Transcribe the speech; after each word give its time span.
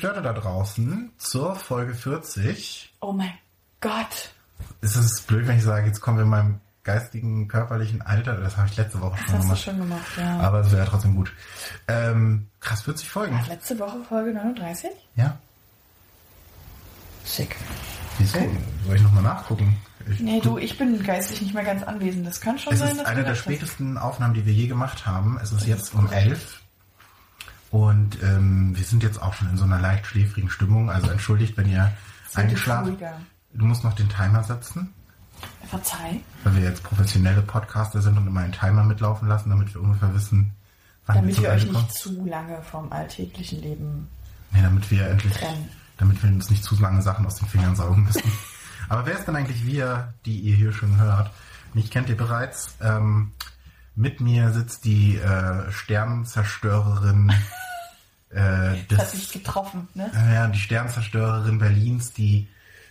Gestörte 0.00 0.22
da 0.22 0.32
draußen 0.32 1.10
zur 1.18 1.56
Folge 1.56 1.92
40. 1.92 2.94
Oh 3.00 3.10
mein 3.10 3.32
Gott. 3.80 4.32
Ist 4.80 4.94
es 4.94 5.20
blöd, 5.22 5.48
wenn 5.48 5.56
ich 5.58 5.64
sage, 5.64 5.88
jetzt 5.88 6.00
kommen 6.00 6.18
wir 6.18 6.22
in 6.22 6.30
meinem 6.30 6.60
geistigen, 6.84 7.48
körperlichen 7.48 8.00
Alter? 8.02 8.36
Das 8.36 8.56
habe 8.56 8.68
ich 8.68 8.76
letzte 8.76 9.00
Woche 9.00 9.16
Das 9.18 9.26
schon 9.26 9.34
hast 9.34 9.42
du 9.42 9.48
gemacht. 9.48 9.62
schon 9.64 9.78
gemacht, 9.80 10.06
ja. 10.16 10.38
Aber 10.38 10.60
es 10.60 10.70
wäre 10.70 10.86
trotzdem 10.86 11.16
gut. 11.16 11.32
Ähm, 11.88 12.46
krass, 12.60 12.82
40 12.82 13.08
Folgen. 13.10 13.44
Letzte 13.48 13.76
Woche 13.80 13.98
Folge 14.08 14.32
39? 14.34 14.88
Ja. 15.16 15.36
Schick. 17.26 17.56
Wieso? 18.18 18.38
Soll 18.86 18.94
ich 18.94 19.02
nochmal 19.02 19.24
nachgucken? 19.24 19.78
Ich, 20.08 20.20
Nee, 20.20 20.38
du, 20.40 20.58
ich 20.58 20.78
bin 20.78 21.02
geistig 21.02 21.42
nicht 21.42 21.54
mehr 21.54 21.64
ganz 21.64 21.82
anwesend. 21.82 22.24
Das 22.24 22.40
kann 22.40 22.56
schon 22.56 22.72
Es 22.72 22.78
sein, 22.78 22.90
ist 22.90 22.98
dass 23.00 23.06
eine 23.08 23.16
du 23.16 23.22
der 23.24 23.32
recht 23.32 23.44
hast. 23.46 23.52
spätesten 23.52 23.98
Aufnahmen, 23.98 24.34
die 24.34 24.46
wir 24.46 24.52
je 24.52 24.68
gemacht 24.68 25.06
haben. 25.06 25.40
Es 25.42 25.50
ist 25.50 25.66
jetzt 25.66 25.92
um 25.92 26.08
elf. 26.12 26.62
Und 27.70 28.22
ähm, 28.22 28.76
wir 28.76 28.84
sind 28.84 29.02
jetzt 29.02 29.20
auch 29.20 29.34
schon 29.34 29.50
in 29.50 29.56
so 29.58 29.64
einer 29.64 29.78
leicht 29.78 30.06
schläfrigen 30.06 30.48
Stimmung. 30.50 30.90
Also 30.90 31.10
entschuldigt, 31.10 31.56
wenn 31.56 31.68
ihr 31.70 31.92
eingeschlafen. 32.34 32.96
Du 33.52 33.64
musst 33.64 33.84
noch 33.84 33.94
den 33.94 34.08
Timer 34.08 34.42
setzen, 34.44 34.92
Verzeih. 35.68 36.20
weil 36.44 36.56
wir 36.56 36.62
jetzt 36.62 36.82
professionelle 36.82 37.42
Podcaster 37.42 38.00
sind 38.02 38.16
und 38.18 38.26
immer 38.26 38.40
einen 38.40 38.52
Timer 38.52 38.84
mitlaufen 38.84 39.28
lassen, 39.28 39.50
damit 39.50 39.72
wir 39.74 39.80
ungefähr 39.82 40.12
wissen, 40.14 40.52
wann 41.06 41.16
Damit 41.16 41.34
zur 41.34 41.44
wir 41.44 41.50
euch 41.50 41.66
kommen. 41.66 41.84
nicht 41.84 41.94
zu 41.94 42.26
lange 42.26 42.62
vom 42.62 42.92
alltäglichen 42.92 43.60
Leben 43.62 44.08
Nee, 44.50 44.62
damit 44.62 44.90
wir 44.90 45.06
endlich, 45.08 45.32
trennen. 45.34 45.68
damit 45.98 46.22
wir 46.22 46.30
uns 46.30 46.48
nicht 46.50 46.64
zu 46.64 46.74
lange 46.80 47.02
Sachen 47.02 47.26
aus 47.26 47.36
den 47.36 47.48
Fingern 47.48 47.76
saugen 47.76 48.04
müssen. 48.04 48.22
Aber 48.88 49.04
wer 49.06 49.18
ist 49.18 49.26
denn 49.26 49.36
eigentlich 49.36 49.64
wir, 49.66 50.14
die 50.24 50.38
ihr 50.40 50.56
hier 50.56 50.72
schon 50.72 50.98
hört? 50.98 51.30
Mich 51.74 51.90
kennt 51.90 52.08
ihr 52.08 52.16
bereits. 52.16 52.74
Ähm, 52.80 53.32
mit 53.98 54.20
mir 54.20 54.52
sitzt 54.52 54.84
die 54.84 55.16
äh, 55.16 55.72
Sternenzerstörerin 55.72 57.32
äh, 58.30 58.76
Das 58.88 58.98
hat 58.98 59.10
sich 59.10 59.24
des, 59.24 59.32
getroffen, 59.32 59.88
ne? 59.94 60.08
äh, 60.14 60.34
ja, 60.34 60.46
die 60.46 60.60
Sternenzerstörerin 60.60 61.58
Berlins, 61.58 62.12
die 62.12 62.46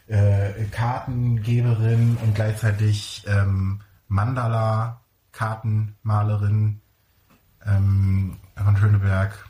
äh, 0.08 0.66
Kartengeberin 0.66 2.18
und 2.22 2.36
gleichzeitig 2.36 3.24
ähm, 3.26 3.80
Mandala-Kartenmalerin 4.10 6.82
ähm, 7.66 8.36
von 8.56 8.76
Schöneberg. 8.76 9.46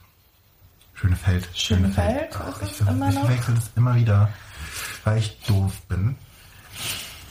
Schönefeld. 0.93 1.49
Schönefeld 1.55 2.37
Ach, 2.39 2.61
ist 2.61 2.81
ich, 2.81 2.87
immer 2.87 3.09
ich 3.09 3.17
verwechsel 3.17 3.55
das 3.55 3.71
immer 3.75 3.95
wieder, 3.95 4.29
weil 5.05 5.17
ich 5.17 5.39
doof 5.47 5.81
bin. 5.87 6.17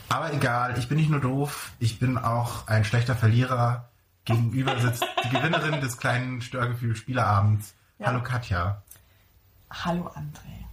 Aber 0.08 0.32
egal, 0.32 0.76
ich 0.78 0.88
bin 0.88 0.98
nicht 0.98 1.10
nur 1.10 1.20
doof, 1.20 1.70
ich 1.78 2.00
bin 2.00 2.18
auch 2.18 2.66
ein 2.66 2.84
schlechter 2.84 3.14
Verlierer. 3.14 3.88
Gegenüber 4.26 4.78
sitzt 4.80 5.06
die 5.24 5.28
Gewinnerin 5.30 5.80
des 5.80 5.96
kleinen 5.96 6.42
Störgefühl-Spieleabends. 6.42 7.74
Ja. 7.98 8.08
Hallo 8.08 8.22
Katja. 8.22 8.82
Hallo 9.70 10.08
André. 10.08 10.66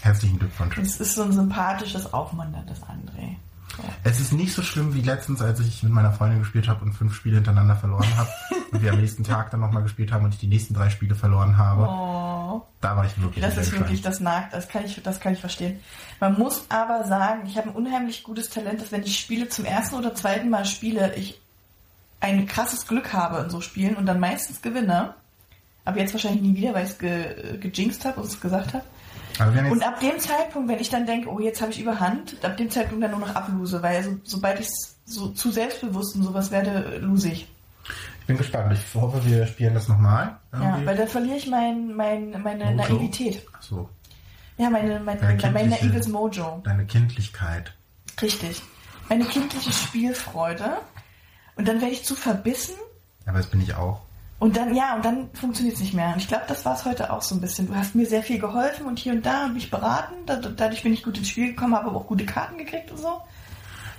Herzlichen 0.00 0.38
Glückwunsch. 0.38 0.76
Es 0.78 1.00
ist 1.00 1.14
so 1.14 1.22
ein 1.22 1.32
sympathisches, 1.32 2.12
aufmunterndes 2.12 2.82
André. 2.82 3.36
So. 3.76 3.84
Es 4.02 4.20
ist 4.20 4.32
nicht 4.32 4.52
so 4.52 4.62
schlimm 4.62 4.94
wie 4.94 5.00
letztens, 5.00 5.40
als 5.40 5.60
ich 5.60 5.82
mit 5.82 5.92
meiner 5.92 6.12
Freundin 6.12 6.40
gespielt 6.40 6.68
habe 6.68 6.84
und 6.84 6.92
fünf 6.92 7.14
Spiele 7.14 7.36
hintereinander 7.36 7.76
verloren 7.76 8.16
habe. 8.16 8.28
und 8.72 8.82
wir 8.82 8.92
am 8.92 9.00
nächsten 9.00 9.22
Tag 9.22 9.52
dann 9.52 9.60
nochmal 9.60 9.84
gespielt 9.84 10.10
haben 10.10 10.24
und 10.24 10.34
ich 10.34 10.40
die 10.40 10.48
nächsten 10.48 10.74
drei 10.74 10.90
Spiele 10.90 11.14
verloren 11.14 11.56
habe. 11.56 11.82
Oh. 11.84 12.66
Da 12.80 12.96
war 12.96 13.06
ich 13.06 13.18
wirklich 13.22 13.44
Das 13.44 13.56
ist 13.56 13.72
wirklich, 13.72 14.02
das 14.02 14.18
nagt, 14.18 14.52
das 14.52 14.68
kann 14.68 14.84
ich, 14.84 15.00
das 15.02 15.20
kann 15.20 15.34
ich 15.34 15.40
verstehen. 15.40 15.78
Man 16.18 16.36
muss 16.36 16.66
aber 16.68 17.04
sagen, 17.06 17.46
ich 17.46 17.56
habe 17.56 17.68
ein 17.68 17.74
unheimlich 17.76 18.24
gutes 18.24 18.50
Talent, 18.50 18.80
dass 18.80 18.90
wenn 18.90 19.04
ich 19.04 19.18
Spiele 19.20 19.48
zum 19.48 19.64
ersten 19.64 19.94
oder 19.94 20.14
zweiten 20.14 20.50
Mal 20.50 20.64
spiele, 20.64 21.14
ich 21.14 21.40
ein 22.22 22.46
krasses 22.46 22.86
Glück 22.86 23.12
habe 23.12 23.38
in 23.42 23.50
so 23.50 23.60
Spielen 23.60 23.96
und 23.96 24.06
dann 24.06 24.20
meistens 24.20 24.62
gewinne. 24.62 25.14
Aber 25.84 25.98
jetzt 25.98 26.14
wahrscheinlich 26.14 26.42
nie 26.42 26.56
wieder, 26.56 26.72
weil 26.72 26.84
ich 26.84 26.92
es 26.92 26.98
ge, 26.98 27.58
gejinxt 27.58 28.04
habe 28.04 28.20
und 28.20 28.26
es 28.28 28.40
gesagt 28.40 28.72
habe. 28.72 28.84
Und 29.70 29.82
ab 29.82 29.98
dem 30.00 30.18
Zeitpunkt, 30.20 30.68
wenn 30.68 30.78
ich 30.78 30.90
dann 30.90 31.06
denke, 31.06 31.28
oh, 31.28 31.40
jetzt 31.40 31.60
habe 31.60 31.72
ich 31.72 31.80
überhand, 31.80 32.36
ab 32.44 32.56
dem 32.56 32.70
Zeitpunkt 32.70 33.02
dann 33.02 33.10
nur 33.10 33.20
noch 33.20 33.34
ablose, 33.34 33.82
weil 33.82 34.02
so, 34.04 34.16
sobald 34.22 34.60
ich 34.60 34.68
so 35.04 35.28
zu 35.30 35.50
selbstbewusst 35.50 36.14
und 36.14 36.22
sowas 36.22 36.50
werde, 36.50 36.98
lose 36.98 37.30
ich. 37.30 37.48
ich 38.20 38.26
bin 38.26 38.36
gespannt. 38.36 38.72
Ich 38.72 38.94
hoffe, 38.94 39.24
wir 39.24 39.46
spielen 39.46 39.74
das 39.74 39.88
nochmal. 39.88 40.38
Ja, 40.52 40.80
weil 40.84 40.96
dann 40.96 41.08
verliere 41.08 41.36
ich 41.38 41.48
mein, 41.48 41.94
mein, 41.94 42.40
meine 42.42 42.66
Mojo? 42.66 42.94
Naivität. 42.94 43.44
Ach 43.52 43.62
so, 43.62 43.88
Ja, 44.58 44.70
meine, 44.70 45.00
mein, 45.00 45.18
Deine 45.18 45.50
mein, 45.50 45.70
naives 45.70 46.06
Mojo. 46.06 46.60
deine 46.62 46.84
Kindlichkeit. 46.86 47.72
Richtig. 48.20 48.62
Meine 49.08 49.24
kindliche 49.24 49.72
Spielfreude. 49.72 50.76
Und 51.56 51.68
dann 51.68 51.80
werde 51.80 51.92
ich 51.92 52.04
zu 52.04 52.14
verbissen. 52.14 52.74
Aber 53.26 53.38
das 53.38 53.46
bin 53.46 53.60
ich 53.60 53.74
auch. 53.74 54.00
Und 54.38 54.56
dann, 54.56 54.74
ja, 54.74 54.96
und 54.96 55.04
dann 55.04 55.30
funktioniert 55.34 55.76
es 55.76 55.80
nicht 55.82 55.94
mehr. 55.94 56.08
Und 56.14 56.16
ich 56.16 56.26
glaube, 56.26 56.44
das 56.48 56.64
war 56.64 56.74
es 56.74 56.84
heute 56.84 57.12
auch 57.12 57.22
so 57.22 57.34
ein 57.36 57.40
bisschen. 57.40 57.68
Du 57.68 57.74
hast 57.76 57.94
mir 57.94 58.06
sehr 58.06 58.22
viel 58.24 58.40
geholfen 58.40 58.86
und 58.86 58.98
hier 58.98 59.12
und 59.12 59.24
da 59.24 59.44
und 59.44 59.54
mich 59.54 59.70
beraten. 59.70 60.14
Da- 60.26 60.36
Dadurch 60.36 60.82
bin 60.82 60.92
ich 60.92 61.04
gut 61.04 61.16
ins 61.16 61.28
Spiel 61.28 61.48
gekommen, 61.48 61.76
habe 61.76 61.86
aber 61.88 61.98
auch 61.98 62.06
gute 62.08 62.26
Karten 62.26 62.58
gekriegt 62.58 62.90
und 62.90 62.98
so. 62.98 63.20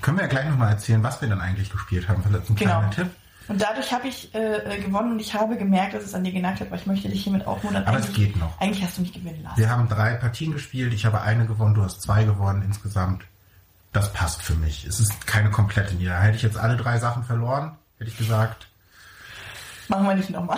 Können 0.01 0.17
wir 0.17 0.23
ja 0.23 0.29
gleich 0.29 0.45
nochmal 0.49 0.71
erzählen, 0.71 1.01
was 1.01 1.21
wir 1.21 1.29
dann 1.29 1.39
eigentlich 1.39 1.69
gespielt 1.71 2.09
haben. 2.09 2.21
Vielleicht 2.27 2.49
ein 2.49 2.55
Genau. 2.55 2.71
kleiner 2.79 2.89
Tipp. 2.91 3.07
Und 3.47 3.61
dadurch 3.61 3.91
habe 3.93 4.07
ich 4.09 4.33
äh, 4.35 4.55
äh, 4.77 4.81
gewonnen 4.81 5.11
und 5.13 5.19
ich 5.19 5.33
habe 5.33 5.55
gemerkt, 5.57 5.93
dass 5.93 6.03
es 6.03 6.13
an 6.13 6.23
dir 6.25 6.31
genagt 6.33 6.59
hat, 6.61 6.71
weil 6.71 6.79
ich 6.79 6.85
möchte 6.87 7.07
dich 7.09 7.23
hiermit 7.23 7.45
aufmuntern. 7.47 7.83
Aber 7.85 7.99
es 7.99 8.11
geht 8.13 8.35
noch. 8.37 8.59
Eigentlich 8.59 8.83
hast 8.83 8.97
du 8.97 9.01
mich 9.01 9.13
gewinnen 9.13 9.43
lassen. 9.43 9.57
Wir 9.57 9.69
haben 9.69 9.87
drei 9.87 10.13
Partien 10.15 10.51
gespielt. 10.53 10.93
Ich 10.93 11.05
habe 11.05 11.21
eine 11.21 11.45
gewonnen, 11.45 11.73
du 11.75 11.83
hast 11.83 12.01
zwei 12.01 12.23
gewonnen 12.25 12.63
insgesamt. 12.63 13.23
Das 13.93 14.11
passt 14.11 14.41
für 14.41 14.55
mich. 14.55 14.85
Es 14.85 14.99
ist 14.99 15.25
keine 15.27 15.51
komplette 15.51 15.95
Niederlage. 15.95 16.25
Hätte 16.25 16.37
ich 16.37 16.43
jetzt 16.43 16.57
alle 16.57 16.75
drei 16.75 16.97
Sachen 16.99 17.23
verloren, 17.23 17.77
hätte 17.97 18.09
ich 18.09 18.17
gesagt, 18.17 18.67
Machen 19.87 20.07
wir 20.07 20.15
nicht 20.15 20.29
nochmal. 20.29 20.57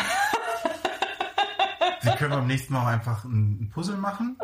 Sie 2.01 2.11
können 2.11 2.31
beim 2.31 2.47
nächsten 2.47 2.73
Mal 2.73 2.83
auch 2.83 2.87
einfach 2.87 3.23
ein 3.25 3.69
Puzzle 3.73 3.97
machen. 3.97 4.37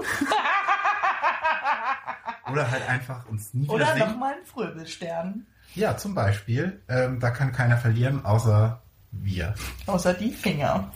Oder 2.51 2.69
halt 2.69 2.89
einfach 2.89 3.25
uns 3.27 3.53
nie 3.53 3.69
Oder 3.69 3.95
nochmal 3.95 4.33
einen 4.33 4.45
Fröbelstern. 4.45 5.45
Ja, 5.75 5.95
zum 5.95 6.15
Beispiel. 6.15 6.81
Ähm, 6.89 7.19
da 7.19 7.29
kann 7.29 7.53
keiner 7.53 7.77
verlieren, 7.77 8.25
außer 8.25 8.81
wir. 9.11 9.53
Außer 9.85 10.13
die 10.13 10.31
Finger. 10.33 10.91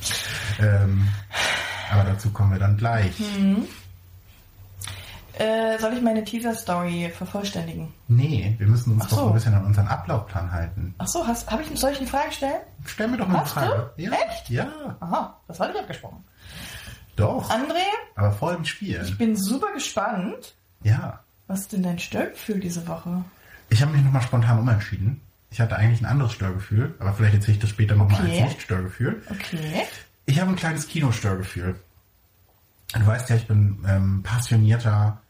Ähm, 0.60 1.08
aber 1.92 2.04
dazu 2.04 2.32
kommen 2.32 2.52
wir 2.52 2.60
dann 2.60 2.76
gleich. 2.76 3.18
Hm. 3.20 3.68
Äh, 5.40 5.78
soll 5.80 5.94
ich 5.94 6.02
meine 6.02 6.24
Teaser-Story 6.24 7.12
vervollständigen? 7.16 7.92
Nee, 8.08 8.56
wir 8.58 8.68
müssen 8.68 8.94
uns 8.94 9.04
Ach 9.06 9.10
doch 9.10 9.18
so. 9.18 9.28
ein 9.28 9.34
bisschen 9.34 9.54
an 9.54 9.66
unseren 9.66 9.88
Ablaufplan 9.88 10.52
halten. 10.52 10.96
Ach 10.98 11.08
so, 11.08 11.26
hast, 11.28 11.50
hab 11.52 11.60
ich, 11.62 11.78
soll 11.80 11.92
ich 11.92 11.98
eine 12.00 12.08
Frage 12.08 12.32
stellen? 12.32 12.62
Stell 12.86 13.08
mir 13.08 13.18
doch 13.18 13.28
mal 13.28 13.40
eine 13.40 13.48
Frage. 13.48 13.92
du? 13.98 14.04
Ja, 14.04 14.12
Echt? 14.12 14.50
Ja, 14.50 14.68
Aha, 15.00 15.38
das 15.48 15.60
war 15.60 15.68
nicht 15.68 15.80
abgesprochen. 15.80 16.24
doch. 17.16 17.50
André, 17.50 17.84
Aber 18.16 18.32
vor 18.32 18.54
dem 18.54 18.64
ich 18.64 18.70
Spiel. 18.70 19.16
bin 19.18 19.36
super 19.36 19.72
gespannt. 19.74 20.56
Ja. 20.84 21.20
Was 21.48 21.62
ist 21.62 21.74
denn 21.74 21.84
dein 21.84 22.00
Störgefühl 22.00 22.60
diese 22.60 22.88
Woche? 22.88 23.24
Ich 23.70 23.82
habe 23.82 23.92
mich 23.92 24.04
nochmal 24.04 24.22
spontan 24.22 24.60
umentschieden. 24.60 25.22
Ich 25.52 25.60
hatte 25.62 25.76
eigentlich 25.78 26.02
ein 26.02 26.06
anderes 26.06 26.34
Störgefühl, 26.34 26.96
aber 27.00 27.14
vielleicht 27.14 27.36
erzähle 27.36 27.54
ich 27.54 27.60
das 27.62 27.70
später 27.70 27.96
nochmal 27.96 28.22
Okay. 28.22 28.42
als 28.42 28.50
Nicht-Störgefühl. 28.54 29.22
Okay. 29.30 29.84
Ich 30.26 30.40
habe 30.40 30.50
ein 30.52 30.56
kleines 30.56 30.88
Kinostörgefühl. 30.88 31.76
Du 32.94 33.06
weißt 33.06 33.30
ja, 33.30 33.36
ich 33.36 33.48
bin 33.48 33.84
ähm, 33.88 34.24
passionierter, 34.24 35.22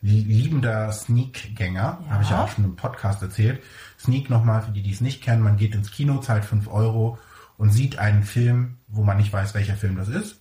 liebender 0.00 0.92
Sneak-Gänger. 0.92 1.98
Ja. 2.04 2.10
Habe 2.10 2.22
ich 2.22 2.30
ja 2.30 2.44
auch 2.44 2.48
schon 2.48 2.64
im 2.64 2.76
Podcast 2.76 3.22
erzählt. 3.22 3.62
Sneak 3.98 4.30
nochmal, 4.30 4.62
für 4.62 4.70
die, 4.70 4.82
die 4.82 4.92
es 4.92 5.00
nicht 5.00 5.22
kennen, 5.22 5.42
man 5.42 5.56
geht 5.56 5.74
ins 5.74 5.90
Kino, 5.90 6.18
zahlt 6.18 6.44
5 6.44 6.68
Euro 6.68 7.18
und 7.56 7.70
sieht 7.70 7.98
einen 7.98 8.22
Film, 8.22 8.78
wo 8.86 9.02
man 9.02 9.16
nicht 9.16 9.32
weiß, 9.32 9.54
welcher 9.54 9.74
Film 9.74 9.96
das 9.96 10.08
ist. 10.08 10.40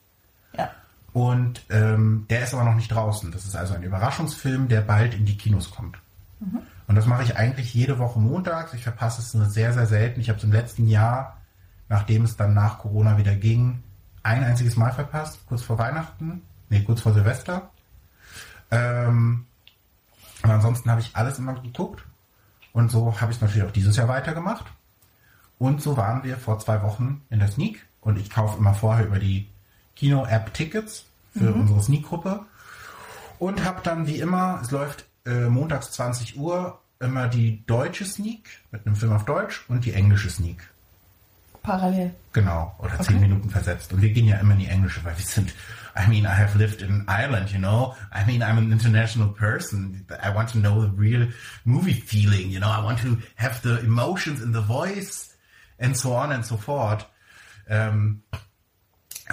Ja. 0.55 0.69
Und 1.13 1.63
ähm, 1.69 2.25
der 2.29 2.43
ist 2.43 2.53
aber 2.53 2.63
noch 2.63 2.75
nicht 2.75 2.91
draußen. 2.91 3.31
Das 3.31 3.45
ist 3.45 3.55
also 3.55 3.73
ein 3.73 3.83
Überraschungsfilm, 3.83 4.67
der 4.67 4.81
bald 4.81 5.15
in 5.15 5.25
die 5.25 5.37
Kinos 5.37 5.71
kommt. 5.71 5.97
Und 6.87 6.95
das 6.95 7.05
mache 7.05 7.23
ich 7.23 7.35
eigentlich 7.35 7.73
jede 7.73 7.97
Woche 7.97 8.19
montags. 8.19 8.73
Ich 8.73 8.83
verpasse 8.83 9.21
es 9.21 9.33
nur 9.33 9.45
sehr, 9.45 9.73
sehr 9.73 9.87
selten. 9.87 10.21
Ich 10.21 10.29
habe 10.29 10.37
es 10.37 10.43
im 10.43 10.51
letzten 10.51 10.87
Jahr, 10.87 11.37
nachdem 11.89 12.23
es 12.23 12.37
dann 12.37 12.53
nach 12.53 12.79
Corona 12.79 13.17
wieder 13.17 13.35
ging, 13.35 13.81
ein 14.23 14.43
einziges 14.43 14.75
Mal 14.75 14.91
verpasst, 14.91 15.39
kurz 15.47 15.63
vor 15.63 15.77
Weihnachten, 15.77 16.43
nee, 16.69 16.83
kurz 16.83 17.01
vor 17.01 17.13
Silvester. 17.13 17.71
Ähm, 18.69 19.46
aber 20.47 20.55
ansonsten 20.55 20.89
habe 20.89 21.01
ich 21.01 21.15
alles 21.15 21.39
immer 21.39 21.53
geguckt. 21.53 22.03
Und 22.73 22.91
so 22.91 23.19
habe 23.19 23.31
ich 23.31 23.37
es 23.37 23.41
natürlich 23.41 23.67
auch 23.67 23.71
dieses 23.71 23.97
Jahr 23.97 24.07
weitergemacht. 24.07 24.65
Und 25.59 25.81
so 25.81 25.97
waren 25.97 26.23
wir 26.23 26.37
vor 26.37 26.59
zwei 26.59 26.81
Wochen 26.83 27.21
in 27.29 27.39
der 27.39 27.49
Sneak. 27.49 27.85
Und 28.01 28.17
ich 28.17 28.29
kaufe 28.29 28.57
immer 28.57 28.73
vorher 28.73 29.05
über 29.05 29.19
die 29.19 29.47
Kino-App 29.95 30.53
Tickets 30.53 31.05
für 31.31 31.53
unsere 31.53 31.81
Sneak-Gruppe. 31.81 32.45
Und 33.39 33.63
habe 33.63 33.81
dann 33.83 34.07
wie 34.07 34.19
immer, 34.19 34.59
es 34.61 34.71
läuft 34.71 35.05
äh, 35.25 35.49
montags 35.49 35.91
20 35.91 36.37
Uhr, 36.37 36.79
immer 36.99 37.27
die 37.27 37.63
deutsche 37.65 38.05
Sneak 38.05 38.61
mit 38.71 38.85
einem 38.85 38.95
Film 38.95 39.13
auf 39.13 39.25
Deutsch 39.25 39.65
und 39.67 39.85
die 39.85 39.93
englische 39.93 40.29
Sneak. 40.29 40.69
Parallel. 41.67 42.15
Genau, 42.31 42.73
oder 42.79 42.97
zehn 43.01 43.19
Minuten 43.19 43.49
versetzt. 43.49 43.91
Und 43.91 44.01
wir 44.01 44.11
gehen 44.11 44.25
ja 44.25 44.37
immer 44.37 44.53
in 44.53 44.59
die 44.59 44.67
englische, 44.67 45.03
weil 45.03 45.17
wir 45.17 45.25
sind, 45.25 45.53
I 45.97 46.07
mean, 46.07 46.23
I 46.23 46.29
have 46.29 46.57
lived 46.57 46.81
in 46.81 47.05
Ireland, 47.09 47.51
you 47.51 47.59
know. 47.59 47.93
I 48.15 48.25
mean, 48.25 48.41
I'm 48.41 48.57
an 48.57 48.71
international 48.71 49.27
person. 49.33 50.05
I 50.23 50.33
want 50.33 50.51
to 50.53 50.59
know 50.59 50.81
the 50.81 50.91
real 50.95 51.27
movie 51.65 51.93
feeling, 51.93 52.49
you 52.51 52.59
know. 52.59 52.69
I 52.69 52.81
want 52.81 52.99
to 53.01 53.17
have 53.35 53.61
the 53.63 53.85
emotions 53.85 54.41
in 54.41 54.53
the 54.53 54.61
voice 54.61 55.35
and 55.77 55.93
so 55.97 56.13
on 56.13 56.31
and 56.31 56.45
so 56.45 56.55
forth. 56.55 57.05
Ähm, 57.67 58.21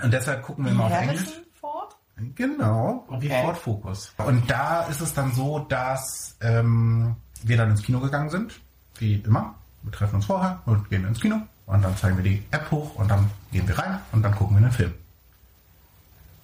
und 0.02 0.12
deshalb 0.12 0.42
gucken 0.42 0.64
wir 0.64 0.72
immer 0.72 0.86
auf 0.86 0.92
Englisch. 0.92 1.20
Ford? 1.60 1.94
Genau, 2.34 3.06
wie 3.20 3.26
Okay. 3.30 3.42
Ford 3.42 3.56
Focus. 3.58 4.12
Und 4.16 4.50
da 4.50 4.82
ist 4.88 5.00
es 5.00 5.14
dann 5.14 5.30
so, 5.32 5.60
dass 5.60 6.36
ähm, 6.40 7.14
wir 7.44 7.56
dann 7.56 7.70
ins 7.70 7.82
Kino 7.82 8.00
gegangen 8.00 8.30
sind, 8.30 8.60
wie 8.98 9.14
immer. 9.20 9.54
Wir 9.84 9.92
treffen 9.92 10.16
uns 10.16 10.26
vorher 10.26 10.60
und 10.66 10.90
gehen 10.90 11.06
ins 11.06 11.20
Kino 11.20 11.42
und 11.66 11.82
dann 11.82 11.96
zeigen 11.96 12.16
wir 12.16 12.24
die 12.24 12.42
App 12.50 12.70
hoch 12.70 12.94
und 12.96 13.08
dann 13.10 13.30
gehen 13.52 13.66
wir 13.66 13.78
rein 13.78 14.00
und 14.12 14.22
dann 14.22 14.34
gucken 14.34 14.56
wir 14.56 14.62
den 14.62 14.72
Film. 14.72 14.94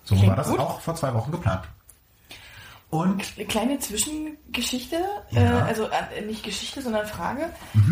So 0.05 0.15
Klingt 0.15 0.31
war 0.31 0.37
das 0.37 0.49
gut. 0.49 0.59
auch 0.59 0.81
vor 0.81 0.95
zwei 0.95 1.13
Wochen 1.15 1.31
geplant. 1.31 1.65
Und 2.89 3.23
Eine 3.37 3.47
kleine 3.47 3.79
Zwischengeschichte, 3.79 4.97
Ja. 5.31 5.41
äh, 5.41 5.63
also 5.63 5.89
äh, 5.89 6.23
nicht 6.23 6.43
Geschichte, 6.43 6.83
sondern 6.83 7.07
Frage. 7.07 7.49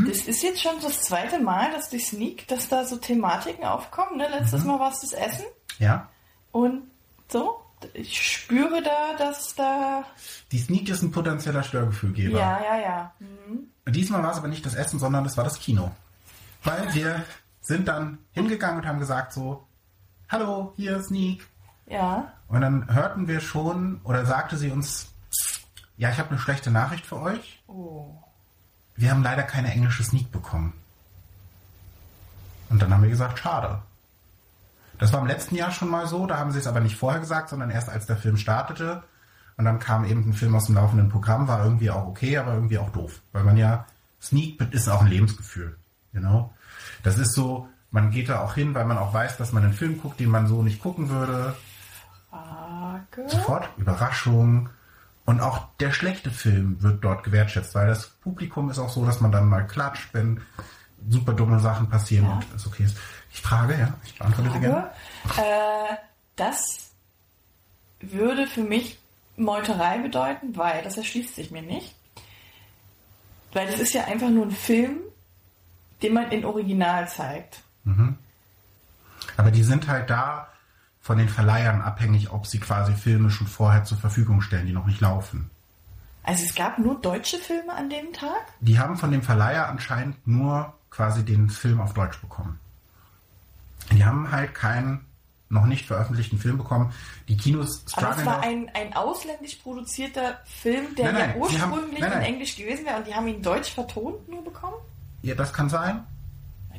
Das 0.08 0.19
ist 0.22 0.42
jetzt 0.42 0.60
schon 0.60 0.72
das 0.82 1.02
zweite 1.02 1.38
Mal, 1.38 1.70
dass 1.72 1.88
die 1.88 2.00
Sneak, 2.00 2.48
dass 2.48 2.69
da 2.69 2.84
so 2.84 2.96
Thematiken 2.96 3.64
aufkommen. 3.64 4.16
Ne? 4.19 4.26
Letztes 4.28 4.64
Mal 4.64 4.80
war 4.80 4.90
es 4.90 5.00
das 5.00 5.12
Essen 5.12 5.44
ja, 5.78 6.08
und 6.50 6.82
so. 7.28 7.60
Ich 7.94 8.20
spüre 8.20 8.82
da, 8.82 9.14
dass 9.16 9.54
da. 9.54 10.02
die 10.50 10.58
Sneak 10.58 10.88
ist 10.88 11.02
ein 11.02 11.12
potenzieller 11.12 11.62
Störgefühlgeber. 11.62 12.36
Ja, 12.36 12.60
ja, 12.60 12.80
ja. 12.80 13.12
Mhm. 13.20 13.92
Diesmal 13.92 14.25
war 14.25 14.32
es 14.32 14.38
aber 14.38 14.48
nicht 14.48 14.66
das 14.66 14.75
Essen, 14.75 14.98
sondern 14.98 15.25
es 15.26 15.36
war 15.36 15.44
das 15.44 15.60
Kino. 15.60 15.92
Weil 16.69 16.93
wir 16.93 17.25
sind 17.62 17.88
dann 17.88 18.19
hingegangen 18.32 18.81
und 18.81 18.87
haben 18.87 18.99
gesagt 18.99 19.32
so, 19.32 19.67
hallo, 20.29 20.75
hier 20.76 21.03
Sneak. 21.03 21.47
Ja. 21.87 22.35
Und 22.47 22.61
dann 22.61 22.94
hörten 22.94 23.26
wir 23.26 23.41
schon, 23.41 24.03
oder 24.05 24.26
sagte 24.26 24.59
sie 24.59 24.70
uns, 24.70 25.09
ja, 25.97 26.11
ich 26.11 26.19
habe 26.19 26.29
eine 26.29 26.38
schlechte 26.38 26.70
Nachricht 26.70 27.06
für 27.06 27.20
euch. 27.20 27.62
Oh. 27.69 28.23
Wir 28.97 29.11
haben 29.11 29.23
leider 29.23 29.44
keine 29.44 29.73
englische 29.73 30.05
Sneak 30.05 30.31
bekommen. 30.31 30.75
Und 32.69 32.82
dann 32.82 32.93
haben 32.93 33.03
wir 33.03 33.09
gesagt, 33.09 33.38
schade. 33.38 33.81
Das 34.99 35.14
war 35.14 35.21
im 35.21 35.26
letzten 35.26 35.55
Jahr 35.55 35.71
schon 35.71 35.88
mal 35.88 36.06
so, 36.06 36.26
da 36.26 36.37
haben 36.37 36.53
sie 36.53 36.59
es 36.59 36.67
aber 36.67 36.81
nicht 36.81 36.97
vorher 36.97 37.21
gesagt, 37.21 37.49
sondern 37.49 37.71
erst 37.71 37.88
als 37.88 38.05
der 38.05 38.19
Film 38.19 38.37
startete. 38.37 39.03
Und 39.56 39.64
dann 39.64 39.79
kam 39.79 40.05
eben 40.05 40.29
ein 40.29 40.35
Film 40.35 40.55
aus 40.55 40.67
dem 40.67 40.75
laufenden 40.75 41.09
Programm, 41.09 41.49
war 41.49 41.64
irgendwie 41.64 41.91
auch 41.91 42.06
okay, 42.06 42.37
aber 42.37 42.53
irgendwie 42.53 42.79
auch 42.79 42.91
doof. 42.91 43.23
Weil 43.32 43.44
man 43.44 43.56
ja, 43.56 43.87
Sneak 44.21 44.61
ist 44.75 44.88
auch 44.88 45.00
ein 45.00 45.09
Lebensgefühl. 45.09 45.79
Genau. 46.12 46.53
Das 47.08 47.16
ist 47.19 47.32
so, 47.34 47.69
man 47.90 48.10
geht 48.10 48.28
da 48.28 48.40
auch 48.43 48.55
hin, 48.55 48.75
weil 48.75 48.84
man 48.84 48.99
auch 48.99 49.14
weiß, 49.14 49.38
dass 49.38 49.52
man 49.52 49.64
einen 49.64 49.72
Film 49.72 50.00
guckt, 50.00 50.20
den 50.20 50.28
man 50.28 50.46
so 50.46 50.62
nicht 50.62 50.81
gucken 50.82 51.08
würde. 51.08 51.56
Frage. 52.31 53.28
Sofort 53.28 53.69
Überraschung. 53.78 54.69
Und 55.25 55.40
auch 55.40 55.69
der 55.81 55.93
schlechte 55.93 56.31
Film 56.31 56.82
wird 56.82 57.02
dort 57.05 57.22
gewertschätzt, 57.25 57.75
weil 57.75 57.87
das 57.87 58.08
Publikum 58.08 58.70
ist 58.70 58.78
auch 58.78 58.88
so, 58.90 59.05
dass 59.06 59.20
man 59.20 59.32
dann 59.32 59.46
mal 59.49 59.66
klatscht, 59.66 60.08
wenn 60.12 60.40
super 61.08 61.32
dumme 61.32 61.60
Sachen 61.60 61.88
passieren 61.88 62.26
Ja. 62.26 62.32
und 62.34 62.44
es 62.56 62.66
okay 62.66 62.84
ist. 62.84 62.96
Ich 63.32 63.40
frage, 63.40 63.75
ja, 63.78 63.94
ich 64.04 64.19
beantworte 64.19 64.50
sie 64.52 64.61
gerne. 64.61 64.90
Frage. 65.26 65.49
Äh, 65.49 65.96
das 66.37 66.90
würde 68.00 68.46
für 68.46 68.62
mich 68.62 68.99
Meuterei 69.37 69.99
bedeuten, 69.99 70.56
weil 70.56 70.82
das 70.82 70.96
erschließt 70.96 71.37
sich 71.37 71.50
mir 71.50 71.62
nicht. 71.62 71.94
Weil 73.52 73.66
das 73.66 73.81
ist 73.81 73.94
ja 73.94 74.04
einfach 74.04 74.28
nur 74.31 74.44
ein 74.46 74.50
Film, 74.50 74.99
den 76.03 76.15
man 76.15 76.31
in 76.31 76.45
Original 76.45 77.09
zeigt. 77.09 77.61
Aber 79.37 79.50
die 79.50 79.62
sind 79.62 79.89
halt 79.89 80.11
da 80.11 80.49
von 81.00 81.17
den 81.19 81.29
Verleihern 81.29 81.81
abhängig, 81.81 82.31
ob 82.33 82.47
sie 82.47 82.59
quasi 82.61 82.93
Filme 82.95 83.31
schon 83.31 83.47
vorher 83.47 83.85
zur 83.85 83.99
Verfügung 83.99 84.41
stellen, 84.43 84.67
die 84.67 84.73
noch 84.73 84.87
nicht 84.87 85.00
laufen. 85.00 85.50
Also 86.23 86.45
es 86.45 86.55
gab 86.55 86.79
nur 86.79 87.00
deutsche 87.00 87.39
Filme 87.39 87.73
an 87.73 87.89
dem 87.89 88.12
Tag? 88.12 88.43
Die 88.61 88.79
haben 88.79 88.99
von 88.99 89.11
dem 89.11 89.23
Verleiher 89.23 89.69
anscheinend 89.69 90.27
nur 90.27 90.75
quasi 90.91 91.25
den 91.25 91.49
Film 91.49 91.81
auf 91.81 91.95
Deutsch 91.95 92.21
bekommen. 92.21 92.61
Die 93.93 94.05
haben 94.05 94.31
halt 94.31 94.55
keinen 94.55 95.06
noch 95.49 95.65
nicht 95.65 95.87
veröffentlichten 95.87 96.39
Film 96.39 96.59
bekommen. 96.59 96.93
Die 97.29 97.37
Kinos 97.39 97.79
Aber 97.79 97.85
es 97.87 97.93
strugglen 97.93 98.27
war 98.27 98.41
ein, 98.43 98.71
ein 98.75 98.93
ausländisch 98.93 99.55
produzierter 99.56 100.39
Film, 100.45 100.95
der 100.95 101.06
Nein, 101.12 101.15
ja 101.15 101.21
nein, 101.29 101.33
sie 101.35 101.39
ursprünglich 101.41 102.03
haben- 102.03 102.11
nein. 102.11 102.12
in 102.12 102.35
Englisch 102.35 102.56
gewesen 102.56 102.85
wäre 102.85 102.99
und 102.99 103.06
die 103.06 103.15
haben 103.15 103.27
ihn 103.29 103.41
deutsch 103.41 103.73
vertont 103.73 104.29
nur 104.29 104.45
bekommen? 104.45 104.77
Ja, 105.23 105.35
das 105.35 105.53
kann 105.53 105.69
sein. 105.69 106.05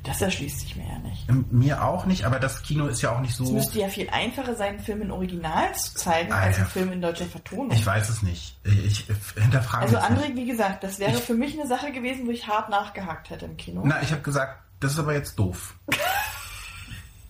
Das 0.04 0.22
erschließt 0.22 0.62
sich 0.62 0.78
mir 0.78 0.88
ja 0.88 0.98
nicht. 1.00 1.28
Ähm, 1.28 1.44
Mir 1.52 1.84
auch 1.84 2.06
nicht, 2.06 2.24
aber 2.24 2.40
das 2.40 2.64
Kino 2.64 2.88
ist 2.88 3.02
ja 3.02 3.12
auch 3.14 3.20
nicht 3.20 3.32
Es 3.32 3.38
so. 3.38 3.52
müsste 3.52 3.80
ja 3.80 3.90
viel 3.90 4.10
einfacher 4.10 4.56
sein, 4.56 4.76
einen 4.76 4.80
Film 4.80 5.02
in 5.02 5.12
Original 5.12 5.76
zu 5.76 5.94
zeigen, 5.96 6.32
als 6.32 6.46
Alter. 6.46 6.58
einen 6.60 6.68
Film 6.68 6.92
in 6.94 7.02
deutscher 7.02 7.26
Vertonung. 7.26 7.72
Ich 7.72 7.86
weiß 7.86 8.08
es 8.08 8.24
nicht. 8.24 8.58
Ich, 8.64 9.06
hinterfrage 9.36 9.84
Also 9.84 9.98
es 9.98 10.04
André, 10.04 10.34
wie 10.38 10.46
gesagt, 10.46 10.86
das 10.86 11.00
wäre 11.00 11.12
Ich- 11.12 11.20
für 11.24 11.34
mich 11.34 11.60
eine 11.60 11.68
Sache 11.68 11.92
gewesen, 11.92 12.28
wo 12.28 12.32
ich 12.32 12.48
hart 12.48 12.70
nachgehakt 12.70 13.30
hätte 13.30 13.44
im 13.46 13.58
Kino. 13.58 13.82
Na, 13.84 14.02
ich 14.02 14.12
habe 14.14 14.22
gesagt, 14.22 14.62
das 14.80 14.94
ist 14.94 15.00
aber 15.00 15.14
jetzt 15.14 15.38
doof. 15.38 15.76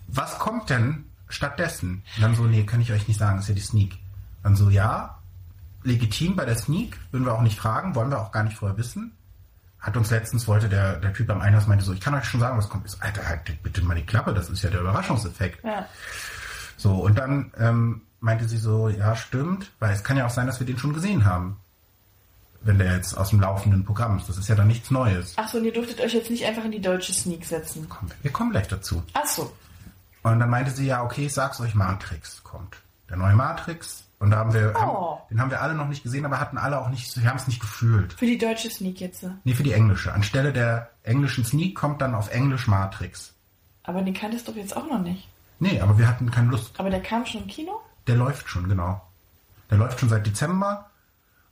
Was 0.06 0.38
kommt 0.38 0.70
denn 0.70 1.06
stattdessen? 1.28 2.02
Und 2.16 2.22
dann 2.22 2.34
so, 2.36 2.44
nee, 2.44 2.64
kann 2.64 2.80
ich 2.80 2.92
euch 2.92 3.06
nicht 3.08 3.18
sagen, 3.18 3.36
das 3.36 3.44
ist 3.44 3.48
ja 3.50 3.54
die 3.56 3.60
Sneak. 3.60 3.96
Dann 4.42 4.56
so, 4.56 4.70
ja, 4.70 5.18
legitim 5.82 6.36
bei 6.36 6.44
der 6.44 6.56
Sneak, 6.56 6.98
würden 7.10 7.24
wir 7.26 7.34
auch 7.34 7.42
nicht 7.42 7.58
fragen, 7.58 7.94
wollen 7.94 8.10
wir 8.10 8.20
auch 8.20 8.32
gar 8.32 8.42
nicht 8.44 8.56
vorher 8.56 8.76
wissen. 8.78 9.12
Hat 9.80 9.96
uns 9.96 10.10
letztens, 10.10 10.46
wollte 10.46 10.68
der, 10.68 10.96
der 10.96 11.12
Typ 11.14 11.30
am 11.30 11.40
Einlass 11.40 11.66
meinte 11.66 11.84
so, 11.84 11.92
ich 11.92 12.00
kann 12.00 12.14
euch 12.14 12.24
schon 12.24 12.40
sagen, 12.40 12.58
was 12.58 12.68
kommt. 12.68 12.88
So, 12.88 12.98
Alter, 13.00 13.26
halt 13.26 13.62
bitte 13.62 13.82
mal 13.82 13.94
die 13.94 14.04
Klappe, 14.04 14.34
das 14.34 14.50
ist 14.50 14.62
ja 14.62 14.70
der 14.70 14.80
Überraschungseffekt. 14.80 15.64
Ja. 15.64 15.86
So, 16.76 16.94
und 16.94 17.18
dann 17.18 17.52
ähm, 17.58 18.02
meinte 18.20 18.46
sie 18.46 18.58
so, 18.58 18.88
ja, 18.88 19.16
stimmt, 19.16 19.70
weil 19.78 19.94
es 19.94 20.04
kann 20.04 20.16
ja 20.16 20.26
auch 20.26 20.30
sein, 20.30 20.46
dass 20.46 20.60
wir 20.60 20.66
den 20.66 20.78
schon 20.78 20.92
gesehen 20.92 21.24
haben. 21.24 21.58
Wenn 22.62 22.78
der 22.78 22.94
jetzt 22.94 23.16
aus 23.16 23.30
dem 23.30 23.40
laufenden 23.40 23.86
Programm 23.86 24.18
ist. 24.18 24.28
Das 24.28 24.36
ist 24.36 24.50
ja 24.50 24.54
dann 24.54 24.68
nichts 24.68 24.90
Neues. 24.90 25.32
Ach 25.36 25.48
so, 25.48 25.56
und 25.56 25.64
ihr 25.64 25.72
durftet 25.72 25.98
euch 25.98 26.12
jetzt 26.12 26.30
nicht 26.30 26.44
einfach 26.44 26.64
in 26.64 26.72
die 26.72 26.80
deutsche 26.82 27.14
Sneak 27.14 27.46
setzen. 27.46 27.86
Komm, 27.88 28.10
wir 28.20 28.30
kommen 28.30 28.50
gleich 28.50 28.68
dazu. 28.68 29.02
Ach 29.14 29.24
so. 29.24 29.50
Und 30.22 30.38
dann 30.40 30.50
meinte 30.50 30.70
sie, 30.70 30.86
ja, 30.86 31.02
okay, 31.02 31.24
ich 31.24 31.32
sag's 31.32 31.58
euch, 31.60 31.74
Matrix 31.74 32.44
kommt. 32.44 32.76
Der 33.10 33.16
neue 33.18 33.34
Matrix. 33.34 34.04
Und 34.20 34.30
da 34.30 34.36
haben 34.38 34.52
wir, 34.54 34.72
Oh. 34.76 34.80
haben, 34.80 35.18
den 35.30 35.40
haben 35.40 35.50
wir 35.50 35.60
alle 35.62 35.74
noch 35.74 35.88
nicht 35.88 36.02
gesehen, 36.02 36.24
aber 36.24 36.38
hatten 36.40 36.58
alle 36.58 36.80
auch 36.80 36.88
nicht, 36.90 37.20
wir 37.20 37.28
haben 37.28 37.36
es 37.38 37.46
nicht 37.46 37.60
gefühlt. 37.60 38.12
Für 38.14 38.26
die 38.26 38.38
deutsche 38.38 38.70
Sneak 38.70 39.00
jetzt. 39.00 39.24
Nee, 39.44 39.54
für 39.54 39.62
die 39.62 39.72
englische. 39.72 40.12
Anstelle 40.12 40.52
der 40.52 40.90
englischen 41.02 41.44
Sneak 41.44 41.74
kommt 41.74 42.00
dann 42.02 42.14
auf 42.14 42.30
Englisch 42.30 42.66
Matrix. 42.68 43.32
Aber 43.82 44.02
den 44.02 44.14
kanntest 44.14 44.46
du 44.46 44.52
doch 44.52 44.58
jetzt 44.58 44.76
auch 44.76 44.86
noch 44.86 45.00
nicht. 45.00 45.26
Nee, 45.58 45.80
aber 45.80 45.98
wir 45.98 46.06
hatten 46.06 46.30
keine 46.30 46.50
Lust. 46.50 46.78
Aber 46.78 46.90
der 46.90 47.02
kam 47.02 47.24
schon 47.26 47.42
im 47.42 47.46
Kino? 47.48 47.80
Der 48.06 48.16
läuft 48.16 48.48
schon, 48.48 48.68
genau. 48.68 49.00
Der 49.70 49.78
läuft 49.78 50.00
schon 50.00 50.08
seit 50.08 50.26
Dezember. 50.26 50.86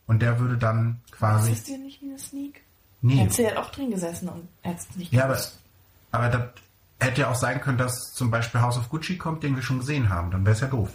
Und 0.07 0.21
der 0.23 0.39
würde 0.39 0.57
dann 0.57 1.01
Das 1.11 1.19
quasi. 1.19 1.53
ist 1.53 1.69
dir 1.69 1.79
nicht 1.79 2.01
wie 2.03 2.07
eine 2.11 2.19
Sneak? 2.19 2.63
Nee. 3.03 3.17
Hättest 3.17 3.39
du 3.39 3.43
ja 3.45 3.59
auch 3.61 3.71
drin 3.71 3.91
gesessen 3.91 4.29
und 4.29 4.49
hättest 4.63 4.97
nicht 4.97 5.13
Ja, 5.13 5.25
aber, 5.25 5.39
aber 6.13 6.29
das 6.29 6.43
hätte 7.01 7.21
ja 7.23 7.31
auch 7.31 7.35
sein 7.35 7.61
können, 7.61 7.79
dass 7.79 8.13
zum 8.15 8.31
Beispiel 8.31 8.61
House 8.61 8.77
of 8.79 8.89
Gucci 8.89 9.17
kommt, 9.19 9.43
den 9.43 9.55
wir 9.57 9.63
schon 9.63 9.79
gesehen 9.79 10.09
haben. 10.09 10.31
Dann 10.31 10.45
wäre 10.45 10.55
es 10.55 10.61
ja 10.61 10.67
doof. 10.69 10.91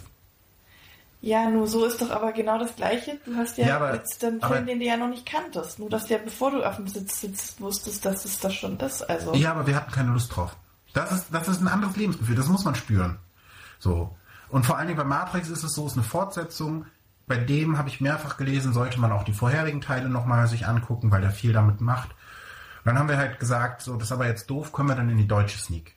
Ja, 1.26 1.48
nur 1.48 1.66
so 1.66 1.86
ist 1.86 2.02
doch 2.02 2.10
aber 2.10 2.32
genau 2.32 2.58
das 2.58 2.76
Gleiche. 2.76 3.18
Du 3.24 3.34
hast 3.34 3.56
ja, 3.56 3.66
Ja, 3.66 3.76
aber- 3.76 3.94
jetzt 3.94 4.22
einen 4.22 4.42
aber- 4.42 4.56
Film, 4.56 4.66
den 4.66 4.78
du 4.80 4.84
ja 4.84 4.98
noch 4.98 5.08
nicht 5.08 5.24
kanntest. 5.24 5.78
Nur, 5.78 5.88
dass 5.88 6.04
du 6.06 6.12
ja, 6.12 6.20
bevor 6.22 6.50
du 6.50 6.62
auf 6.62 6.76
dem 6.76 6.86
Sitz 6.86 7.22
sitzt, 7.22 7.60
wusstest, 7.62 8.04
dass 8.04 8.26
es 8.26 8.38
das 8.40 8.52
schon 8.54 8.78
ist. 8.78 9.02
Also, 9.08 9.32
Ja, 9.34 9.52
aber 9.52 9.66
wir 9.66 9.74
hatten 9.74 9.90
keine 9.90 10.10
Lust 10.10 10.36
drauf. 10.36 10.54
Das 10.92 11.10
ist, 11.12 11.28
das 11.32 11.48
ist 11.48 11.62
ein 11.62 11.68
anderes 11.68 11.96
Lebensgefühl, 11.96 12.36
das 12.36 12.48
muss 12.48 12.66
man 12.66 12.74
spüren. 12.74 13.16
So. 13.78 14.14
Und 14.50 14.66
vor 14.66 14.76
allen 14.76 14.86
Dingen 14.88 14.98
bei 14.98 15.04
Matrix 15.04 15.48
ist 15.48 15.64
es 15.64 15.72
so, 15.72 15.86
es 15.86 15.92
ist 15.92 15.98
eine 15.98 16.06
Fortsetzung. 16.06 16.84
Bei 17.26 17.36
dem 17.38 17.78
habe 17.78 17.88
ich 17.88 18.02
mehrfach 18.02 18.36
gelesen, 18.36 18.74
sollte 18.74 19.00
man 19.00 19.10
auch 19.10 19.24
die 19.24 19.32
vorherigen 19.32 19.80
Teile 19.80 20.10
nochmal 20.10 20.46
sich 20.46 20.66
angucken, 20.66 21.10
weil 21.10 21.22
der 21.22 21.30
viel 21.30 21.54
damit 21.54 21.80
macht. 21.80 22.10
Und 22.10 22.84
dann 22.84 22.98
haben 22.98 23.08
wir 23.08 23.16
halt 23.16 23.40
gesagt, 23.40 23.80
so, 23.80 23.94
das 23.94 24.08
ist 24.08 24.12
aber 24.12 24.26
jetzt 24.26 24.50
doof, 24.50 24.72
können 24.72 24.90
wir 24.90 24.94
dann 24.94 25.08
in 25.08 25.16
die 25.16 25.26
deutsche 25.26 25.56
Sneak. 25.58 25.94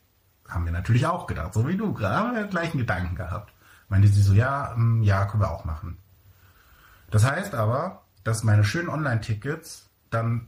Haben 0.48 0.64
wir 0.64 0.72
natürlich 0.72 1.06
auch 1.06 1.28
gedacht, 1.28 1.54
so 1.54 1.68
wie 1.68 1.76
du, 1.76 1.92
gerade 1.94 2.16
haben 2.16 2.34
wir 2.34 2.44
den 2.44 2.50
gleichen 2.50 2.78
Gedanken 2.78 3.16
gehabt. 3.16 3.52
Meinte 3.90 4.08
sie 4.08 4.22
so, 4.22 4.34
ja, 4.34 4.74
ähm, 4.74 5.02
ja, 5.04 5.26
können 5.26 5.42
wir 5.44 5.52
auch 5.52 5.66
machen. 5.66 5.98
Das 7.10 7.24
heißt 7.30 7.56
aber, 7.56 8.04
dass 8.24 8.44
meine 8.44 8.64
schönen 8.66 8.90
Online-Tickets, 8.90 9.90
dann 10.10 10.48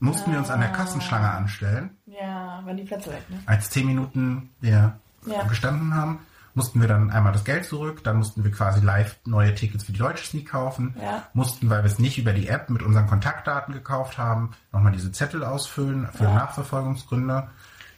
mussten 0.00 0.32
wir 0.32 0.38
uns 0.38 0.50
an 0.50 0.58
der 0.60 0.72
Kassenschlange 0.72 1.30
anstellen 1.30 1.96
ja, 2.06 2.60
waren 2.64 2.76
die 2.76 2.82
Plätze 2.82 3.10
weg, 3.12 3.28
ne? 3.30 3.38
als 3.46 3.70
zehn 3.70 3.86
Minuten 3.86 4.50
wir 4.60 4.98
Ja. 5.26 5.44
gestanden 5.44 5.94
haben, 5.94 6.18
mussten 6.54 6.80
wir 6.80 6.88
dann 6.88 7.10
einmal 7.10 7.32
das 7.32 7.44
Geld 7.44 7.64
zurück, 7.64 8.02
dann 8.02 8.16
mussten 8.16 8.42
wir 8.42 8.50
quasi 8.50 8.80
live 8.84 9.16
neue 9.24 9.54
Tickets 9.54 9.84
für 9.84 9.92
die 9.92 9.98
deutsche 10.00 10.24
Sneak 10.26 10.48
kaufen, 10.50 10.96
Ja. 11.00 11.22
mussten, 11.34 11.70
weil 11.70 11.84
wir 11.84 11.90
es 11.90 12.00
nicht 12.00 12.18
über 12.18 12.32
die 12.32 12.48
App 12.48 12.68
mit 12.68 12.82
unseren 12.82 13.06
Kontaktdaten 13.06 13.72
gekauft 13.72 14.18
haben, 14.18 14.50
nochmal 14.72 14.90
diese 14.92 15.12
Zettel 15.12 15.44
ausfüllen 15.44 16.08
für 16.12 16.24
Ja. 16.24 16.34
Nachverfolgungsgründe, 16.34 17.48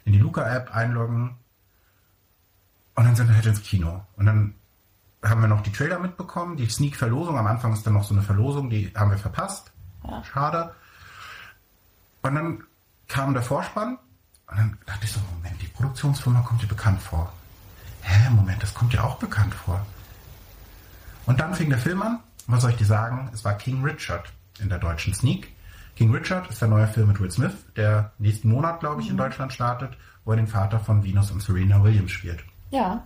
in 0.05 0.13
die 0.13 0.19
Luca-App 0.19 0.75
einloggen 0.75 1.37
und 2.93 3.03
dann 3.03 3.15
sind 3.15 3.27
wir 3.27 3.35
halt 3.35 3.45
ins 3.47 3.63
Kino. 3.63 4.05
Und 4.15 4.27
dann 4.27 4.53
haben 5.29 5.41
wir 5.41 5.47
noch 5.47 5.61
die 5.61 5.71
Trailer 5.71 5.99
mitbekommen, 5.99 6.57
die 6.57 6.67
Sneak-Verlosung, 6.67 7.37
am 7.37 7.47
Anfang 7.47 7.73
ist 7.73 7.85
dann 7.85 7.93
noch 7.93 8.03
so 8.03 8.13
eine 8.13 8.23
Verlosung, 8.23 8.69
die 8.69 8.91
haben 8.95 9.11
wir 9.11 9.17
verpasst. 9.17 9.71
Ja. 10.03 10.23
Schade. 10.23 10.75
Und 12.21 12.35
dann 12.35 12.63
kam 13.07 13.33
der 13.33 13.43
Vorspann 13.43 13.97
und 14.47 14.57
dann 14.57 14.77
dachte 14.85 15.05
ich 15.05 15.11
so, 15.11 15.19
Moment, 15.35 15.61
die 15.61 15.67
Produktionsfirma 15.67 16.41
kommt 16.41 16.61
dir 16.61 16.67
bekannt 16.67 17.01
vor. 17.01 17.31
Hä, 18.01 18.29
Moment, 18.29 18.61
das 18.61 18.73
kommt 18.73 18.93
dir 18.93 19.03
auch 19.03 19.17
bekannt 19.17 19.53
vor. 19.53 19.85
Und 21.25 21.39
dann 21.39 21.55
fing 21.55 21.69
der 21.69 21.79
Film 21.79 22.01
an. 22.01 22.19
Was 22.47 22.61
soll 22.61 22.71
ich 22.71 22.77
dir 22.77 22.85
sagen? 22.85 23.29
Es 23.33 23.43
war 23.43 23.55
King 23.55 23.83
Richard 23.83 24.31
in 24.59 24.69
der 24.69 24.77
deutschen 24.77 25.13
Sneak. 25.13 25.51
King 25.95 26.13
Richard 26.13 26.49
ist 26.49 26.61
der 26.61 26.67
neue 26.67 26.87
Film 26.87 27.07
mit 27.07 27.19
Will 27.19 27.31
Smith, 27.31 27.53
der 27.75 28.11
nächsten 28.19 28.49
Monat, 28.49 28.81
glaube 28.81 29.01
ich, 29.01 29.09
in 29.09 29.17
Deutschland 29.17 29.53
startet, 29.53 29.97
wo 30.23 30.31
er 30.31 30.37
den 30.37 30.47
Vater 30.47 30.79
von 30.79 31.03
Venus 31.03 31.31
und 31.31 31.41
Serena 31.41 31.81
Williams 31.83 32.11
spielt. 32.11 32.43
Ja. 32.69 33.01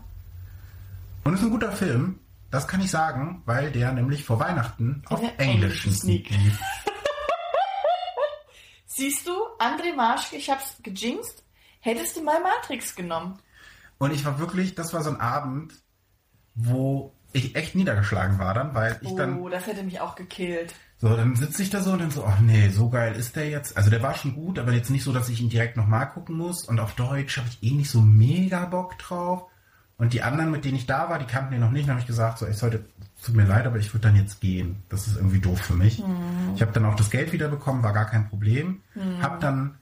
Und 1.29 1.35
es 1.35 1.41
ist 1.41 1.45
ein 1.45 1.51
guter 1.51 1.71
Film, 1.71 2.21
das 2.49 2.67
kann 2.67 2.81
ich 2.81 2.89
sagen, 2.89 3.43
weil 3.45 3.71
der 3.71 3.91
nämlich 3.91 4.25
vor 4.25 4.39
Weihnachten 4.39 5.03
auf 5.09 5.21
englischen 5.21 5.37
englischen 5.37 5.93
Sneak 5.93 6.27
lief. 6.31 6.59
Siehst 8.87 9.27
du, 9.27 9.33
André 9.59 9.95
Marschke, 9.95 10.37
ich 10.37 10.49
hab's 10.49 10.77
gejinxt, 10.81 11.43
hättest 11.81 12.17
du 12.17 12.23
mal 12.23 12.41
Matrix 12.41 12.95
genommen. 12.95 13.37
Und 13.99 14.11
ich 14.11 14.25
war 14.25 14.39
wirklich, 14.39 14.73
das 14.73 14.91
war 14.91 15.03
so 15.03 15.11
ein 15.11 15.21
Abend, 15.21 15.71
wo 16.55 17.13
ich 17.31 17.55
echt 17.55 17.75
niedergeschlagen 17.75 18.39
war 18.39 18.55
dann, 18.55 18.73
weil 18.73 18.99
ich 19.03 19.13
dann, 19.13 19.39
Oh, 19.39 19.49
das 19.49 19.67
hätte 19.67 19.83
mich 19.83 19.99
auch 19.99 20.15
gekillt. 20.15 20.73
so, 20.97 21.15
dann 21.15 21.35
sitze 21.35 21.61
ich 21.61 21.69
da 21.69 21.83
so 21.83 21.91
und 21.91 21.99
dann 21.99 22.09
so, 22.09 22.25
ach 22.25 22.39
nee, 22.39 22.69
so 22.69 22.89
geil 22.89 23.15
ist 23.15 23.35
der 23.35 23.47
jetzt. 23.47 23.77
Also 23.77 23.91
der 23.91 24.01
war 24.01 24.15
schon 24.15 24.33
gut, 24.33 24.57
aber 24.57 24.71
jetzt 24.71 24.89
nicht 24.89 25.03
so, 25.03 25.13
dass 25.13 25.29
ich 25.29 25.41
ihn 25.41 25.49
direkt 25.49 25.77
nochmal 25.77 26.09
gucken 26.09 26.37
muss. 26.37 26.67
Und 26.67 26.79
auf 26.79 26.95
Deutsch 26.95 27.37
habe 27.37 27.49
ich 27.49 27.61
eh 27.61 27.75
nicht 27.75 27.91
so 27.91 28.01
mega 28.01 28.65
Bock 28.65 28.97
drauf. 28.97 29.43
Und 29.99 30.13
die 30.13 30.23
anderen, 30.23 30.49
mit 30.49 30.63
denen 30.63 30.77
ich 30.77 30.85
da 30.85 31.09
war, 31.09 31.19
die 31.19 31.25
kannten 31.25 31.51
den 31.51 31.59
noch 31.59 31.71
nicht. 31.71 31.83
Dann 31.83 31.91
habe 31.95 31.99
ich 31.99 32.07
gesagt, 32.07 32.39
so, 32.39 32.47
ich 32.47 32.57
sollte, 32.57 32.85
tut 33.23 33.35
mir 33.35 33.43
leid, 33.45 33.67
aber 33.67 33.77
ich 33.77 33.93
würde 33.93 34.07
dann 34.07 34.15
jetzt 34.15 34.39
gehen. 34.39 34.77
Das 34.87 35.07
ist 35.07 35.17
irgendwie 35.17 35.39
doof 35.41 35.59
für 35.59 35.73
mich. 35.75 36.01
Ich 36.55 36.61
habe 36.61 36.71
dann 36.71 36.85
auch 36.85 36.95
das 36.95 37.09
Geld 37.09 37.33
wiederbekommen, 37.33 37.83
war 37.83 37.91
gar 37.91 38.05
kein 38.05 38.29
Problem. 38.29 38.79
Hab 39.21 39.41
dann, 39.41 39.77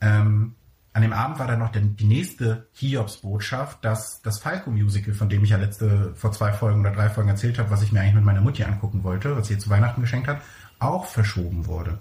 ähm, 0.00 0.56
an 0.92 1.02
dem 1.02 1.12
Abend 1.12 1.38
war 1.38 1.46
dann 1.46 1.60
noch 1.60 1.70
der, 1.70 1.82
die 1.82 2.04
nächste 2.04 2.66
Hiobs-Botschaft, 2.72 3.84
dass 3.84 4.20
das 4.20 4.40
Falco-Musical, 4.40 5.14
von 5.14 5.28
dem 5.28 5.44
ich 5.44 5.50
ja 5.50 5.58
letzte, 5.58 6.12
vor 6.16 6.32
zwei 6.32 6.52
Folgen 6.52 6.80
oder 6.80 6.90
drei 6.90 7.08
Folgen 7.08 7.30
erzählt 7.30 7.60
habe, 7.60 7.70
was 7.70 7.82
ich 7.82 7.92
mir 7.92 8.00
eigentlich 8.00 8.16
mit 8.16 8.24
meiner 8.24 8.40
Mutti 8.40 8.64
angucken 8.64 9.04
wollte, 9.04 9.36
was 9.36 9.46
sie 9.46 9.58
zu 9.58 9.70
Weihnachten 9.70 10.00
geschenkt 10.00 10.26
hat, 10.26 10.42
auch 10.80 11.06
verschoben 11.06 11.66
wurde. 11.66 12.00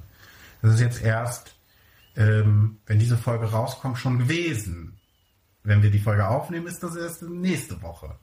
Das 0.63 0.73
ist 0.73 0.81
jetzt 0.81 1.03
erst, 1.03 1.55
ähm, 2.15 2.79
wenn 2.87 2.97
diese 2.97 3.17
Folge 3.17 3.45
rauskommt, 3.51 3.99
schon 3.99 4.17
gewesen. 4.17 4.97
Wenn 5.63 5.83
wir 5.83 5.91
die 5.91 5.99
Folge 5.99 6.27
aufnehmen, 6.27 6.67
ist 6.67 6.81
das 6.81 6.95
erst 6.95 7.21
nächste 7.23 7.81
Woche. 7.81 8.15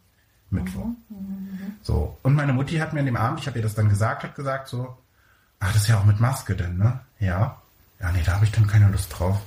Mittwoch. 0.51 0.87
So. 1.83 2.19
Und 2.23 2.35
meine 2.35 2.53
Mutti 2.53 2.77
hat 2.77 2.93
mir 2.93 3.01
an 3.01 3.07
dem 3.07 3.17
Abend, 3.17 3.41
ich 3.41 3.47
habe 3.47 3.59
ihr 3.59 3.63
das 3.63 3.75
dann 3.75 3.89
gesagt, 3.89 4.23
hat 4.23 4.35
gesagt 4.35 4.69
so, 4.69 4.97
ach, 5.61 5.73
das 5.73 5.83
ist 5.83 5.89
ja 5.89 5.99
auch 5.99 6.05
mit 6.05 6.21
Maske 6.21 6.57
denn, 6.57 6.79
ne? 6.79 7.01
Ja. 7.21 7.61
Ja, 8.01 8.13
nee, 8.13 8.23
da 8.25 8.35
habe 8.35 8.45
ich 8.45 8.53
dann 8.53 8.67
keine 8.67 8.89
Lust 8.89 9.19
drauf. 9.19 9.41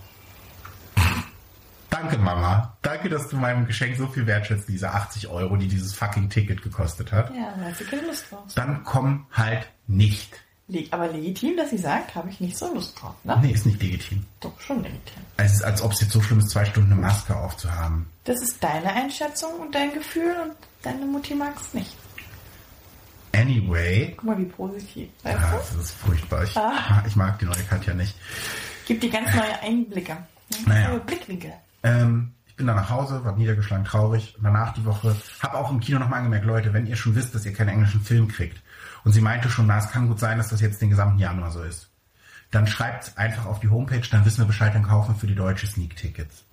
Danke, 1.90 2.18
Mama. 2.18 2.78
Danke, 2.82 3.10
dass 3.10 3.28
du 3.30 3.38
meinem 3.38 3.66
Geschenk 3.66 3.98
so 3.98 4.08
viel 4.08 4.26
wertschätzt, 4.26 4.68
diese 4.68 4.92
80 4.92 5.28
Euro, 5.28 5.58
die 5.58 5.68
dieses 5.68 5.94
fucking 5.94 6.30
Ticket 6.30 6.62
gekostet 6.62 7.12
hat. 7.12 7.30
Ja, 7.32 7.54
da 7.58 7.66
hat 7.66 7.78
sie 7.78 7.84
keine 7.84 8.08
Lust 8.08 8.32
drauf. 8.32 8.54
Dann 8.56 8.84
komm 8.84 9.26
halt 9.32 9.68
nicht. 9.88 10.34
Aber 10.92 11.08
legitim, 11.10 11.58
dass 11.58 11.70
sie 11.72 11.78
sagt, 11.78 12.16
habe 12.16 12.30
ich 12.30 12.40
nicht 12.40 12.58
so 12.58 12.74
Lust 12.74 13.00
drauf, 13.02 13.16
ne? 13.24 13.38
Nee, 13.42 13.52
ist 13.52 13.66
nicht 13.66 13.82
legitim. 13.82 14.26
Doch, 14.40 14.60
schon 14.62 14.78
legitim. 14.84 15.22
Es 15.38 15.54
ist, 15.54 15.64
als 15.64 15.82
ob 15.82 15.92
es 15.92 16.02
jetzt 16.02 16.12
so 16.14 16.22
schlimm 16.22 16.40
ist, 16.40 16.50
zwei 16.50 16.66
Stunden 16.66 16.92
eine 16.94 17.02
Maske 17.02 17.36
aufzuhaben. 17.36 18.06
Das 18.24 18.42
ist 18.42 18.64
deine 18.64 18.92
Einschätzung 18.94 19.54
und 19.60 19.74
dein 19.76 19.94
Gefühl 19.94 20.34
und 20.44 20.54
deine 20.82 21.06
Mutti 21.06 21.36
mag 21.36 21.56
es 21.60 21.74
nicht. 21.74 21.96
Anyway. 23.34 24.14
Guck 24.18 24.24
mal, 24.26 24.38
wie 24.38 24.46
positiv. 24.46 25.10
Weißt 25.24 25.38
Ah, 25.40 25.52
du? 25.52 25.58
das 25.58 25.86
ist 25.86 25.92
furchtbar. 25.94 26.44
Ich, 26.44 26.58
Ah. 26.58 27.04
ich 27.08 27.16
mag 27.16 27.40
die 27.40 27.46
neue 27.46 27.64
Katja 27.70 27.94
nicht. 27.94 28.16
Gibt 28.86 29.04
dir 29.04 29.10
ganz 29.10 29.34
neue 29.34 29.60
Einblicke. 29.62 30.18
Naja. 30.66 30.90
Neue 30.90 31.00
Blickwinkel. 31.00 31.54
Ähm, 31.84 32.34
ich 32.46 32.56
bin 32.58 32.68
dann 32.68 32.76
nach 32.76 32.90
Hause, 32.90 33.24
war 33.24 33.36
niedergeschlagen, 33.38 33.86
traurig. 33.86 34.36
Danach 34.42 34.74
die 34.74 34.84
Woche, 34.86 35.16
habe 35.40 35.58
auch 35.58 35.72
im 35.72 35.80
Kino 35.80 35.98
nochmal 36.00 36.20
angemerkt, 36.20 36.46
Leute, 36.46 36.74
wenn 36.74 36.86
ihr 36.86 36.98
schon 36.98 37.16
wisst, 37.16 37.34
dass 37.34 37.46
ihr 37.46 37.54
keinen 37.54 37.70
englischen 37.70 38.02
Film 38.02 38.28
kriegt. 38.28 38.62
Und 39.04 39.14
sie 39.14 39.22
meinte 39.22 39.50
schon, 39.50 39.68
na, 39.68 39.80
es 39.80 39.90
kann 39.90 40.08
gut 40.08 40.20
sein, 40.20 40.38
dass 40.38 40.50
das 40.50 40.62
jetzt 40.62 40.82
den 40.82 40.90
gesamten 40.90 41.20
Januar 41.20 41.52
so 41.52 41.64
ist. 41.64 41.90
Dann 42.52 42.68
schreibt 42.68 43.18
einfach 43.18 43.46
auf 43.46 43.60
die 43.60 43.70
Homepage, 43.70 44.02
dann 44.12 44.26
wissen 44.26 44.40
wir 44.40 44.46
Bescheid, 44.46 44.76
dann 44.76 44.84
kaufen 44.84 45.16
wir 45.16 45.20
für 45.20 45.28
die 45.28 45.36
deutsche 45.36 45.68
Sneak-Tickets. 45.68 46.44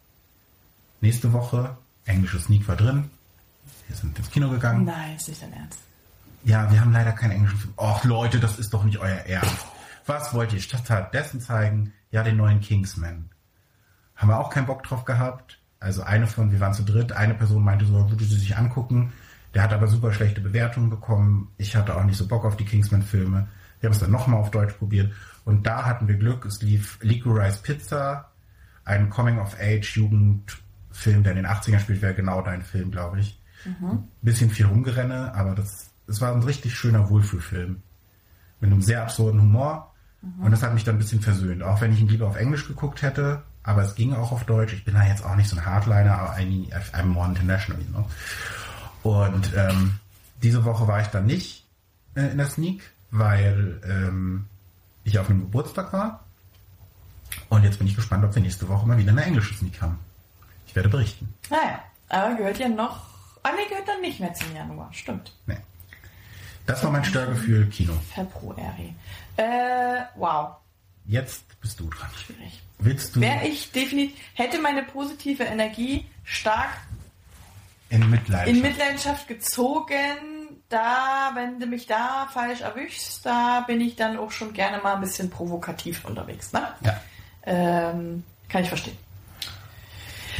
Nächste 1.00 1.32
Woche, 1.32 1.76
englische 2.04 2.38
Sneak 2.38 2.66
war 2.68 2.76
drin. 2.76 3.10
Wir 3.88 3.96
sind 3.96 4.18
ins 4.18 4.30
Kino 4.30 4.48
gegangen. 4.50 4.84
Nein, 4.84 5.16
ist 5.16 5.28
nicht 5.28 5.42
dein 5.42 5.52
Ernst. 5.52 5.78
Ja, 6.44 6.70
wir 6.70 6.80
haben 6.80 6.92
leider 6.92 7.12
keinen 7.12 7.32
englischen 7.32 7.58
Film. 7.58 7.74
Och, 7.76 8.04
Leute, 8.04 8.38
das 8.38 8.58
ist 8.58 8.72
doch 8.72 8.84
nicht 8.84 8.98
euer 8.98 9.18
Ernst. 9.26 9.66
Was 10.06 10.32
wollt 10.32 10.52
ihr 10.52 10.60
stattdessen 10.60 11.40
zeigen? 11.40 11.92
Ja, 12.10 12.22
den 12.22 12.36
neuen 12.36 12.60
Kingsman. 12.60 13.28
Haben 14.16 14.28
wir 14.28 14.38
auch 14.38 14.50
keinen 14.50 14.66
Bock 14.66 14.82
drauf 14.82 15.04
gehabt. 15.04 15.58
Also 15.80 16.02
eine 16.02 16.26
von, 16.26 16.50
wir 16.50 16.60
waren 16.60 16.74
zu 16.74 16.82
dritt, 16.82 17.12
eine 17.12 17.34
Person 17.34 17.62
meinte 17.62 17.86
so, 17.86 18.10
würde 18.10 18.24
sie 18.24 18.38
sich 18.38 18.56
angucken. 18.56 19.12
Der 19.54 19.62
hat 19.62 19.72
aber 19.72 19.86
super 19.86 20.12
schlechte 20.12 20.40
Bewertungen 20.40 20.90
bekommen. 20.90 21.52
Ich 21.56 21.76
hatte 21.76 21.96
auch 21.96 22.04
nicht 22.04 22.16
so 22.16 22.28
Bock 22.28 22.44
auf 22.44 22.56
die 22.56 22.64
Kingsman-Filme. 22.64 23.48
Wir 23.80 23.88
haben 23.88 23.94
es 23.94 24.00
dann 24.00 24.10
nochmal 24.10 24.40
auf 24.40 24.50
Deutsch 24.50 24.74
probiert. 24.74 25.12
Und 25.44 25.66
da 25.66 25.86
hatten 25.86 26.08
wir 26.08 26.16
Glück. 26.16 26.44
Es 26.44 26.60
lief 26.62 26.98
Licorice 27.00 27.62
Pizza, 27.62 28.30
ein 28.84 29.08
Coming-of-Age-Jugendfilm, 29.08 31.22
der 31.22 31.32
in 31.32 31.36
den 31.36 31.46
80ern 31.46 31.80
spielt, 31.80 32.02
wäre 32.02 32.14
genau 32.14 32.42
dein 32.42 32.62
Film, 32.62 32.90
glaube 32.90 33.20
ich. 33.20 33.40
Bisschen 34.22 34.50
viel 34.50 34.66
rumgerenne, 34.66 35.34
aber 35.34 35.54
das, 35.54 35.90
das 36.06 36.20
war 36.20 36.32
ein 36.32 36.42
richtig 36.42 36.76
schöner 36.76 37.08
Wohlfühlfilm. 37.08 37.82
Mit 38.60 38.70
einem 38.70 38.82
sehr 38.82 39.02
absurden 39.02 39.40
Humor. 39.40 39.94
Und 40.40 40.50
das 40.50 40.62
hat 40.62 40.74
mich 40.74 40.84
dann 40.84 40.96
ein 40.96 40.98
bisschen 40.98 41.20
versöhnt. 41.20 41.62
Auch 41.62 41.80
wenn 41.80 41.92
ich 41.92 42.00
ihn 42.00 42.08
lieber 42.08 42.26
auf 42.26 42.36
Englisch 42.36 42.66
geguckt 42.66 43.02
hätte, 43.02 43.42
aber 43.62 43.82
es 43.82 43.94
ging 43.94 44.14
auch 44.14 44.32
auf 44.32 44.44
Deutsch. 44.44 44.72
Ich 44.72 44.84
bin 44.84 44.94
da 44.94 45.06
jetzt 45.06 45.24
auch 45.24 45.36
nicht 45.36 45.48
so 45.48 45.56
ein 45.56 45.64
Hardliner, 45.64 46.18
aber 46.18 46.40
I 46.40 46.44
mean, 46.44 46.66
I'm 46.92 47.06
more 47.06 47.28
international, 47.28 47.80
you 47.80 47.88
know. 47.90 48.06
Und 49.02 49.52
ähm, 49.56 49.98
diese 50.42 50.64
Woche 50.64 50.86
war 50.86 51.00
ich 51.00 51.08
dann 51.08 51.26
nicht 51.26 51.64
äh, 52.14 52.30
in 52.30 52.38
der 52.38 52.46
Sneak, 52.46 52.82
weil 53.10 53.80
ähm, 53.84 54.46
ich 55.04 55.18
auf 55.18 55.28
einem 55.28 55.42
Geburtstag 55.42 55.92
war. 55.92 56.24
Und 57.48 57.64
jetzt 57.64 57.78
bin 57.78 57.86
ich 57.86 57.96
gespannt, 57.96 58.24
ob 58.24 58.34
wir 58.34 58.42
nächste 58.42 58.68
Woche 58.68 58.86
mal 58.86 58.98
wieder 58.98 59.12
eine 59.12 59.24
englische 59.24 59.54
Sneak 59.54 59.80
haben. 59.80 59.98
Ich 60.66 60.76
werde 60.76 60.88
berichten. 60.88 61.32
Naja, 61.50 61.82
aber 62.08 62.34
gehört 62.34 62.58
ja 62.58 62.68
noch. 62.68 63.06
Ah, 63.42 63.50
nee, 63.56 63.68
gehört 63.68 63.88
dann 63.88 64.00
nicht 64.00 64.20
mehr 64.20 64.34
zum 64.34 64.54
Januar. 64.54 64.92
Stimmt. 64.92 65.32
Nee. 65.46 65.56
Das 66.66 66.84
war 66.84 66.90
mein 66.90 67.04
Störgefühl 67.04 67.66
Kino. 67.68 67.94
Februari. 68.14 68.94
Äh, 69.36 70.02
wow. 70.16 70.56
Jetzt 71.06 71.44
bist 71.60 71.80
du 71.80 71.88
dran. 71.88 72.10
Schwierig. 72.14 72.62
Willst 72.78 73.16
du 73.16 73.20
Wäre 73.20 73.46
ich 73.46 73.72
definitiv, 73.72 74.16
hätte 74.34 74.60
meine 74.60 74.82
positive 74.82 75.44
Energie 75.44 76.06
stark 76.24 76.68
in 77.90 78.10
Mitleid? 78.10 78.48
in 78.48 78.60
Mitleidenschaft 78.62 79.28
gezogen, 79.28 80.62
da, 80.68 81.32
wenn 81.34 81.58
du 81.58 81.66
mich 81.66 81.86
da 81.86 82.28
falsch 82.32 82.60
erwischst, 82.60 83.24
da 83.24 83.64
bin 83.66 83.80
ich 83.80 83.96
dann 83.96 84.18
auch 84.18 84.30
schon 84.30 84.52
gerne 84.52 84.82
mal 84.82 84.94
ein 84.94 85.00
bisschen 85.00 85.30
provokativ 85.30 86.04
unterwegs, 86.04 86.52
ne? 86.52 86.68
ja. 86.82 87.00
Ähm, 87.44 88.24
kann 88.48 88.62
ich 88.62 88.68
verstehen. 88.68 88.96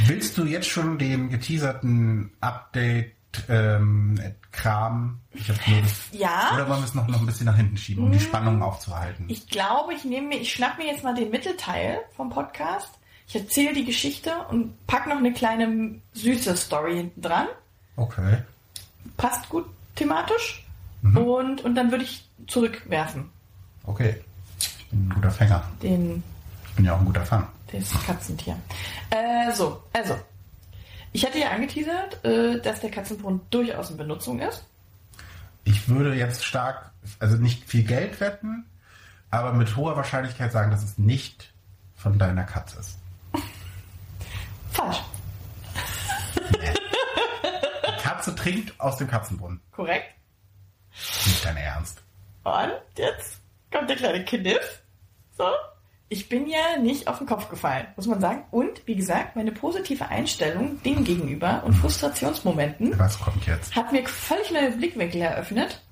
Willst 0.07 0.37
du 0.39 0.45
jetzt 0.45 0.69
schon 0.69 0.99
den 0.99 1.31
geteaserten 1.31 2.31
Update 2.41 3.15
ähm, 3.49 4.21
Kram? 4.53 5.21
Ich 5.33 5.49
habe 5.49 5.59
nur 5.67 5.83
das, 5.83 5.93
Ja. 6.13 6.51
Oder 6.55 6.69
wollen 6.69 6.81
wir 6.81 6.85
es 6.85 6.95
noch, 6.95 7.09
noch 7.09 7.21
ein 7.21 7.27
bisschen 7.27 7.47
nach 7.47 7.57
hinten 7.57 7.77
schieben, 7.77 8.05
um 8.05 8.13
die 8.13 8.21
Spannung 8.21 8.63
aufzuhalten? 8.63 9.27
Ich 9.29 9.49
glaube, 9.49 9.95
ich 9.95 10.05
nehme 10.05 10.29
mir, 10.29 10.41
ich 10.41 10.53
schnapp 10.53 10.79
mir 10.79 10.87
jetzt 10.87 11.03
mal 11.03 11.15
den 11.15 11.31
Mittelteil 11.31 12.01
vom 12.17 12.31
Podcast. 12.31 12.98
Ich 13.29 13.37
erzähle 13.37 13.75
die 13.75 13.85
Geschichte 13.85 14.33
und 14.51 14.75
pack 14.87 15.07
noch 15.07 15.19
eine 15.19 15.33
kleine 15.35 15.97
süße 16.15 16.57
Story 16.57 16.97
hinten 16.97 17.21
dran. 17.23 17.47
okay. 17.97 18.39
Passt 19.17 19.49
gut 19.49 19.67
thematisch. 19.97 20.65
Mhm. 21.03 21.17
Und, 21.17 21.65
und 21.65 21.75
dann 21.75 21.91
würde 21.91 22.05
ich 22.05 22.29
zurückwerfen. 22.47 23.31
Okay. 23.85 24.23
Ich 24.61 24.87
bin 24.91 25.09
ein 25.09 25.15
guter 25.15 25.31
Fänger. 25.31 25.63
Den, 25.83 26.23
Ich 26.69 26.75
bin 26.77 26.85
ja 26.85 26.95
auch 26.95 27.01
ein 27.01 27.05
guter 27.07 27.25
Fang. 27.25 27.47
das 27.73 27.91
Katzentier. 28.05 28.57
Äh, 29.11 29.53
so, 29.53 29.83
also. 29.93 30.17
Ich 31.13 31.25
hatte 31.25 31.39
ja 31.39 31.51
angeteasert, 31.51 32.25
äh, 32.25 32.61
dass 32.61 32.81
der 32.81 32.91
Katzenbrunnen 32.91 33.41
durchaus 33.51 33.91
in 33.91 33.97
Benutzung 33.97 34.41
ist. 34.41 34.65
Ich 35.65 35.89
würde 35.89 36.15
jetzt 36.15 36.45
stark, 36.45 36.93
also 37.19 37.37
nicht 37.37 37.65
viel 37.65 37.83
Geld 37.83 38.21
wetten, 38.21 38.65
aber 39.31 39.53
mit 39.53 39.77
hoher 39.77 39.97
Wahrscheinlichkeit 39.97 40.53
sagen, 40.53 40.71
dass 40.71 40.83
es 40.85 40.97
nicht 40.99 41.53
von 41.97 42.19
deiner 42.19 42.45
Katze 42.45 42.79
ist. 42.79 42.99
Falsch. 44.79 45.03
Die 47.87 48.03
Katze 48.03 48.35
trinkt 48.35 48.81
aus 48.81 48.97
dem 48.97 49.09
Katzenbrunnen. 49.09 49.61
Korrekt. 49.73 50.07
Nicht 51.27 51.45
dein 51.45 51.57
Ernst. 51.57 52.03
Und 52.45 52.73
jetzt 52.97 53.41
kommt 53.73 53.91
der 53.91 53.97
kleine 53.97 54.25
Kniff. 54.25 54.83
So. 55.37 55.45
Ich 56.11 56.29
bin 56.29 56.49
ja 56.49 56.79
nicht 56.81 57.07
auf 57.07 57.19
den 57.19 57.27
Kopf 57.27 57.51
gefallen, 57.51 57.87
muss 57.97 58.07
man 58.07 58.21
sagen. 58.21 58.45
Und 58.51 58.87
wie 58.87 58.95
gesagt, 58.97 59.37
meine 59.37 59.53
positive 59.53 60.09
Einstellung 60.09 60.83
Dingen 60.83 61.05
gegenüber 61.05 61.63
und 61.65 61.75
Frustrationsmomenten 61.75 62.99
Was 62.99 63.21
kommt 63.21 63.47
jetzt? 63.47 63.75
hat 63.77 63.93
mir 63.93 64.07
völlig 64.09 64.51
neue 64.51 64.71
Blickwinkel 64.71 65.21
eröffnet. 65.21 65.83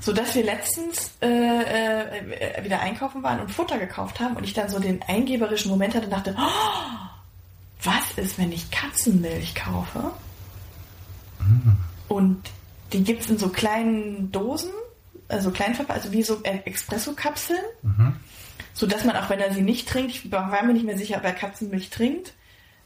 So 0.00 0.12
dass 0.12 0.34
wir 0.34 0.44
letztens 0.44 1.12
äh, 1.22 1.26
äh, 1.28 2.64
wieder 2.64 2.80
einkaufen 2.80 3.22
waren 3.22 3.40
und 3.40 3.50
Futter 3.50 3.78
gekauft 3.78 4.20
haben 4.20 4.36
und 4.36 4.44
ich 4.44 4.52
dann 4.52 4.68
so 4.68 4.78
den 4.78 5.00
eingeberischen 5.04 5.70
Moment 5.70 5.94
hatte 5.94 6.04
und 6.06 6.12
dachte, 6.12 6.36
oh, 6.36 7.03
was 7.84 8.12
ist, 8.16 8.38
wenn 8.38 8.52
ich 8.52 8.70
Katzenmilch 8.70 9.54
kaufe? 9.54 10.10
Und 12.08 12.42
die 12.92 13.02
gibt's 13.04 13.28
in 13.28 13.38
so 13.38 13.48
kleinen 13.48 14.30
Dosen, 14.32 14.70
also 15.28 15.50
klein 15.50 15.76
also 15.88 16.12
wie 16.12 16.22
so 16.22 16.42
Espresso-Kapseln, 16.42 17.58
so 18.72 18.86
dass 18.86 19.04
man 19.04 19.16
auch, 19.16 19.28
wenn 19.30 19.40
er 19.40 19.52
sie 19.52 19.62
nicht 19.62 19.88
trinkt, 19.88 20.10
ich 20.12 20.32
war 20.32 20.62
mir 20.64 20.72
nicht 20.72 20.86
mehr 20.86 20.98
sicher, 20.98 21.16
ob 21.18 21.24
er 21.24 21.32
Katzenmilch 21.32 21.90
trinkt, 21.90 22.32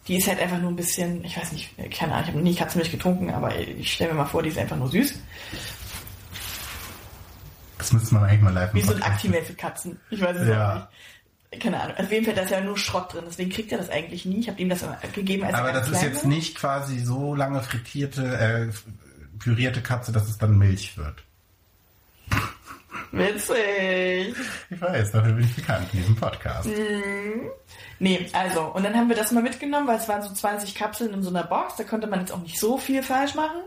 Die 0.09 0.17
ist 0.17 0.27
halt 0.27 0.41
einfach 0.41 0.59
nur 0.59 0.71
ein 0.71 0.77
bisschen, 0.77 1.23
ich 1.25 1.37
weiß 1.37 1.53
nicht, 1.53 1.71
keine 1.93 2.13
Ahnung, 2.15 2.25
ich 2.25 2.33
habe 2.35 2.41
nie 2.43 2.55
Katzenmilch 2.55 2.91
getrunken, 2.91 3.31
aber 3.31 3.55
ich 3.59 3.93
stelle 3.93 4.13
mir 4.13 4.19
mal 4.19 4.27
vor, 4.27 4.43
die 4.43 4.49
ist 4.49 4.59
einfach 4.59 4.77
nur 4.77 4.89
süß. 4.89 5.15
Das 7.77 7.93
müsste 7.93 8.15
man 8.15 8.25
eigentlich 8.25 8.41
mal 8.41 8.53
live 8.55 8.75
Wie 8.75 8.83
so 8.83 8.95
ein. 8.95 9.03
Actimel 9.03 9.43
für 9.43 9.55
Katzen. 9.55 10.01
Ich 10.11 10.21
weiß 10.21 10.37
es 10.39 10.49
Ja. 10.49 10.71
auch 10.71 10.75
nicht. 10.77 10.87
Keine 11.61 11.81
Ahnung. 11.81 11.97
Auf 11.97 12.13
jeden 12.13 12.27
Fall, 12.27 12.35
da 12.35 12.43
ist 12.43 12.51
ja 12.51 12.61
nur 12.61 12.77
Schrott 12.77 13.15
drin, 13.15 13.25
deswegen 13.27 13.51
kriegt 13.51 13.73
er 13.73 13.79
das 13.79 13.89
eigentlich 13.89 14.27
nie. 14.27 14.41
Ich 14.41 14.49
habe 14.49 14.61
ihm 14.61 14.69
das 14.69 14.85
gegeben 15.15 15.45
als 15.45 15.55
er 15.55 15.61
Aber 15.61 15.73
das 15.73 15.89
ist 15.89 16.03
jetzt 16.03 16.25
war. 16.25 16.29
nicht 16.31 16.57
quasi 16.57 16.99
so 17.01 17.35
lange 17.35 17.63
frittierte, 17.63 18.71
äh, 18.71 19.39
pürierte 19.39 19.81
Katze, 19.81 20.13
dass 20.13 20.29
es 20.29 20.37
dann 20.37 20.59
Milch 20.59 20.99
wird. 20.99 21.23
Witzig. 23.11 24.35
Ich 24.69 24.81
weiß, 24.81 25.13
dafür 25.13 25.33
bin 25.33 25.45
ich 25.45 25.57
bekannt 25.57 25.89
in 25.93 26.01
diesem 26.01 26.17
Podcast. 26.17 26.69
Mhm. 26.69 27.51
Nee, 27.99 28.29
also, 28.33 28.67
und 28.67 28.85
dann 28.85 28.95
haben 28.95 29.09
wir 29.09 29.17
das 29.17 29.33
mal 29.33 29.43
mitgenommen, 29.43 29.89
weil 29.89 29.97
es 29.97 30.09
waren 30.09 30.23
so 30.23 30.33
20 30.33 30.75
Kapseln 30.75 31.15
in 31.15 31.23
so 31.23 31.31
einer 31.31 31.45
Box, 31.45 31.77
da 31.77 31.85
konnte 31.85 32.07
man 32.07 32.21
jetzt 32.21 32.33
auch 32.33 32.43
nicht 32.43 32.61
so 32.61 32.77
viel 32.77 33.03
falsch 33.03 33.35
machen. 33.35 33.63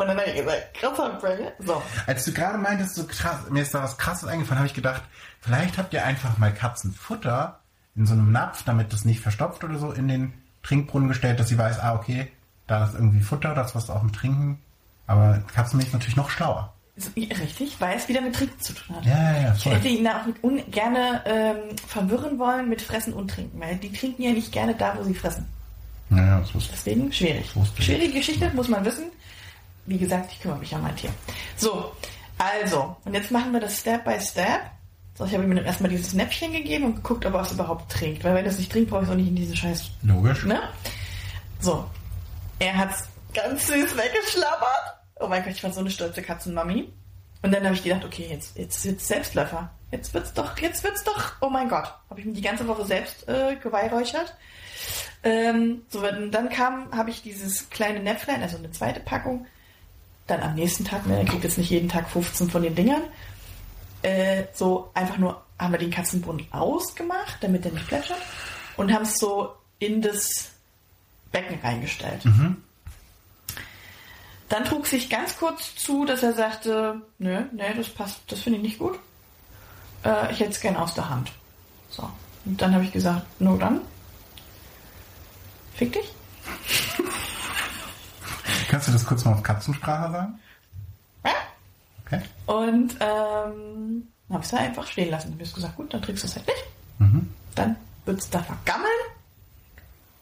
Und 0.00 0.06
dann 0.08 0.18
habe 0.18 0.30
ich 0.30 0.36
gesagt, 0.36 0.74
krasser 0.74 1.10
Burger. 1.20 1.52
So. 1.58 1.82
Als 2.06 2.24
du 2.24 2.32
gerade 2.32 2.56
meintest, 2.56 2.94
so 2.94 3.04
krass, 3.04 3.38
mir 3.50 3.60
ist 3.60 3.74
da 3.74 3.82
was 3.82 3.98
krasses 3.98 4.26
eingefallen, 4.26 4.58
habe 4.58 4.66
ich 4.66 4.74
gedacht, 4.74 5.02
vielleicht 5.42 5.76
habt 5.76 5.92
ihr 5.92 6.04
einfach 6.06 6.38
mal 6.38 6.54
Katzenfutter 6.54 7.60
in 7.96 8.06
so 8.06 8.14
einem 8.14 8.32
Napf, 8.32 8.62
damit 8.64 8.94
das 8.94 9.04
nicht 9.04 9.20
verstopft 9.20 9.62
oder 9.62 9.78
so, 9.78 9.92
in 9.92 10.08
den 10.08 10.32
Trinkbrunnen 10.62 11.08
gestellt, 11.08 11.38
dass 11.38 11.48
sie 11.48 11.58
weiß, 11.58 11.80
ah, 11.80 11.94
okay, 11.94 12.28
da 12.66 12.86
ist 12.86 12.94
irgendwie 12.94 13.20
Futter, 13.20 13.54
das 13.54 13.74
was 13.74 13.90
auch 13.90 14.02
mit 14.02 14.14
Trinken. 14.14 14.62
Aber 15.06 15.42
Katzenmilch 15.52 15.88
ist 15.88 15.92
natürlich 15.92 16.16
noch 16.16 16.30
schlauer. 16.30 16.72
So, 16.96 17.10
richtig, 17.16 17.78
weil 17.78 17.98
es 17.98 18.08
wieder 18.08 18.22
mit 18.22 18.34
Trinken 18.34 18.58
zu 18.58 18.72
tun 18.72 18.96
hat. 18.96 19.04
Ja, 19.04 19.32
ja, 19.32 19.40
ja, 19.42 19.54
Ich 19.54 19.66
hätte 19.66 19.88
ihn 19.88 20.04
da 20.04 20.22
auch 20.22 20.70
gerne 20.70 21.22
ähm, 21.26 21.76
verwirren 21.86 22.38
wollen 22.38 22.70
mit 22.70 22.80
Fressen 22.80 23.12
und 23.12 23.30
Trinken, 23.30 23.60
weil 23.60 23.76
die 23.76 23.92
trinken 23.92 24.22
ja 24.22 24.30
nicht 24.30 24.50
gerne 24.50 24.74
da, 24.74 24.96
wo 24.96 25.02
sie 25.02 25.14
fressen. 25.14 25.46
Ja, 26.10 26.40
das 26.40 26.54
wusste 26.54 26.72
ich. 26.72 26.78
Deswegen 26.78 27.12
schwierig. 27.12 27.56
Wusste 27.56 27.78
ich. 27.78 27.84
Schwierige 27.84 28.14
Geschichte, 28.14 28.50
muss 28.54 28.68
man 28.68 28.84
wissen. 28.84 29.04
Wie 29.86 29.98
gesagt, 29.98 30.32
ich 30.32 30.40
kümmere 30.40 30.58
mich 30.58 30.74
um 30.74 30.82
mein 30.82 30.96
Tier. 30.96 31.10
So, 31.56 31.92
also, 32.38 32.96
und 33.04 33.14
jetzt 33.14 33.30
machen 33.30 33.52
wir 33.52 33.60
das 33.60 33.78
Step 33.78 34.04
by 34.04 34.20
Step. 34.20 34.60
So, 35.14 35.24
ich 35.24 35.34
habe 35.34 35.44
ihm 35.44 35.54
dann 35.54 35.64
erstmal 35.64 35.90
dieses 35.90 36.14
Näpfchen 36.14 36.52
gegeben 36.52 36.84
und 36.84 36.96
geguckt, 36.96 37.26
ob 37.26 37.34
er 37.34 37.42
es 37.42 37.52
überhaupt 37.52 37.92
trinkt. 37.92 38.24
Weil 38.24 38.34
wenn 38.34 38.44
er 38.44 38.50
es 38.50 38.58
nicht 38.58 38.72
trinkt, 38.72 38.90
brauche 38.90 39.02
ich 39.02 39.08
es 39.08 39.12
auch 39.12 39.16
nicht 39.16 39.28
in 39.28 39.36
diesen 39.36 39.56
Scheiß. 39.56 39.90
Logisch. 40.02 40.44
Ne? 40.44 40.60
So, 41.60 41.84
er 42.58 42.76
hat 42.76 42.90
es 42.92 43.08
ganz 43.34 43.66
süß 43.66 43.96
weggeschlabbert. 43.96 44.96
Oh 45.16 45.28
mein 45.28 45.42
Gott, 45.42 45.52
ich 45.52 45.62
war 45.62 45.72
so 45.72 45.80
eine 45.80 45.90
stolze 45.90 46.22
Katzenmami. 46.22 46.90
Und 47.42 47.52
dann 47.52 47.64
habe 47.64 47.74
ich 47.74 47.82
gedacht, 47.82 48.04
okay, 48.04 48.28
jetzt, 48.30 48.56
jetzt 48.56 48.84
wird's 48.84 49.08
Selbstläufer. 49.08 49.70
Jetzt 49.90 50.14
wird's 50.14 50.32
doch, 50.32 50.56
jetzt 50.58 50.84
wird's 50.84 51.04
doch, 51.04 51.32
oh 51.40 51.48
mein 51.48 51.68
Gott. 51.68 51.92
Habe 52.08 52.20
ich 52.20 52.26
mich 52.26 52.36
die 52.36 52.42
ganze 52.42 52.66
Woche 52.68 52.84
selbst 52.84 53.28
äh, 53.28 53.56
geweihräuchert. 53.56 54.36
Ähm, 55.22 55.82
so, 55.88 56.00
dann 56.02 56.48
kam, 56.48 56.96
habe 56.96 57.10
ich 57.10 57.22
dieses 57.22 57.68
kleine 57.70 58.00
Näpflein, 58.00 58.42
also 58.42 58.56
eine 58.56 58.70
zweite 58.70 59.00
Packung, 59.00 59.46
dann 60.30 60.42
am 60.42 60.54
nächsten 60.54 60.84
Tag, 60.84 61.06
ne, 61.06 61.18
er 61.18 61.24
kriegt 61.24 61.44
jetzt 61.44 61.58
nicht 61.58 61.70
jeden 61.70 61.88
Tag 61.88 62.08
15 62.08 62.50
von 62.50 62.62
den 62.62 62.74
Dingern, 62.74 63.02
äh, 64.02 64.44
so 64.54 64.90
einfach 64.94 65.18
nur, 65.18 65.42
haben 65.58 65.72
wir 65.72 65.78
den 65.78 65.90
Katzenbrunnen 65.90 66.46
ausgemacht, 66.52 67.38
damit 67.40 67.64
er 67.66 67.72
nicht 67.72 67.86
plätschert, 67.86 68.20
und 68.76 68.92
haben 68.92 69.02
es 69.02 69.18
so 69.18 69.54
in 69.78 70.00
das 70.00 70.50
Becken 71.32 71.58
reingestellt. 71.62 72.22
Dann 74.48 74.64
trug 74.64 74.86
sich 74.86 75.08
ganz 75.08 75.36
kurz 75.36 75.76
zu, 75.76 76.04
dass 76.04 76.22
er 76.22 76.32
sagte, 76.32 77.02
nö, 77.18 77.44
nee, 77.52 77.74
das 77.76 77.88
passt, 77.88 78.20
das 78.28 78.40
finde 78.40 78.58
ich 78.58 78.64
nicht 78.64 78.78
gut. 78.78 78.98
Äh, 80.04 80.32
ich 80.32 80.40
hätte 80.40 80.50
es 80.50 80.60
gerne 80.60 80.80
aus 80.80 80.94
der 80.94 81.08
Hand. 81.08 81.30
So. 81.88 82.08
Und 82.44 82.60
dann 82.60 82.74
habe 82.74 82.84
ich 82.84 82.92
gesagt, 82.92 83.24
no 83.40 83.56
dann. 83.56 83.80
Fick 85.74 85.92
dich. 85.92 86.10
Kannst 88.70 88.88
du 88.88 88.92
das 88.92 89.04
kurz 89.04 89.24
mal 89.24 89.32
auf 89.34 89.42
Katzensprache 89.42 90.12
sagen? 90.12 90.38
Ja? 91.24 91.32
Okay. 92.06 92.20
Und 92.46 92.96
ähm, 93.00 94.08
habe 94.30 94.42
es 94.44 94.48
da 94.50 94.58
einfach 94.58 94.86
stehen 94.86 95.10
lassen. 95.10 95.36
Du 95.36 95.44
hast 95.44 95.54
gesagt, 95.54 95.76
gut, 95.76 95.92
dann 95.92 96.00
trinkst 96.02 96.22
du 96.22 96.28
es 96.28 96.36
halt 96.36 96.46
nicht. 96.46 96.64
Mhm. 96.98 97.34
Dann 97.56 97.76
wird 98.04 98.20
es 98.20 98.30
da 98.30 98.42
vergammeln. 98.42 98.90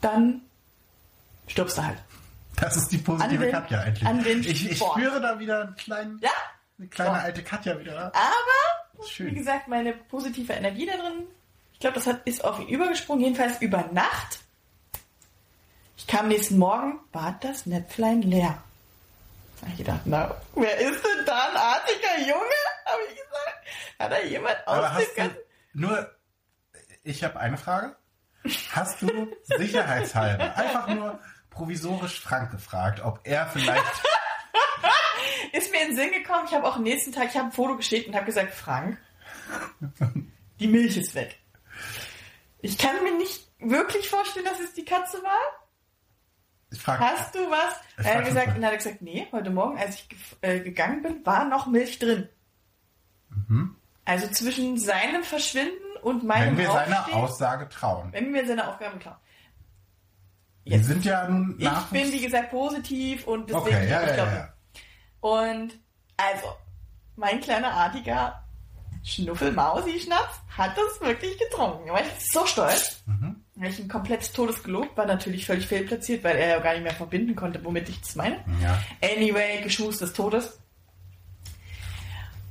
Dann 0.00 0.40
stirbst 1.46 1.76
du 1.78 1.84
halt. 1.84 1.98
Das 2.56 2.76
ist 2.76 2.88
die 2.90 2.98
positive 2.98 3.44
den- 3.44 3.52
Katja 3.52 3.82
endlich. 3.82 4.06
an 4.08 4.22
den 4.24 4.40
ich 4.40 4.70
ich 4.70 4.76
Sport. 4.78 4.92
spüre 4.98 5.20
da 5.20 5.38
wieder 5.38 5.62
einen 5.62 5.76
kleinen, 5.76 6.18
Ja, 6.20 6.30
eine 6.78 6.88
kleine 6.88 7.10
So. 7.16 7.22
alte 7.22 7.42
Katja 7.44 7.78
wieder. 7.78 8.06
aber 8.14 9.06
Schön. 9.06 9.26
wie 9.26 9.34
gesagt, 9.34 9.68
meine 9.68 9.92
positive 9.92 10.52
Energie 10.54 10.86
da 10.86 10.96
drin, 10.96 11.24
ich 11.74 11.78
glaube, 11.80 11.94
das 11.94 12.06
hat, 12.06 12.20
ist 12.26 12.44
auf 12.44 12.58
ihn 12.58 12.68
übergesprungen, 12.68 13.22
jedenfalls 13.24 13.60
über 13.62 13.84
Nacht. 13.92 14.40
Ich 15.98 16.06
kam 16.06 16.28
nächsten 16.28 16.58
Morgen, 16.58 17.00
war 17.12 17.36
das 17.42 17.66
Näpflein 17.66 18.22
leer. 18.22 18.62
Da 19.60 19.66
ich 19.66 19.78
gedacht, 19.78 20.00
na, 20.04 20.34
wer 20.54 20.78
ist 20.78 21.04
denn 21.04 21.26
da 21.26 21.48
ein 21.50 21.56
artiger 21.56 22.18
Junge? 22.20 22.60
Habe 22.86 23.02
ich 23.08 23.16
gesagt. 23.16 23.98
Hat 23.98 24.12
da 24.12 24.22
jemand 24.22 24.56
Aber 24.66 24.96
aus 24.96 25.14
dem 25.14 25.36
nur, 25.74 26.16
ich 27.02 27.24
habe 27.24 27.38
eine 27.38 27.58
Frage. 27.58 27.96
Hast 28.70 29.02
du 29.02 29.28
sicherheitshalber 29.42 30.56
einfach 30.56 30.86
nur 30.88 31.18
provisorisch 31.50 32.20
Frank 32.20 32.52
gefragt, 32.52 33.00
ob 33.04 33.20
er 33.24 33.48
vielleicht, 33.48 33.84
Ist 35.52 35.72
mir 35.72 35.82
in 35.82 35.88
den 35.88 35.96
Sinn 35.96 36.12
gekommen, 36.12 36.44
ich 36.46 36.54
habe 36.54 36.66
auch 36.66 36.76
am 36.76 36.84
nächsten 36.84 37.12
Tag, 37.12 37.28
ich 37.30 37.36
habe 37.36 37.46
ein 37.48 37.52
Foto 37.52 37.76
geschickt 37.76 38.06
und 38.06 38.14
habe 38.14 38.26
gesagt, 38.26 38.54
Frank, 38.54 38.98
die 40.60 40.68
Milch 40.68 40.96
ist 40.96 41.16
weg. 41.16 41.38
Ich 42.60 42.78
kann 42.78 43.02
mir 43.02 43.16
nicht 43.16 43.48
wirklich 43.58 44.08
vorstellen, 44.08 44.44
dass 44.44 44.60
es 44.60 44.74
die 44.74 44.84
Katze 44.84 45.22
war. 45.22 45.57
Ich 46.70 46.80
frage, 46.80 47.00
Hast 47.00 47.34
du 47.34 47.38
was? 47.50 47.74
Ich 47.98 48.04
Er 48.04 48.12
frag 48.12 48.16
hat 48.16 48.24
gesagt, 48.26 48.46
und 48.48 48.54
dann 48.56 48.64
hat 48.66 48.72
er 48.72 48.76
gesagt, 48.78 49.02
nee, 49.02 49.26
heute 49.32 49.50
Morgen, 49.50 49.78
als 49.78 49.96
ich 49.96 50.08
äh, 50.42 50.60
gegangen 50.60 51.02
bin, 51.02 51.24
war 51.24 51.44
noch 51.44 51.66
Milch 51.66 51.98
drin. 51.98 52.28
Also 54.04 54.26
zwischen 54.28 54.78
seinem 54.78 55.22
Verschwinden 55.22 55.96
und 56.02 56.24
meinem 56.24 56.56
wenn 56.56 56.64
wir 56.64 56.70
seiner 56.72 57.14
Aussage 57.14 57.68
trauen. 57.68 58.12
wenn 58.12 58.32
wir 58.32 58.46
seine 58.46 58.68
Aufgaben 58.68 58.98
klauen. 58.98 59.16
Wir 60.64 60.82
sind 60.84 61.04
ja 61.04 61.26
nun 61.28 61.54
Ich 61.58 61.64
nach 61.64 61.86
bin, 61.88 62.12
wie 62.12 62.20
gesagt, 62.20 62.50
positiv 62.50 63.26
und 63.26 63.48
deswegen, 63.48 63.76
Okay, 63.76 63.88
ja, 63.88 64.02
ich 64.02 64.16
ja, 64.16 64.34
ja. 64.34 64.52
Und 65.20 65.78
also, 66.16 66.46
mein 67.16 67.40
kleiner 67.40 67.70
artiger 67.72 68.44
Schnuffel-Mausi-Schnaps 69.02 70.40
hat 70.56 70.76
das 70.76 71.00
wirklich 71.00 71.38
getrunken. 71.38 71.86
Da 71.86 71.92
war 71.94 72.00
ich 72.00 72.08
so 72.32 72.44
stolz. 72.46 73.02
Mhm. 73.06 73.37
Ich 73.60 73.80
ihn 73.80 73.88
komplett 73.88 74.32
todes 74.32 74.62
gelobt, 74.62 74.96
war 74.96 75.06
natürlich 75.06 75.46
völlig 75.46 75.66
fehlplatziert, 75.66 76.22
weil 76.22 76.36
er 76.36 76.48
ja 76.48 76.58
gar 76.60 76.74
nicht 76.74 76.84
mehr 76.84 76.94
verbinden 76.94 77.34
konnte, 77.34 77.64
womit 77.64 77.88
ich 77.88 78.00
das 78.00 78.14
meine. 78.14 78.36
Ja. 78.62 78.80
Anyway, 79.02 79.62
geschmust 79.62 80.00
des 80.00 80.12
Todes. 80.12 80.58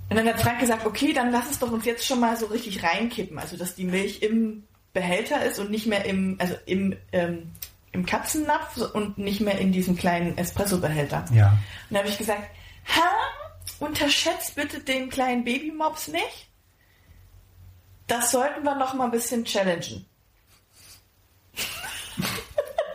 Und 0.09 0.15
dann 0.15 0.27
hat 0.27 0.41
Frank 0.41 0.59
gesagt, 0.59 0.85
okay, 0.85 1.13
dann 1.13 1.31
lass 1.31 1.49
es 1.49 1.59
doch 1.59 1.71
uns 1.71 1.85
jetzt 1.85 2.05
schon 2.05 2.19
mal 2.19 2.37
so 2.37 2.47
richtig 2.47 2.83
reinkippen. 2.83 3.39
Also, 3.39 3.57
dass 3.57 3.75
die 3.75 3.85
Milch 3.85 4.21
im 4.21 4.63
Behälter 4.93 5.43
ist 5.45 5.59
und 5.59 5.69
nicht 5.69 5.85
mehr 5.85 6.05
im, 6.05 6.37
also 6.39 6.55
im, 6.65 6.95
ähm, 7.11 7.51
im 7.91 8.05
Katzennapf 8.05 8.77
und 8.93 9.17
nicht 9.17 9.41
mehr 9.41 9.59
in 9.59 9.71
diesem 9.71 9.95
kleinen 9.95 10.37
Espresso-Behälter. 10.37 11.25
Ja. 11.33 11.49
Und 11.49 11.57
dann 11.89 11.99
habe 11.99 12.09
ich 12.09 12.17
gesagt, 12.17 12.49
ha, 12.95 13.09
unterschätzt 13.79 14.55
bitte 14.55 14.79
den 14.79 15.09
kleinen 15.09 15.43
Babymops 15.43 16.07
nicht. 16.07 16.49
Das 18.07 18.31
sollten 18.31 18.63
wir 18.63 18.75
noch 18.75 18.93
mal 18.93 19.05
ein 19.05 19.11
bisschen 19.11 19.43
challengen. 19.43 20.05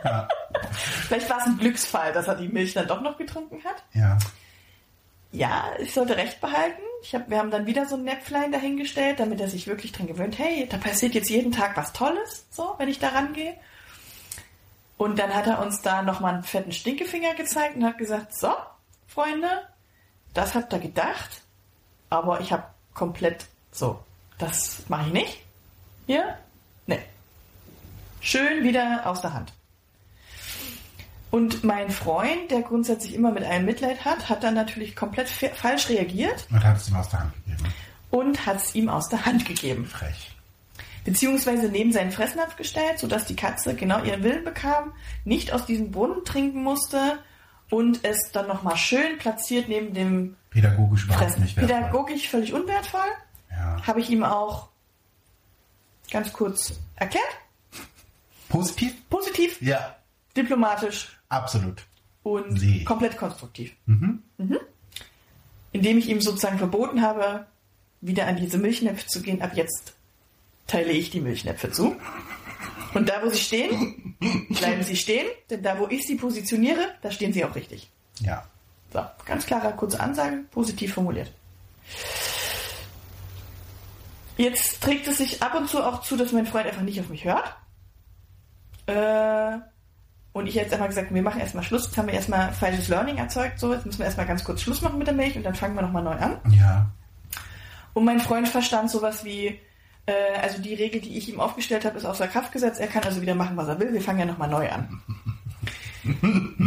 Ja. 0.03 0.27
Vielleicht 1.07 1.29
war 1.29 1.37
es 1.39 1.45
ein 1.45 1.57
Glücksfall, 1.57 2.11
dass 2.11 2.27
er 2.27 2.35
die 2.35 2.49
Milch 2.49 2.73
dann 2.73 2.87
doch 2.87 3.01
noch 3.01 3.17
getrunken 3.17 3.63
hat. 3.63 3.83
ja. 3.93 4.17
Ja, 5.31 5.71
ich 5.79 5.95
sollte 5.95 6.15
recht 6.15 6.39
behalten. 6.41 6.81
Ich 7.01 7.15
hab, 7.15 7.27
wir 7.27 7.39
haben 7.39 7.49
dann 7.49 7.65
wieder 7.65 7.87
so 7.87 7.95
ein 7.95 8.03
Näpflein 8.03 8.51
dahingestellt, 8.51 9.19
damit 9.19 9.41
er 9.41 9.49
sich 9.49 9.65
wirklich 9.65 9.91
dran 9.91 10.05
gewöhnt, 10.05 10.37
hey, 10.37 10.67
da 10.69 10.77
passiert 10.77 11.15
jetzt 11.15 11.29
jeden 11.29 11.51
Tag 11.51 11.75
was 11.75 11.91
Tolles, 11.91 12.45
so, 12.51 12.75
wenn 12.77 12.87
ich 12.87 12.99
da 12.99 13.09
rangehe. 13.09 13.55
Und 14.97 15.17
dann 15.17 15.33
hat 15.33 15.47
er 15.47 15.59
uns 15.59 15.81
da 15.81 16.03
nochmal 16.03 16.35
einen 16.35 16.43
fetten 16.43 16.71
Stinkefinger 16.71 17.33
gezeigt 17.33 17.75
und 17.75 17.83
hat 17.83 17.97
gesagt, 17.97 18.37
so, 18.37 18.53
Freunde, 19.07 19.49
das 20.35 20.53
habt 20.53 20.71
ihr 20.71 20.79
gedacht, 20.79 21.41
aber 22.11 22.39
ich 22.39 22.51
habe 22.51 22.65
komplett 22.93 23.45
so, 23.71 23.99
das 24.37 24.83
mache 24.87 25.07
ich 25.07 25.13
nicht. 25.13 25.43
Hier? 26.05 26.37
Schön 28.23 28.63
wieder 28.63 29.01
aus 29.05 29.21
der 29.21 29.33
Hand. 29.33 29.51
Und 31.29 31.63
mein 31.63 31.89
Freund, 31.89 32.51
der 32.51 32.61
grundsätzlich 32.61 33.13
immer 33.15 33.31
mit 33.31 33.43
einem 33.43 33.65
Mitleid 33.65 34.05
hat, 34.05 34.29
hat 34.29 34.43
dann 34.43 34.53
natürlich 34.53 34.95
komplett 34.95 35.27
fa- 35.27 35.49
falsch 35.53 35.89
reagiert 35.89 36.47
Und 36.49 36.63
hat 36.63 36.77
es 36.77 36.87
ihm 36.89 36.95
aus 36.95 37.09
der 37.09 37.19
Hand 37.19 37.33
gegeben. 37.45 37.63
und 38.11 38.45
hat 38.45 38.57
es 38.57 38.75
ihm 38.75 38.87
aus 38.89 39.09
der 39.09 39.25
Hand 39.25 39.45
gegeben. 39.45 39.85
Frech. 39.85 40.31
Beziehungsweise 41.03 41.67
neben 41.67 41.91
seinen 41.91 42.11
Fressnapf 42.11 42.55
gestellt, 42.55 42.99
sodass 42.99 43.25
die 43.25 43.35
Katze 43.35 43.75
genau 43.75 44.01
ihren 44.03 44.23
Willen 44.23 44.43
bekam, 44.45 44.93
nicht 45.25 45.51
aus 45.51 45.65
diesem 45.65 45.91
Brunnen 45.91 46.23
trinken 46.23 46.63
musste 46.63 47.19
und 47.69 48.05
es 48.05 48.31
dann 48.31 48.47
nochmal 48.47 48.77
schön 48.77 49.17
platziert 49.17 49.67
neben 49.67 49.93
dem 49.93 50.37
Pädagogisch 50.51 51.03
überhaupt 51.05 51.39
nicht 51.39 51.57
wertvoll. 51.57 51.75
Pädagogisch 51.77 52.29
völlig 52.29 52.53
unwertvoll. 52.53 53.01
Ja. 53.49 53.81
Habe 53.85 53.99
ich 53.99 54.09
ihm 54.11 54.23
auch 54.23 54.69
ganz 56.11 56.31
kurz 56.31 56.79
erklärt. 56.95 57.25
Positiv? 58.53 58.93
Positiv, 59.09 59.59
Ja, 59.61 59.95
diplomatisch 60.37 61.17
absolut. 61.29 61.81
und 62.21 62.61
ich. 62.61 62.85
komplett 62.85 63.17
konstruktiv. 63.17 63.73
Mhm. 63.87 64.21
Indem 65.71 65.97
ich 65.97 66.07
ihm 66.07 66.21
sozusagen 66.21 66.59
verboten 66.59 67.01
habe, 67.01 67.47
wieder 68.01 68.27
an 68.27 68.35
diese 68.35 68.59
Milchnäpfe 68.59 69.07
zu 69.07 69.23
gehen. 69.23 69.41
Ab 69.41 69.53
jetzt 69.55 69.93
teile 70.67 70.91
ich 70.91 71.09
die 71.09 71.19
Milchnäpfe 71.19 71.71
zu. 71.71 71.95
Und 72.93 73.09
da, 73.09 73.23
wo 73.23 73.29
sie 73.29 73.39
stehen, 73.41 74.15
bleiben 74.51 74.83
sie 74.83 74.97
stehen. 74.97 75.25
Denn 75.49 75.63
da, 75.63 75.79
wo 75.79 75.87
ich 75.87 76.05
sie 76.05 76.15
positioniere, 76.15 76.89
da 77.01 77.09
stehen 77.09 77.33
sie 77.33 77.43
auch 77.43 77.55
richtig. 77.55 77.89
Ja. 78.19 78.47
So, 78.93 79.03
ganz 79.25 79.47
klare, 79.47 79.73
kurze 79.75 79.99
Ansage, 79.99 80.43
positiv 80.51 80.93
formuliert. 80.93 81.31
Jetzt 84.37 84.81
trägt 84.81 85.07
es 85.07 85.17
sich 85.17 85.41
ab 85.41 85.55
und 85.55 85.67
zu 85.69 85.83
auch 85.83 86.01
zu, 86.03 86.17
dass 86.17 86.31
mein 86.31 86.45
Freund 86.45 86.67
einfach 86.67 86.83
nicht 86.83 86.99
auf 86.99 87.09
mich 87.09 87.25
hört. 87.25 87.55
Äh, 88.85 89.59
und 90.33 90.47
ich 90.47 90.55
jetzt 90.55 90.73
einmal 90.73 90.89
gesagt, 90.89 91.13
wir 91.13 91.21
machen 91.21 91.39
erstmal 91.39 91.63
Schluss. 91.63 91.85
Jetzt 91.85 91.97
haben 91.97 92.07
wir 92.07 92.15
erstmal 92.15 92.51
falsches 92.51 92.87
Learning 92.87 93.17
erzeugt. 93.17 93.59
So, 93.59 93.71
jetzt 93.71 93.85
müssen 93.85 93.99
wir 93.99 94.05
erstmal 94.05 94.25
ganz 94.25 94.43
kurz 94.43 94.61
Schluss 94.61 94.81
machen 94.81 94.97
mit 94.97 95.07
der 95.07 95.13
Milch 95.13 95.35
und 95.35 95.43
dann 95.43 95.53
fangen 95.53 95.75
wir 95.75 95.83
nochmal 95.83 96.03
neu 96.03 96.15
an. 96.15 96.37
Ja. 96.51 96.87
Und 97.93 98.05
mein 98.05 98.19
Freund 98.19 98.47
verstand 98.49 98.89
sowas 98.89 99.23
wie, 99.23 99.59
äh, 100.07 100.13
also 100.41 100.59
die 100.61 100.73
Regel, 100.73 101.01
die 101.01 101.17
ich 101.17 101.29
ihm 101.29 101.39
aufgestellt 101.39 101.85
habe, 101.85 101.97
ist 101.97 102.05
außer 102.05 102.27
Kraft 102.27 102.51
gesetzt. 102.51 102.79
Er 102.79 102.87
kann 102.87 103.03
also 103.03 103.21
wieder 103.21 103.35
machen, 103.35 103.55
was 103.55 103.67
er 103.67 103.79
will. 103.79 103.93
Wir 103.93 104.01
fangen 104.01 104.19
ja 104.19 104.25
nochmal 104.25 104.49
neu 104.49 104.69
an. 104.69 105.01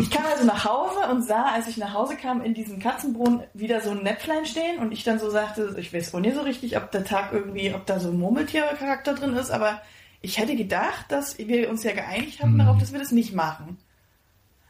Ich 0.00 0.10
kam 0.10 0.24
also 0.24 0.46
nach 0.46 0.64
Hause 0.64 1.10
und 1.10 1.22
sah, 1.22 1.52
als 1.52 1.68
ich 1.68 1.76
nach 1.76 1.92
Hause 1.92 2.16
kam, 2.16 2.42
in 2.42 2.54
diesem 2.54 2.78
Katzenbrunnen 2.78 3.42
wieder 3.52 3.82
so 3.82 3.90
ein 3.90 4.02
Näpflein 4.02 4.46
stehen 4.46 4.78
und 4.78 4.92
ich 4.92 5.04
dann 5.04 5.18
so 5.18 5.28
sagte, 5.28 5.76
ich 5.78 5.92
weiß 5.92 6.14
wohl 6.14 6.22
nicht 6.22 6.36
so 6.36 6.40
richtig, 6.40 6.76
ob 6.78 6.90
der 6.90 7.04
Tag 7.04 7.32
irgendwie, 7.32 7.74
ob 7.74 7.84
da 7.84 8.00
so 8.00 8.08
ein 8.08 8.18
Murmeltiercharakter 8.18 9.14
drin 9.14 9.34
ist, 9.34 9.50
aber 9.50 9.82
ich 10.26 10.38
hätte 10.38 10.56
gedacht, 10.56 11.06
dass 11.08 11.38
wir 11.38 11.70
uns 11.70 11.82
ja 11.84 11.92
geeinigt 11.92 12.42
haben 12.42 12.58
darauf, 12.58 12.78
dass 12.78 12.92
wir 12.92 12.98
das 12.98 13.12
nicht 13.12 13.32
machen. 13.32 13.78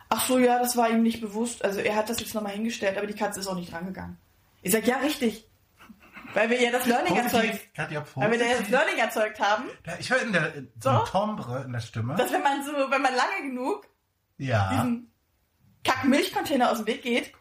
Ach 0.09 0.25
so, 0.27 0.39
ja, 0.39 0.59
das 0.59 0.77
war 0.77 0.91
ihm 0.91 1.03
nicht 1.03 1.21
bewusst. 1.21 1.65
Also 1.65 1.81
er 1.81 1.97
hat 1.97 2.09
das 2.09 2.21
jetzt 2.21 2.35
nochmal 2.35 2.53
hingestellt, 2.53 2.97
aber 2.99 3.07
die 3.07 3.15
Katze 3.15 3.41
ist 3.41 3.47
auch 3.49 3.57
nicht 3.57 3.73
rangegangen. 3.73 4.19
Ich 4.63 4.73
sag, 4.73 4.87
ja, 4.87 4.99
richtig. 4.99 5.45
Weil 6.35 6.51
wir 6.51 6.61
ja 6.63 6.71
das 6.71 6.85
Learning 6.87 7.17
erzeugt, 7.17 7.47
Positiv. 7.51 7.73
Katja, 7.75 8.05
weil 8.15 8.31
wir 8.33 8.39
da 8.39 8.45
ja 8.45 8.51
das 8.51 8.59
positiv. 8.61 8.79
Learning 8.79 8.99
erzeugt 8.99 9.41
haben, 9.41 9.65
Ja, 9.87 9.93
Ich 9.99 10.11
höre 10.11 10.23
in 10.23 10.33
der 10.33 10.53
so 10.79 10.91
So? 10.91 11.05
Timbre 11.11 11.63
in 11.65 11.73
der 11.73 11.81
Stimme. 11.81 12.15
dass 12.17 12.31
wenn 12.31 12.43
man 12.43 12.63
so, 12.65 12.73
wenn 12.73 13.03
man 13.03 13.15
lange 13.15 13.49
genug 13.49 13.87
ja. 14.39 14.71
diesen 14.71 15.11
Kack-Milchcontainer 15.85 16.71
aus 16.71 16.79
dem 16.79 16.87
Weg 16.87 17.03
geht, 17.03 17.33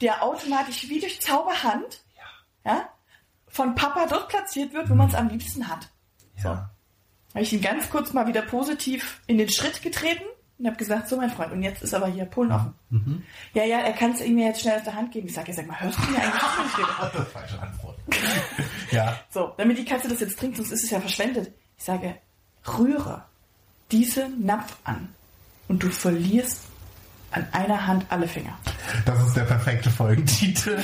der 0.00 0.22
automatisch 0.22 0.88
wie 0.88 1.00
durch 1.00 1.20
Zauberhand 1.20 2.02
ja, 2.64 2.88
von 3.48 3.74
Papa 3.74 4.06
dort 4.06 4.28
platziert 4.28 4.72
wird, 4.72 4.88
wo 4.88 4.94
man 4.94 5.08
es 5.08 5.14
am 5.14 5.28
liebsten 5.28 5.68
hat. 5.68 5.88
ja. 6.42 6.70
Habe 7.34 7.42
ich 7.42 7.52
ihn 7.52 7.60
ganz 7.60 7.90
kurz 7.90 8.12
mal 8.12 8.26
wieder 8.28 8.42
positiv 8.42 9.20
in 9.26 9.38
den 9.38 9.50
Schritt 9.50 9.82
getreten 9.82 10.22
und 10.58 10.66
habe 10.66 10.76
gesagt, 10.76 11.08
so 11.08 11.16
mein 11.16 11.30
Freund, 11.30 11.52
und 11.52 11.62
jetzt 11.62 11.82
ist 11.82 11.92
aber 11.92 12.06
hier 12.06 12.26
Polen 12.26 12.52
offen. 12.52 12.74
Mhm. 12.90 13.22
Ja, 13.54 13.64
ja, 13.64 13.78
er 13.78 13.92
kann 13.92 14.12
es 14.12 14.20
ihm 14.20 14.38
jetzt 14.38 14.60
schnell 14.60 14.78
aus 14.78 14.84
der 14.84 14.94
Hand 14.94 15.10
geben. 15.10 15.26
Ich 15.26 15.34
sage, 15.34 15.48
ja, 15.50 15.54
sag 15.54 15.66
mal, 15.66 15.80
hörst 15.80 15.98
du 15.98 16.10
mir 16.12 16.18
eigentlich? 16.18 16.42
Das 17.00 17.14
ist 17.20 17.32
falsche 17.32 17.60
Antwort. 17.60 17.98
ja. 18.92 19.18
So, 19.30 19.52
damit 19.56 19.78
die 19.78 19.84
Katze 19.84 20.08
das 20.08 20.20
jetzt 20.20 20.38
trinkt, 20.38 20.56
sonst 20.56 20.70
ist 20.70 20.84
es 20.84 20.90
ja 20.90 21.00
verschwendet. 21.00 21.52
Ich 21.76 21.84
sage, 21.84 22.14
rühre 22.78 23.24
diesen 23.90 24.46
Napf 24.46 24.76
an 24.84 25.08
und 25.66 25.82
du 25.82 25.90
verlierst 25.90 26.62
an 27.32 27.48
einer 27.50 27.88
Hand 27.88 28.06
alle 28.10 28.28
Finger. 28.28 28.56
Das 29.06 29.20
ist 29.26 29.36
der 29.36 29.42
perfekte 29.42 29.90
Folgentitel. 29.90 30.78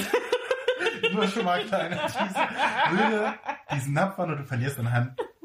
Nur 1.12 1.28
schon 1.28 1.44
mal 1.44 1.64
kleiner 1.64 2.06
Teaser. 2.06 2.48
Rühre 2.90 3.34
diesen 3.72 3.92
Napf 3.92 4.18
an 4.18 4.32
und 4.32 4.38
du 4.38 4.44
verlierst 4.44 4.80
anhand 4.80 5.18
eine 5.18 5.39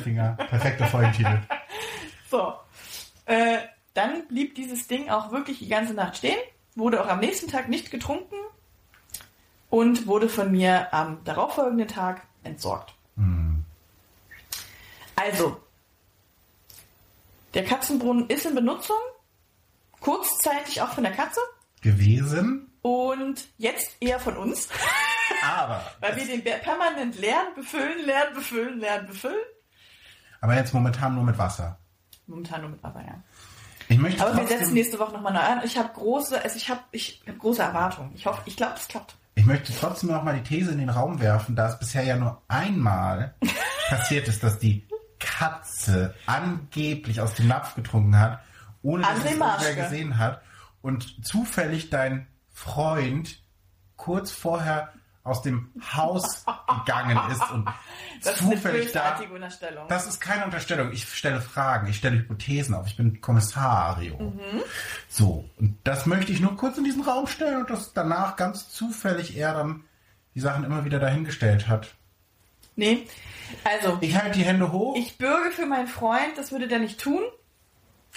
Finger. 0.00 0.36
Perfekter 0.48 0.86
Folgentitel. 0.86 1.38
So. 2.30 2.54
Äh, 3.26 3.58
dann 3.94 4.26
blieb 4.28 4.54
dieses 4.54 4.86
Ding 4.86 5.10
auch 5.10 5.32
wirklich 5.32 5.58
die 5.58 5.68
ganze 5.68 5.94
Nacht 5.94 6.16
stehen, 6.16 6.38
wurde 6.74 7.02
auch 7.02 7.08
am 7.08 7.20
nächsten 7.20 7.48
Tag 7.48 7.68
nicht 7.68 7.90
getrunken 7.90 8.36
und 9.68 10.06
wurde 10.06 10.28
von 10.28 10.50
mir 10.50 10.92
am 10.94 11.22
darauffolgenden 11.24 11.88
Tag 11.88 12.22
entsorgt. 12.44 12.94
Also, 15.20 15.60
der 17.52 17.64
Katzenbrunnen 17.64 18.28
ist 18.28 18.46
in 18.46 18.54
Benutzung, 18.54 18.96
kurzzeitig 20.00 20.80
auch 20.80 20.92
von 20.94 21.04
der 21.04 21.12
Katze 21.12 21.40
Gewesen, 21.82 22.72
und 22.80 23.46
jetzt 23.58 23.96
eher 24.00 24.18
von 24.18 24.38
uns, 24.38 24.68
aber. 25.42 25.84
weil 26.00 26.16
wir 26.16 26.26
den 26.26 26.42
permanent 26.42 27.18
leeren, 27.18 27.54
befüllen, 27.54 28.06
leeren, 28.06 28.34
befüllen, 28.34 28.80
leeren, 28.80 29.06
befüllen. 29.06 29.44
Aber 30.40 30.54
jetzt 30.54 30.72
momentan 30.74 31.14
nur 31.14 31.24
mit 31.24 31.38
Wasser. 31.38 31.78
Momentan 32.26 32.60
nur 32.62 32.70
mit 32.70 32.82
Wasser, 32.82 33.02
ja. 33.06 33.22
Ich 33.88 33.98
möchte 33.98 34.24
Aber 34.24 34.36
wir 34.36 34.46
setzen 34.46 34.74
nächste 34.74 34.98
Woche 34.98 35.12
nochmal 35.12 35.32
neu 35.32 35.40
an. 35.40 35.60
Ich 35.64 35.76
habe 35.76 35.88
große, 35.92 36.40
also 36.42 36.56
ich 36.56 36.68
habe 36.70 36.80
ich 36.92 37.22
hab 37.26 37.38
große 37.38 37.60
Erwartungen. 37.62 38.12
Ich 38.14 38.24
hoffe, 38.26 38.40
ich 38.44 38.56
glaube, 38.56 38.74
es 38.76 38.86
klappt. 38.86 39.16
ich 39.34 39.44
möchte 39.44 39.72
trotzdem 39.78 40.10
noch 40.10 40.22
mal 40.22 40.34
die 40.34 40.42
These 40.42 40.70
in 40.70 40.78
den 40.78 40.90
Raum 40.90 41.20
werfen, 41.20 41.56
da 41.56 41.68
es 41.68 41.78
bisher 41.78 42.04
ja 42.04 42.16
nur 42.16 42.40
einmal 42.46 43.34
passiert 43.88 44.28
ist, 44.28 44.44
dass 44.44 44.58
die 44.60 44.86
Katze 45.18 46.14
angeblich 46.26 47.20
aus 47.20 47.34
dem 47.34 47.48
Napf 47.48 47.74
getrunken 47.74 48.18
hat, 48.18 48.40
ohne 48.82 49.02
dass 49.02 49.18
André 49.18 49.32
es 49.32 49.38
Marschke. 49.38 49.74
gesehen 49.74 50.18
hat 50.18 50.40
und 50.82 51.26
zufällig 51.26 51.90
dein 51.90 52.26
Freund 52.52 53.42
kurz 53.96 54.30
vorher 54.30 54.92
aus 55.22 55.42
dem 55.42 55.70
Haus 55.94 56.44
gegangen 56.84 57.18
ist 57.30 57.50
und 57.50 57.68
Das 58.22 58.36
ist 58.36 58.42
eine 58.42 58.54
zufällig 58.56 58.92
da. 58.92 59.00
bösartige 59.00 59.34
Unterstellung. 59.34 59.88
Das 59.88 60.06
ist 60.06 60.20
keine 60.20 60.44
Unterstellung. 60.44 60.92
Ich 60.92 61.08
stelle 61.08 61.40
Fragen, 61.40 61.88
ich 61.88 61.96
stelle 61.96 62.18
Hypothesen 62.18 62.74
auf. 62.74 62.86
Ich 62.86 62.96
bin 62.96 63.20
Kommissario. 63.20 64.18
Mhm. 64.18 64.62
So, 65.08 65.48
und 65.58 65.78
das 65.84 66.04
möchte 66.06 66.30
ich 66.32 66.40
nur 66.40 66.56
kurz 66.56 66.76
in 66.78 66.84
diesen 66.84 67.02
Raum 67.02 67.26
stellen 67.26 67.60
und 67.62 67.70
dass 67.70 67.92
danach 67.94 68.36
ganz 68.36 68.68
zufällig 68.70 69.36
er 69.36 69.54
dann 69.54 69.84
die 70.34 70.40
Sachen 70.40 70.64
immer 70.64 70.84
wieder 70.84 70.98
dahingestellt 70.98 71.66
hat. 71.68 71.94
nee, 72.76 73.06
also, 73.64 73.98
Ich 74.00 74.16
halte 74.16 74.38
die 74.38 74.44
Hände 74.44 74.70
hoch. 74.70 74.96
ich 74.96 75.18
bürge 75.18 75.50
für 75.50 75.66
meinen 75.66 75.88
Freund, 75.88 76.36
das 76.36 76.52
würde 76.52 76.68
der 76.68 76.78
nicht 76.78 77.00
tun. 77.00 77.22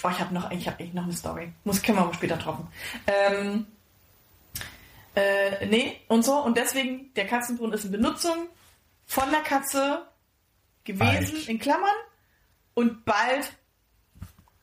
Boah, 0.00 0.10
ich 0.10 0.20
habe 0.20 0.34
noch, 0.34 0.50
ich 0.50 0.66
habe 0.68 0.80
echt 0.80 0.94
noch 0.94 1.04
eine 1.04 1.12
Story. 1.12 1.52
Muss, 1.64 1.82
können 1.82 1.98
wir 1.98 2.06
auch 2.06 2.14
später 2.14 2.36
droppen. 2.36 2.66
Ähm, 3.06 3.66
äh, 5.14 5.66
nee, 5.66 6.00
und 6.08 6.24
so. 6.24 6.38
Und 6.38 6.56
deswegen, 6.56 7.12
der 7.14 7.26
Katzenbrunnen 7.26 7.72
ist 7.72 7.84
in 7.84 7.92
Benutzung 7.92 8.48
von 9.06 9.30
der 9.30 9.40
Katze 9.40 10.06
gewesen, 10.84 11.34
Bald. 11.34 11.48
in 11.48 11.58
Klammern. 11.58 11.96
Und 12.74 13.04
bald 13.04 13.52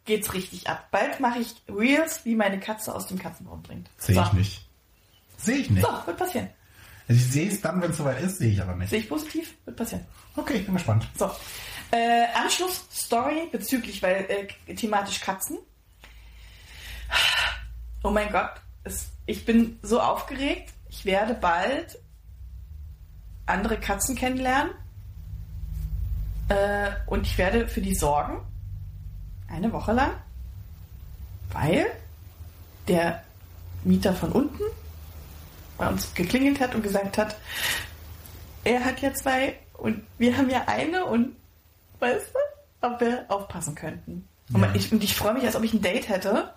geht's 0.05 0.33
richtig 0.33 0.67
ab. 0.67 0.89
Bald 0.91 1.19
mache 1.19 1.39
ich 1.39 1.55
Reels, 1.69 2.25
wie 2.25 2.35
meine 2.35 2.59
Katze 2.59 2.93
aus 2.93 3.07
dem 3.07 3.17
Katzenbrunnen 3.17 3.63
trinkt. 3.63 3.89
Sehe 3.97 4.15
so. 4.15 4.21
ich 4.21 4.33
nicht. 4.33 4.65
Sehe 5.37 5.57
ich 5.57 5.69
nicht. 5.69 5.85
So, 5.85 5.91
wird 6.05 6.17
passieren. 6.17 6.49
Also 7.07 7.21
ich 7.21 7.31
sehe 7.31 7.49
es 7.49 7.61
dann, 7.61 7.81
wenn 7.81 7.91
es 7.91 7.97
soweit 7.97 8.21
ist, 8.21 8.37
sehe 8.37 8.51
ich 8.51 8.61
aber 8.61 8.75
nicht. 8.75 8.89
Sehe 8.89 8.99
ich 8.99 9.09
positiv, 9.09 9.55
wird 9.65 9.77
passieren. 9.77 10.05
Okay, 10.35 10.57
ich 10.57 10.65
bin 10.65 10.75
gespannt. 10.75 11.07
So. 11.17 11.31
Äh, 11.91 12.25
Anschlussstory 12.35 13.49
bezüglich, 13.51 14.01
weil 14.01 14.47
äh, 14.67 14.75
thematisch 14.75 15.19
Katzen. 15.19 15.57
Oh 18.03 18.09
mein 18.09 18.31
Gott, 18.31 18.53
es, 18.83 19.09
ich 19.25 19.45
bin 19.45 19.79
so 19.81 19.99
aufgeregt. 19.99 20.73
Ich 20.89 21.05
werde 21.05 21.33
bald 21.33 21.99
andere 23.45 23.79
Katzen 23.79 24.15
kennenlernen. 24.15 24.73
Äh, 26.49 26.91
und 27.07 27.25
ich 27.25 27.37
werde 27.37 27.67
für 27.67 27.81
die 27.81 27.95
sorgen. 27.95 28.41
Eine 29.47 29.71
Woche 29.71 29.93
lang. 29.93 30.11
Weil 31.51 31.87
der 32.87 33.23
Mieter 33.83 34.13
von 34.13 34.31
unten 34.31 34.63
bei 35.77 35.87
uns 35.87 36.13
geklingelt 36.13 36.59
hat 36.59 36.75
und 36.75 36.83
gesagt 36.83 37.17
hat, 37.17 37.35
er 38.63 38.85
hat 38.85 39.01
ja 39.01 39.13
zwei 39.13 39.57
und 39.73 40.03
wir 40.17 40.37
haben 40.37 40.49
ja 40.49 40.63
eine 40.67 41.05
und 41.05 41.35
weißt 41.99 42.27
du, 42.33 42.87
ob 42.87 43.01
wir 43.01 43.25
aufpassen 43.29 43.75
könnten. 43.75 44.27
Und, 44.53 44.61
Ja. 44.61 44.75
ich, 44.75 44.91
und 44.91 45.03
ich 45.03 45.15
freue 45.15 45.33
mich, 45.33 45.43
als 45.45 45.55
ob 45.55 45.63
ich 45.63 45.73
ein 45.73 45.81
Date 45.81 46.09
hätte. 46.09 46.53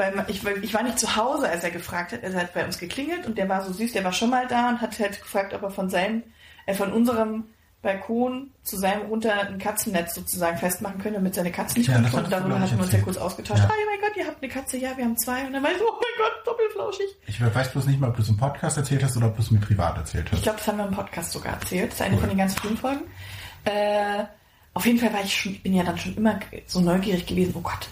Weil 0.00 0.24
ich, 0.28 0.42
ich 0.62 0.72
war 0.74 0.82
nicht 0.82 0.98
zu 0.98 1.14
Hause, 1.16 1.48
als 1.48 1.62
er 1.62 1.70
gefragt 1.70 2.12
hat. 2.12 2.22
Er 2.22 2.32
hat 2.34 2.54
bei 2.54 2.64
uns 2.64 2.78
geklingelt 2.78 3.26
und 3.26 3.36
der 3.36 3.48
war 3.48 3.62
so 3.64 3.72
süß, 3.72 3.92
der 3.92 4.02
war 4.02 4.12
schon 4.12 4.30
mal 4.30 4.46
da 4.48 4.70
und 4.70 4.80
hat 4.80 4.98
halt 4.98 5.20
gefragt, 5.20 5.52
ob 5.54 5.62
er 5.62 5.70
von 5.70 5.90
seinem, 5.90 6.22
äh, 6.66 6.74
von 6.74 6.92
unserem 6.92 7.44
Balkon 7.82 8.50
zu 8.62 8.76
seinem 8.76 9.06
runter 9.06 9.32
ein 9.40 9.58
Katzennetz 9.58 10.14
sozusagen 10.14 10.58
festmachen 10.58 10.98
könnte, 11.00 11.18
damit 11.18 11.34
seine 11.34 11.50
Katze 11.50 11.78
nicht 11.78 11.88
Ja, 11.88 11.94
kommt. 11.94 12.14
Und 12.24 12.30
darüber 12.32 12.56
ich, 12.56 12.62
hatten 12.62 12.76
wir 12.76 12.82
uns 12.84 12.92
ja 12.92 13.00
kurz 13.00 13.16
ausgetauscht. 13.16 13.60
Ja. 13.62 13.70
Ah, 13.70 13.72
mein 13.90 14.00
Gott, 14.06 14.16
ihr 14.16 14.26
habt 14.26 14.42
eine 14.42 14.52
Katze, 14.52 14.76
ja, 14.76 14.94
wir 14.96 15.04
haben 15.04 15.16
zwei. 15.16 15.46
Und 15.46 15.52
dann 15.54 15.62
war 15.62 15.70
ich 15.70 15.78
so, 15.78 15.84
oh 15.84 15.92
mein 15.94 16.26
Gott, 16.26 16.46
doppelflauschig. 16.46 17.06
Ich 17.26 17.40
weiß 17.54 17.72
bloß 17.72 17.86
nicht 17.86 17.98
mal, 18.00 18.08
ob 18.10 18.16
du 18.16 18.22
es 18.22 18.28
im 18.28 18.36
Podcast 18.36 18.76
erzählt 18.76 19.02
hast 19.02 19.16
oder 19.16 19.28
ob 19.28 19.36
du 19.36 19.42
es 19.42 19.50
mir 19.50 19.60
privat 19.60 19.96
erzählt 19.96 20.26
Ich 20.26 20.32
hast. 20.32 20.42
glaube, 20.42 20.58
das 20.58 20.68
haben 20.68 20.76
wir 20.78 20.86
im 20.88 20.94
Podcast 20.94 21.32
sogar 21.32 21.54
erzählt. 21.54 21.88
Das 21.92 22.00
ist 22.00 22.02
eine 22.02 22.18
von 22.18 22.28
den 22.28 22.36
ganz 22.38 22.54
frühen 22.54 22.76
Folgen. 22.76 23.00
Äh, 23.64 24.24
auf 24.74 24.84
jeden 24.86 24.98
Fall 24.98 25.12
war 25.14 25.22
ich 25.22 25.34
schon, 25.34 25.52
ich 25.52 25.62
bin 25.62 25.72
ja 25.74 25.82
dann 25.82 25.96
schon 25.98 26.14
immer 26.16 26.38
so 26.66 26.80
neugierig 26.80 27.26
gewesen. 27.26 27.54
Oh 27.56 27.60
Gott, 27.60 27.88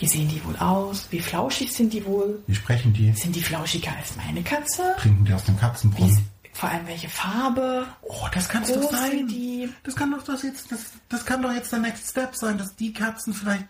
wie 0.00 0.06
sehen 0.06 0.28
die 0.28 0.44
wohl 0.44 0.56
aus? 0.56 1.08
Wie 1.10 1.20
flauschig 1.20 1.72
sind 1.72 1.92
die 1.92 2.04
wohl? 2.04 2.42
Wie 2.46 2.54
sprechen 2.54 2.92
die? 2.92 3.12
Sind 3.12 3.34
die 3.34 3.42
flauschiger 3.42 3.90
als 3.96 4.16
meine 4.16 4.42
Katze? 4.42 4.94
Trinken 4.98 5.24
die 5.24 5.34
aus 5.34 5.44
dem 5.44 5.58
Katzenbrunnen? 5.58 6.18
Vor 6.52 6.68
allem 6.68 6.86
welche 6.86 7.08
Farbe. 7.08 7.86
Oh, 8.02 8.26
das 8.32 8.48
kann 8.48 8.62
doch 8.62 8.90
sein. 8.90 9.28
die? 9.28 9.68
Das 9.84 9.94
kann 9.94 10.10
doch 10.10 10.24
das 10.24 10.42
jetzt, 10.42 10.72
das, 10.72 10.80
das 11.08 11.24
kann 11.24 11.42
doch 11.42 11.52
jetzt 11.52 11.70
der 11.70 11.78
Next 11.78 12.10
Step 12.10 12.34
sein, 12.34 12.58
dass 12.58 12.74
die 12.74 12.92
Katzen 12.92 13.32
vielleicht, 13.32 13.66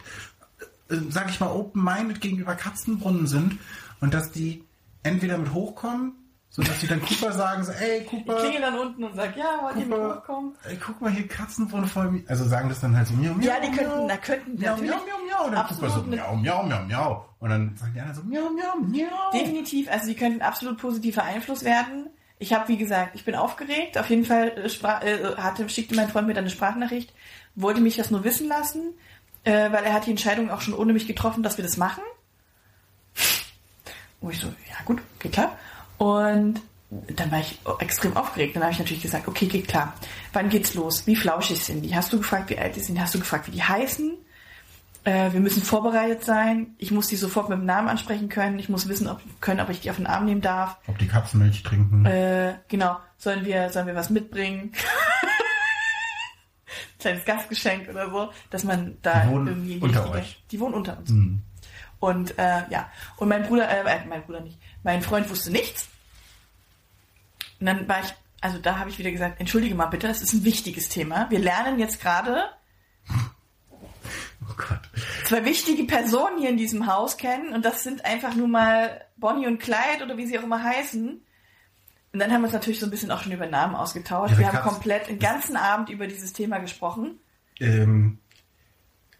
äh, 0.88 0.96
sag 1.10 1.28
ich 1.28 1.38
mal, 1.38 1.50
open-minded 1.50 2.20
gegenüber 2.20 2.54
Katzenbrunnen 2.54 3.26
sind 3.26 3.58
und 4.00 4.14
dass 4.14 4.30
die 4.30 4.64
entweder 5.02 5.36
mit 5.38 5.52
hochkommen, 5.52 6.12
so 6.58 6.64
dass 6.64 6.80
sie 6.80 6.88
dann 6.88 7.00
Cooper 7.00 7.32
sagen, 7.32 7.62
so, 7.62 7.70
ey, 7.70 8.00
Ich 8.00 8.06
Cooper, 8.08 8.34
klingel 8.34 8.60
dann 8.60 8.76
unten 8.78 9.04
und 9.04 9.14
sag, 9.14 9.36
ja, 9.36 9.60
wollt 9.62 9.76
ihr 9.76 9.86
mit 9.86 9.96
Cooper, 9.96 10.16
hochkommen? 10.16 10.52
ey, 10.64 10.76
guck 10.84 11.00
mal 11.00 11.10
hier, 11.12 11.28
Katzenbrunnen 11.28 11.86
voll, 11.88 12.10
mi- 12.10 12.24
also 12.26 12.44
sagen 12.48 12.68
das 12.68 12.80
dann 12.80 12.96
halt 12.96 13.06
so, 13.06 13.14
miau, 13.14 13.32
miau, 13.34 13.46
Ja, 13.46 13.60
die 13.60 13.70
könnten, 13.70 13.96
miau. 13.96 14.08
da 14.08 14.16
könnten 14.16 14.60
Miau, 14.60 14.70
natürlich 14.72 14.90
miau, 14.90 14.96
miau, 14.98 15.26
miau. 15.38 15.46
Und 15.46 15.52
dann 15.52 15.66
Cooper 15.68 15.90
so, 15.90 16.02
miau, 16.02 16.34
miau, 16.36 16.62
miau, 16.64 16.82
miau. 16.86 17.24
Und 17.38 17.50
dann 17.50 17.76
sagen 17.76 17.92
die 17.94 18.00
anderen 18.00 18.16
so, 18.16 18.28
miau, 18.28 18.50
miau, 18.50 18.76
miau. 18.80 19.30
Definitiv, 19.32 19.88
also 19.88 20.06
sie 20.06 20.14
könnten 20.16 20.42
absolut 20.42 20.78
positiver 20.78 21.22
Einfluss 21.22 21.62
werden. 21.62 22.08
Ich 22.40 22.52
habe, 22.52 22.66
wie 22.68 22.76
gesagt, 22.76 23.14
ich 23.14 23.24
bin 23.24 23.36
aufgeregt. 23.36 23.96
Auf 23.96 24.10
jeden 24.10 24.24
Fall 24.24 24.48
äh, 24.58 24.68
sprach, 24.68 25.02
äh, 25.04 25.36
hatte, 25.36 25.68
schickte 25.68 25.94
mein 25.94 26.08
Freund 26.08 26.26
mir 26.26 26.34
dann 26.34 26.42
eine 26.44 26.50
Sprachnachricht, 26.50 27.12
wollte 27.54 27.80
mich 27.80 27.96
das 27.96 28.10
nur 28.10 28.24
wissen 28.24 28.48
lassen, 28.48 28.94
äh, 29.44 29.70
weil 29.70 29.84
er 29.84 29.92
hat 29.92 30.06
die 30.06 30.10
Entscheidung 30.10 30.50
auch 30.50 30.60
schon 30.60 30.74
ohne 30.74 30.92
mich 30.92 31.06
getroffen, 31.06 31.42
dass 31.44 31.56
wir 31.56 31.64
das 31.64 31.76
machen. 31.76 32.02
Wo 34.20 34.30
ich 34.30 34.40
so, 34.40 34.48
ja 34.48 34.74
gut, 34.84 35.00
geht 35.20 35.32
klar. 35.32 35.56
Und 35.98 36.60
dann 36.90 37.30
war 37.30 37.40
ich 37.40 37.58
extrem 37.80 38.16
aufgeregt. 38.16 38.56
Dann 38.56 38.62
habe 38.62 38.72
ich 38.72 38.78
natürlich 38.78 39.02
gesagt, 39.02 39.28
okay, 39.28 39.46
geht 39.46 39.68
klar. 39.68 39.94
Wann 40.32 40.48
geht's 40.48 40.74
los? 40.74 41.06
Wie 41.06 41.16
flauschig 41.16 41.62
sind 41.62 41.82
die? 41.82 41.94
Hast 41.94 42.12
du 42.12 42.18
gefragt, 42.18 42.48
wie 42.50 42.58
alt 42.58 42.76
die 42.76 42.80
sind? 42.80 42.98
Hast 43.00 43.14
du 43.14 43.18
gefragt, 43.18 43.46
wie 43.48 43.52
die 43.52 43.62
heißen? 43.62 44.16
Äh, 45.04 45.32
wir 45.32 45.40
müssen 45.40 45.62
vorbereitet 45.62 46.24
sein. 46.24 46.74
Ich 46.78 46.90
muss 46.90 47.08
die 47.08 47.16
sofort 47.16 47.48
mit 47.48 47.58
dem 47.58 47.66
Namen 47.66 47.88
ansprechen 47.88 48.28
können. 48.28 48.58
Ich 48.58 48.68
muss 48.68 48.88
wissen, 48.88 49.06
ob, 49.08 49.20
können, 49.40 49.60
ob 49.60 49.68
ich 49.68 49.80
die 49.80 49.90
auf 49.90 49.96
den 49.96 50.06
Arm 50.06 50.24
nehmen 50.24 50.40
darf. 50.40 50.78
Ob 50.86 50.98
die 50.98 51.08
Katzen 51.08 51.40
Milch 51.40 51.62
trinken. 51.62 52.06
Äh, 52.06 52.54
genau. 52.68 52.98
Sollen 53.16 53.44
wir, 53.44 53.70
sollen 53.70 53.86
wir 53.86 53.94
was 53.94 54.10
mitbringen? 54.10 54.72
Kleines 56.98 57.24
Gastgeschenk 57.24 57.88
oder 57.88 58.10
so, 58.10 58.30
dass 58.50 58.64
man 58.64 58.96
da 59.02 59.20
Die 59.20 59.30
wohnen 59.30 59.46
irgendwie 59.48 59.78
unter 59.78 60.10
euch. 60.10 60.42
Die 60.50 60.58
wohnen 60.58 60.74
unter 60.74 60.98
uns. 60.98 61.10
Hm. 61.10 61.42
Und 62.00 62.38
äh, 62.38 62.62
ja, 62.70 62.90
und 63.16 63.28
mein 63.28 63.44
Bruder, 63.44 63.68
äh, 63.68 63.80
äh, 63.80 64.04
mein 64.08 64.22
Bruder 64.22 64.40
nicht, 64.40 64.58
mein 64.88 65.02
Freund 65.02 65.28
wusste 65.28 65.50
nichts. 65.50 65.86
Und 67.60 67.66
dann 67.66 67.86
war 67.86 68.00
ich, 68.00 68.14
also 68.40 68.56
da 68.56 68.78
habe 68.78 68.88
ich 68.88 68.98
wieder 68.98 69.10
gesagt, 69.10 69.38
entschuldige 69.38 69.74
mal 69.74 69.84
bitte, 69.84 70.08
das 70.08 70.22
ist 70.22 70.32
ein 70.32 70.44
wichtiges 70.44 70.88
Thema. 70.88 71.28
Wir 71.28 71.40
lernen 71.40 71.78
jetzt 71.78 72.00
gerade 72.00 72.44
Oh 74.40 74.54
Gott. 74.56 74.80
zwei 75.26 75.44
wichtige 75.44 75.84
Personen 75.84 76.38
hier 76.38 76.48
in 76.48 76.56
diesem 76.56 76.86
Haus 76.86 77.18
kennen 77.18 77.52
und 77.52 77.66
das 77.66 77.82
sind 77.84 78.06
einfach 78.06 78.34
nur 78.34 78.48
mal 78.48 79.04
Bonnie 79.18 79.46
und 79.46 79.58
Clyde 79.58 80.04
oder 80.04 80.16
wie 80.16 80.26
sie 80.26 80.38
auch 80.38 80.44
immer 80.44 80.62
heißen. 80.62 81.22
Und 82.14 82.18
dann 82.18 82.32
haben 82.32 82.40
wir 82.40 82.46
uns 82.46 82.54
natürlich 82.54 82.80
so 82.80 82.86
ein 82.86 82.90
bisschen 82.90 83.10
auch 83.10 83.22
schon 83.22 83.32
über 83.32 83.46
Namen 83.46 83.74
ausgetauscht. 83.74 84.30
Ihre 84.30 84.40
wir 84.40 84.52
haben 84.54 84.66
komplett 84.66 85.08
den 85.08 85.18
ganzen 85.18 85.58
Abend 85.58 85.90
über 85.90 86.06
dieses 86.06 86.32
Thema 86.32 86.60
gesprochen. 86.60 87.20
Ähm, 87.60 88.20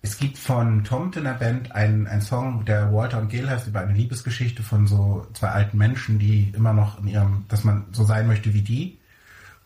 es 0.01 0.17
gibt 0.19 0.39
von 0.39 0.85
Tom 0.85 1.11
in 1.15 1.25
der 1.25 1.33
Band 1.33 1.73
einen, 1.73 2.07
einen 2.07 2.23
Song, 2.23 2.65
der 2.65 2.93
Walter 2.93 3.19
und 3.19 3.31
Gail 3.31 3.51
heißt, 3.51 3.67
über 3.67 3.81
eine 3.81 3.93
Liebesgeschichte 3.93 4.63
von 4.63 4.87
so 4.87 5.27
zwei 5.35 5.49
alten 5.49 5.77
Menschen, 5.77 6.19
die 6.19 6.53
immer 6.55 6.73
noch 6.73 7.01
in 7.01 7.09
ihrem, 7.09 7.45
dass 7.49 7.65
man 7.65 7.87
so 7.93 8.05
sein 8.05 8.27
möchte 8.27 8.55
wie 8.55 8.63
die. 8.63 8.99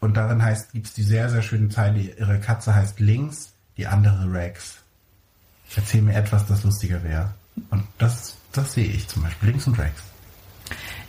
Und 0.01 0.17
darin 0.17 0.43
heißt, 0.43 0.73
gibt's 0.73 0.95
die 0.95 1.03
sehr, 1.03 1.29
sehr 1.29 1.43
schöne 1.43 1.69
Zeile, 1.69 2.01
ihre 2.01 2.41
Katze 2.41 2.75
heißt 2.75 2.99
Links, 2.99 3.53
die 3.77 3.87
andere 3.87 4.33
Rex. 4.33 4.79
Erzähl 5.77 6.03
mir 6.03 6.15
etwas, 6.15 6.47
das 6.47 6.65
lustiger 6.65 7.03
wäre. 7.05 7.35
Und 7.71 7.85
das, 7.99 8.37
das 8.53 8.73
sehe 8.73 8.87
ich 8.87 9.07
zum 9.09 9.23
Beispiel. 9.23 9.51
Links 9.51 9.67
und 9.67 9.79
Rex. 9.79 10.03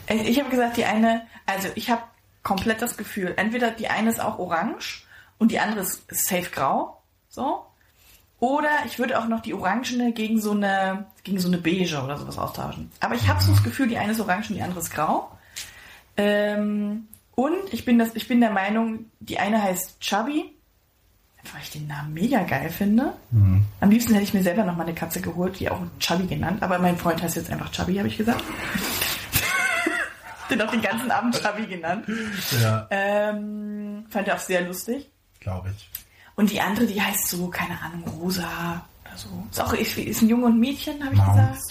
Ich, 0.08 0.28
ich 0.28 0.40
habe 0.40 0.50
gesagt, 0.50 0.78
die 0.78 0.86
eine, 0.86 1.24
also 1.46 1.70
ich 1.76 1.90
habe 1.90 2.04
komplett 2.44 2.82
das 2.82 2.98
Gefühl, 2.98 3.34
entweder 3.38 3.72
die 3.72 3.88
eine 3.88 4.10
ist 4.10 4.20
auch 4.20 4.38
orange 4.38 5.06
und 5.38 5.52
die 5.52 5.60
andere 5.60 5.80
ist 5.82 6.04
safe 6.10 6.50
grau, 6.52 7.02
so. 7.30 7.66
Oder 8.44 8.68
ich 8.86 9.00
würde 9.00 9.18
auch 9.18 9.30
noch 9.30 9.40
die 9.40 9.54
orangene 9.54 10.12
gegen 10.12 10.42
so 10.42 10.52
eine, 10.52 11.06
gegen 11.24 11.40
so 11.40 11.48
eine 11.48 11.58
beige 11.58 12.04
oder 12.04 12.18
sowas 12.18 12.38
austauschen. 12.38 12.92
Aber 13.00 13.16
ich 13.16 13.30
habe 13.30 13.42
so 13.42 13.54
das 13.54 13.64
Gefühl, 13.64 13.88
die 13.88 13.98
eine 13.98 14.12
ist 14.12 14.20
orange 14.20 14.50
und 14.50 14.58
die 14.58 14.62
andere 14.62 14.82
ist 14.82 14.92
grau. 14.92 15.32
Ähm, 16.18 17.08
und 17.36 17.56
ich 17.72 17.86
bin, 17.86 17.98
das, 18.00 18.10
ich 18.16 18.28
bin 18.28 18.42
der 18.42 18.52
Meinung, 18.52 19.06
die 19.22 19.40
eine 19.40 19.64
heißt 19.64 20.02
Chubby, 20.02 20.54
weil 21.54 21.62
ich 21.62 21.72
den 21.72 21.88
Namen 21.88 22.14
mega 22.14 22.44
geil 22.44 22.70
finde. 22.70 23.14
Am 23.80 23.90
liebsten 23.90 24.12
hätte 24.12 24.26
ich 24.26 24.34
mir 24.34 24.44
selber 24.44 24.66
noch 24.66 24.76
mal 24.76 24.84
eine 24.84 24.94
Katze 24.94 25.22
geholt, 25.22 25.58
die 25.62 25.70
auch 25.70 25.80
Chubby 26.00 26.28
genannt, 26.28 26.64
aber 26.64 26.80
mein 26.80 26.98
Freund 26.98 27.22
heißt 27.22 27.38
jetzt 27.38 27.50
einfach 27.50 27.72
Chubby, 27.72 27.96
habe 27.96 28.10
ich 28.10 28.18
gesagt. 28.18 28.44
den 30.50 30.62
auch 30.62 30.70
den 30.70 30.82
ganzen 30.82 31.10
Abend 31.12 31.42
Chubby 31.42 31.66
genannt. 31.66 32.06
Ja, 32.62 32.88
Ähm, 32.90 34.06
fand 34.10 34.28
er 34.28 34.36
auch 34.36 34.40
sehr 34.40 34.68
lustig. 34.68 35.10
glaube 35.40 35.74
ich. 35.74 36.03
Und 36.36 36.52
die 36.52 36.60
andere, 36.62 36.86
die 36.86 37.02
heißt 37.02 37.28
so, 37.30 37.48
keine 37.48 37.80
Ahnung, 37.82 38.04
Rosa 38.20 38.82
oder 39.06 39.18
so. 39.18 39.28
Ist 39.52 39.62
auch 39.62 39.74
ist, 39.74 39.98
ist 39.98 40.22
ein 40.22 40.30
Junge 40.30 40.46
und 40.48 40.56
ein 40.56 40.60
Mädchen, 40.60 41.04
habe 41.04 41.14
ich 41.14 41.20
Maus. 41.20 41.36
gesagt. 41.36 41.62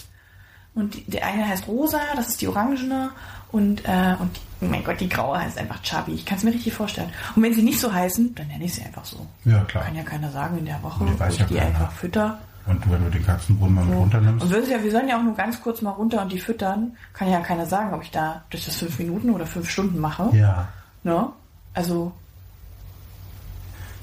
Und 0.75 0.95
die, 0.95 1.03
der 1.03 1.25
eine 1.25 1.47
heißt 1.47 1.67
Rosa, 1.67 1.99
das 2.15 2.29
ist 2.29 2.41
die 2.41 2.47
Orangene. 2.47 3.11
Und, 3.51 3.85
äh, 3.85 4.15
und 4.19 4.39
die, 4.61 4.65
mein 4.65 4.83
Gott, 4.83 4.99
die 4.99 5.09
Graue 5.09 5.39
heißt 5.39 5.59
einfach 5.59 5.81
Chubby. 5.83 6.13
Ich 6.13 6.25
kann 6.25 6.37
es 6.39 6.43
mir 6.43 6.51
richtig 6.51 6.73
vorstellen. 6.73 7.11
Und 7.35 7.43
wenn 7.43 7.53
sie 7.53 7.61
nicht 7.61 7.79
so 7.79 7.93
heißen, 7.93 8.33
dann 8.33 8.47
nenne 8.47 8.63
ich 8.65 8.73
sie 8.73 8.81
einfach 8.81 9.05
so. 9.05 9.27
Ja, 9.45 9.63
klar. 9.65 9.83
Kann 9.83 9.95
ja 9.95 10.03
keiner 10.03 10.31
sagen 10.31 10.57
in 10.57 10.65
der 10.65 10.81
Woche, 10.81 11.05
weiß 11.19 11.33
ich 11.33 11.39
ja 11.41 11.45
die 11.45 11.55
keiner. 11.55 11.67
einfach 11.67 11.91
fütter. 11.91 12.39
Und 12.65 12.89
wenn 12.89 13.03
du 13.03 13.11
den 13.11 13.25
Katzenbrunnen 13.25 13.75
mal 13.75 13.85
mit 13.85 13.97
runternimmst. 13.97 14.45
Und 14.45 14.51
wir, 14.51 14.63
ja, 14.67 14.81
wir 14.81 14.91
sollen 14.91 15.07
ja 15.07 15.17
auch 15.17 15.23
nur 15.23 15.35
ganz 15.35 15.61
kurz 15.61 15.81
mal 15.81 15.91
runter 15.91 16.21
und 16.21 16.31
die 16.31 16.39
füttern. 16.39 16.95
Kann 17.11 17.29
ja 17.29 17.41
keiner 17.41 17.65
sagen, 17.65 17.93
ob 17.93 18.01
ich 18.01 18.09
da 18.11 18.43
durch 18.49 18.65
das 18.65 18.77
fünf 18.77 18.97
Minuten 18.97 19.29
oder 19.31 19.45
fünf 19.45 19.69
Stunden 19.69 19.99
mache. 19.99 20.29
Ja. 20.33 20.69
Ne? 21.03 21.27
Also, 21.73 22.13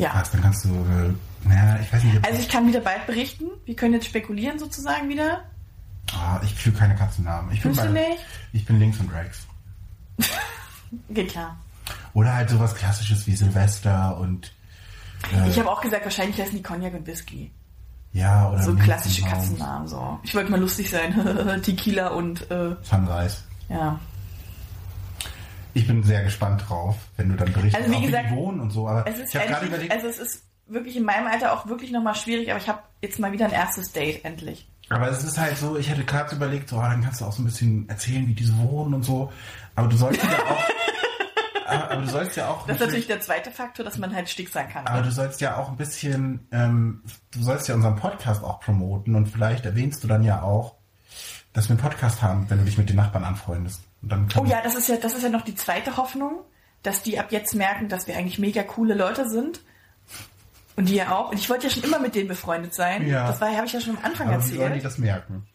ja. 0.00 0.10
Krass, 0.10 0.30
dann 0.30 0.42
kannst 0.42 0.64
du, 0.64 0.68
äh, 0.68 1.48
naja, 1.48 1.78
ich 1.82 1.92
weiß 1.92 2.02
nicht, 2.04 2.24
Also 2.26 2.40
ich 2.40 2.48
kann 2.48 2.66
wieder 2.66 2.80
bald 2.80 3.06
berichten. 3.06 3.44
Wir 3.64 3.76
können 3.76 3.94
jetzt 3.94 4.06
spekulieren 4.06 4.58
sozusagen 4.58 5.08
wieder. 5.08 5.42
Ah, 6.12 6.40
ich 6.42 6.54
fühle 6.54 6.76
keine 6.76 6.96
Katzennamen. 6.96 7.52
Ich 7.52 7.62
bin, 7.62 7.72
Fühlst 7.74 7.88
du 7.88 7.92
bei- 7.94 8.08
nicht? 8.08 8.24
ich 8.52 8.64
bin 8.64 8.78
links 8.80 8.98
und 8.98 9.10
Rex. 9.12 9.46
Geht 11.10 11.28
klar. 11.32 11.56
Oder 12.14 12.34
halt 12.34 12.50
sowas 12.50 12.74
klassisches 12.74 13.26
wie 13.26 13.36
Silvester 13.36 14.16
und 14.18 14.52
äh, 15.32 15.48
Ich 15.48 15.58
habe 15.58 15.70
auch 15.70 15.80
gesagt, 15.80 16.04
wahrscheinlich 16.04 16.40
heißen 16.40 16.56
die 16.56 16.62
Cognac 16.62 16.94
und 16.94 17.06
Whisky. 17.06 17.50
ja 18.12 18.48
oder 18.50 18.62
So 18.62 18.72
Minz 18.72 18.84
klassische 18.84 19.22
Katzennamen. 19.22 19.86
So. 19.88 20.18
Ich 20.24 20.34
wollte 20.34 20.50
mal 20.50 20.60
lustig 20.60 20.90
sein. 20.90 21.60
Tequila 21.62 22.08
und 22.08 22.50
äh, 22.50 22.74
Sunrise. 22.82 23.38
ja. 23.68 23.98
Ich 25.74 25.86
bin 25.86 26.02
sehr 26.02 26.22
gespannt 26.24 26.64
drauf, 26.68 26.96
wenn 27.16 27.28
du 27.28 27.36
dann 27.36 27.52
berichtest, 27.52 27.86
Also 27.86 28.00
wie 28.00 28.06
gesagt, 28.06 28.30
die 28.30 28.34
wohnen 28.36 28.60
und 28.60 28.70
so. 28.70 28.88
Aber 28.88 29.06
Es 29.06 29.18
ist 29.18 29.34
ich 29.34 29.40
endlich, 29.40 29.68
überlegt, 29.68 29.92
also 29.92 30.06
es 30.08 30.18
ist 30.18 30.44
wirklich 30.66 30.96
in 30.96 31.04
meinem 31.04 31.26
Alter 31.26 31.52
auch 31.52 31.66
wirklich 31.66 31.90
nochmal 31.90 32.14
schwierig, 32.14 32.50
aber 32.50 32.60
ich 32.60 32.68
habe 32.68 32.80
jetzt 33.02 33.18
mal 33.18 33.32
wieder 33.32 33.46
ein 33.46 33.52
erstes 33.52 33.92
Date 33.92 34.24
endlich. 34.24 34.68
aber 34.88 35.08
es 35.10 35.24
ist 35.24 35.38
halt 35.38 35.56
so, 35.56 35.76
ich 35.76 35.88
hätte 35.90 36.04
gerade 36.04 36.34
überlegt, 36.34 36.68
so, 36.68 36.78
ah, 36.78 36.88
dann 36.88 37.02
kannst 37.02 37.20
du 37.20 37.24
auch 37.24 37.32
so 37.32 37.42
ein 37.42 37.44
bisschen 37.46 37.88
erzählen, 37.88 38.26
wie 38.26 38.34
diese 38.34 38.56
wohnen 38.58 38.94
und 38.94 39.04
so. 39.04 39.32
Aber 39.74 39.88
du 39.88 39.96
sollst 39.96 40.22
ja 40.22 40.28
auch, 40.30 40.64
aber, 41.66 41.90
aber 41.90 42.02
du 42.02 42.08
sollst 42.08 42.36
ja 42.36 42.48
auch 42.48 42.66
Das 42.66 42.76
ist 42.76 42.82
natürlich 42.82 43.06
der 43.06 43.20
zweite 43.20 43.50
Faktor, 43.50 43.84
dass 43.84 43.98
man 43.98 44.14
halt 44.14 44.28
stick 44.28 44.48
sein 44.48 44.68
kann. 44.68 44.86
Aber 44.86 45.02
du 45.02 45.10
sollst 45.10 45.40
ja 45.40 45.56
auch 45.56 45.70
ein 45.70 45.76
bisschen, 45.76 46.46
ähm, 46.52 47.02
du 47.32 47.42
sollst 47.42 47.68
ja 47.68 47.74
unseren 47.74 47.96
Podcast 47.96 48.44
auch 48.44 48.60
promoten 48.60 49.14
und 49.14 49.26
vielleicht 49.26 49.64
erwähnst 49.66 50.04
du 50.04 50.08
dann 50.08 50.22
ja 50.22 50.42
auch, 50.42 50.74
dass 51.52 51.68
wir 51.68 51.72
einen 51.76 51.82
Podcast 51.82 52.22
haben, 52.22 52.48
wenn 52.48 52.58
du 52.58 52.64
dich 52.64 52.78
mit 52.78 52.88
den 52.88 52.96
Nachbarn 52.96 53.24
anfreundest. 53.24 53.82
Oh 54.36 54.44
ja, 54.44 54.62
das 54.62 54.74
ist 54.74 54.88
ja, 54.88 54.96
das 54.96 55.14
ist 55.14 55.22
ja 55.22 55.28
noch 55.28 55.42
die 55.42 55.54
zweite 55.54 55.96
Hoffnung, 55.96 56.40
dass 56.82 57.02
die 57.02 57.18
ab 57.18 57.30
jetzt 57.30 57.54
merken, 57.54 57.88
dass 57.88 58.06
wir 58.06 58.16
eigentlich 58.16 58.38
mega 58.38 58.62
coole 58.62 58.94
Leute 58.94 59.28
sind. 59.28 59.60
Und 60.76 60.88
die 60.88 60.94
ja 60.94 61.14
auch. 61.14 61.30
Und 61.30 61.38
ich 61.38 61.50
wollte 61.50 61.66
ja 61.66 61.70
schon 61.70 61.82
immer 61.82 61.98
mit 61.98 62.14
denen 62.14 62.28
befreundet 62.28 62.72
sein. 62.74 63.06
Ja. 63.06 63.26
Das 63.26 63.40
habe 63.40 63.66
ich 63.66 63.72
ja 63.72 63.80
schon 63.80 63.98
am 63.98 64.04
Anfang 64.04 64.28
aber 64.28 64.38
wie 64.38 64.48
sollen 64.48 64.58
die 64.58 64.64
erzählt. 64.64 64.84
das 64.84 64.98
merken? 64.98 65.46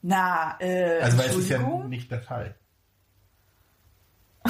Na, 0.00 0.56
äh, 0.60 1.00
Also 1.00 1.18
weil 1.18 1.30
es 1.30 1.36
ist 1.36 1.50
ja 1.50 1.58
nicht 1.58 2.10
der 2.10 2.20
Fall. 2.22 2.54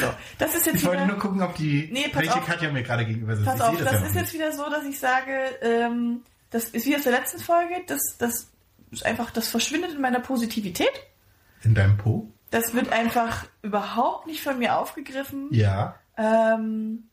so, 0.00 0.12
das 0.38 0.54
ist 0.54 0.66
jetzt 0.66 0.76
Ich 0.76 0.84
wollte 0.84 1.04
wieder, 1.04 1.12
nur 1.12 1.18
gucken, 1.18 1.42
ob 1.42 1.54
die, 1.56 1.88
Nee, 1.92 2.10
welche 2.12 2.34
auf. 2.34 2.46
Katja 2.46 2.70
mir 2.70 2.82
gerade 2.82 3.06
gegenüber 3.06 3.36
sitzt. 3.36 3.48
pass 3.48 3.60
auf, 3.60 3.76
sehe 3.76 3.84
das, 3.84 3.94
ja 3.94 4.06
ist 4.06 4.14
jetzt 4.14 4.34
wieder 4.34 4.52
so, 4.52 4.68
dass 4.70 4.84
ich 4.84 4.98
sage, 4.98 5.32
ähm, 5.62 6.22
das 6.50 6.64
ist 6.66 6.86
wie 6.86 6.96
aus 6.96 7.02
der 7.02 7.12
letzten 7.12 7.38
Folge, 7.38 7.74
das, 7.86 8.00
das 8.18 8.50
ist 8.90 9.06
einfach, 9.06 9.30
das 9.30 9.48
verschwindet 9.48 9.92
in 9.92 10.00
meiner 10.00 10.20
Positivität. 10.20 10.92
In 11.62 11.74
deinem 11.74 11.96
Po? 11.98 12.32
Das 12.50 12.74
wird 12.74 12.90
einfach 12.92 13.46
überhaupt 13.62 14.26
nicht 14.26 14.42
von 14.42 14.58
mir 14.58 14.76
aufgegriffen. 14.78 15.48
Ja. 15.52 15.94
Ähm, 16.16 17.04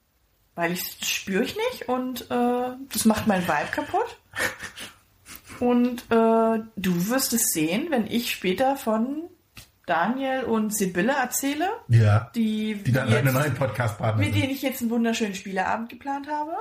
weil 0.56 0.72
ich 0.72 0.98
spüre 1.04 1.44
ich 1.44 1.56
nicht 1.56 1.88
und 1.90 2.30
äh, 2.32 2.70
das 2.92 3.06
macht 3.06 3.28
mein 3.28 3.44
Vibe 3.44 3.72
kaputt. 3.72 4.18
Und 5.60 6.02
äh, 6.12 6.60
du 6.76 7.10
wirst 7.10 7.34
es 7.34 7.52
sehen, 7.52 7.88
wenn 7.90 8.08
ich 8.08 8.32
später 8.32 8.76
von 8.76 9.24
Daniel 9.86 10.44
und 10.44 10.76
Sibylle 10.76 11.14
erzähle, 11.14 11.70
Ja. 11.88 12.30
die, 12.36 12.76
Die 12.84 12.92
dann 12.92 13.10
deine 13.10 13.32
neuen 13.32 13.54
Podcast-Partner 13.56 14.22
mit 14.24 14.34
sind. 14.34 14.44
denen 14.44 14.54
ich 14.54 14.62
jetzt 14.62 14.82
einen 14.82 14.92
wunderschönen 14.92 15.34
Spieleabend 15.36 15.90
geplant 15.90 16.28
habe. 16.30 16.52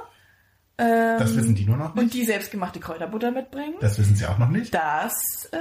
Ähm, 0.79 1.19
Das 1.19 1.35
wissen 1.37 1.55
die 1.55 1.65
nur 1.65 1.77
noch 1.77 1.91
Und 1.95 2.03
nicht. 2.05 2.15
die 2.15 2.25
selbstgemachte 2.25 2.81
Kräuterbutter 2.81 3.31
mitbringen. 3.33 3.75
Das 3.81 3.99
wissen 3.99 4.15
sie 4.17 4.27
auch 4.27 4.39
noch 4.39 4.49
nicht. 4.49 4.73
Das, 4.73 5.15
äh, 5.53 5.57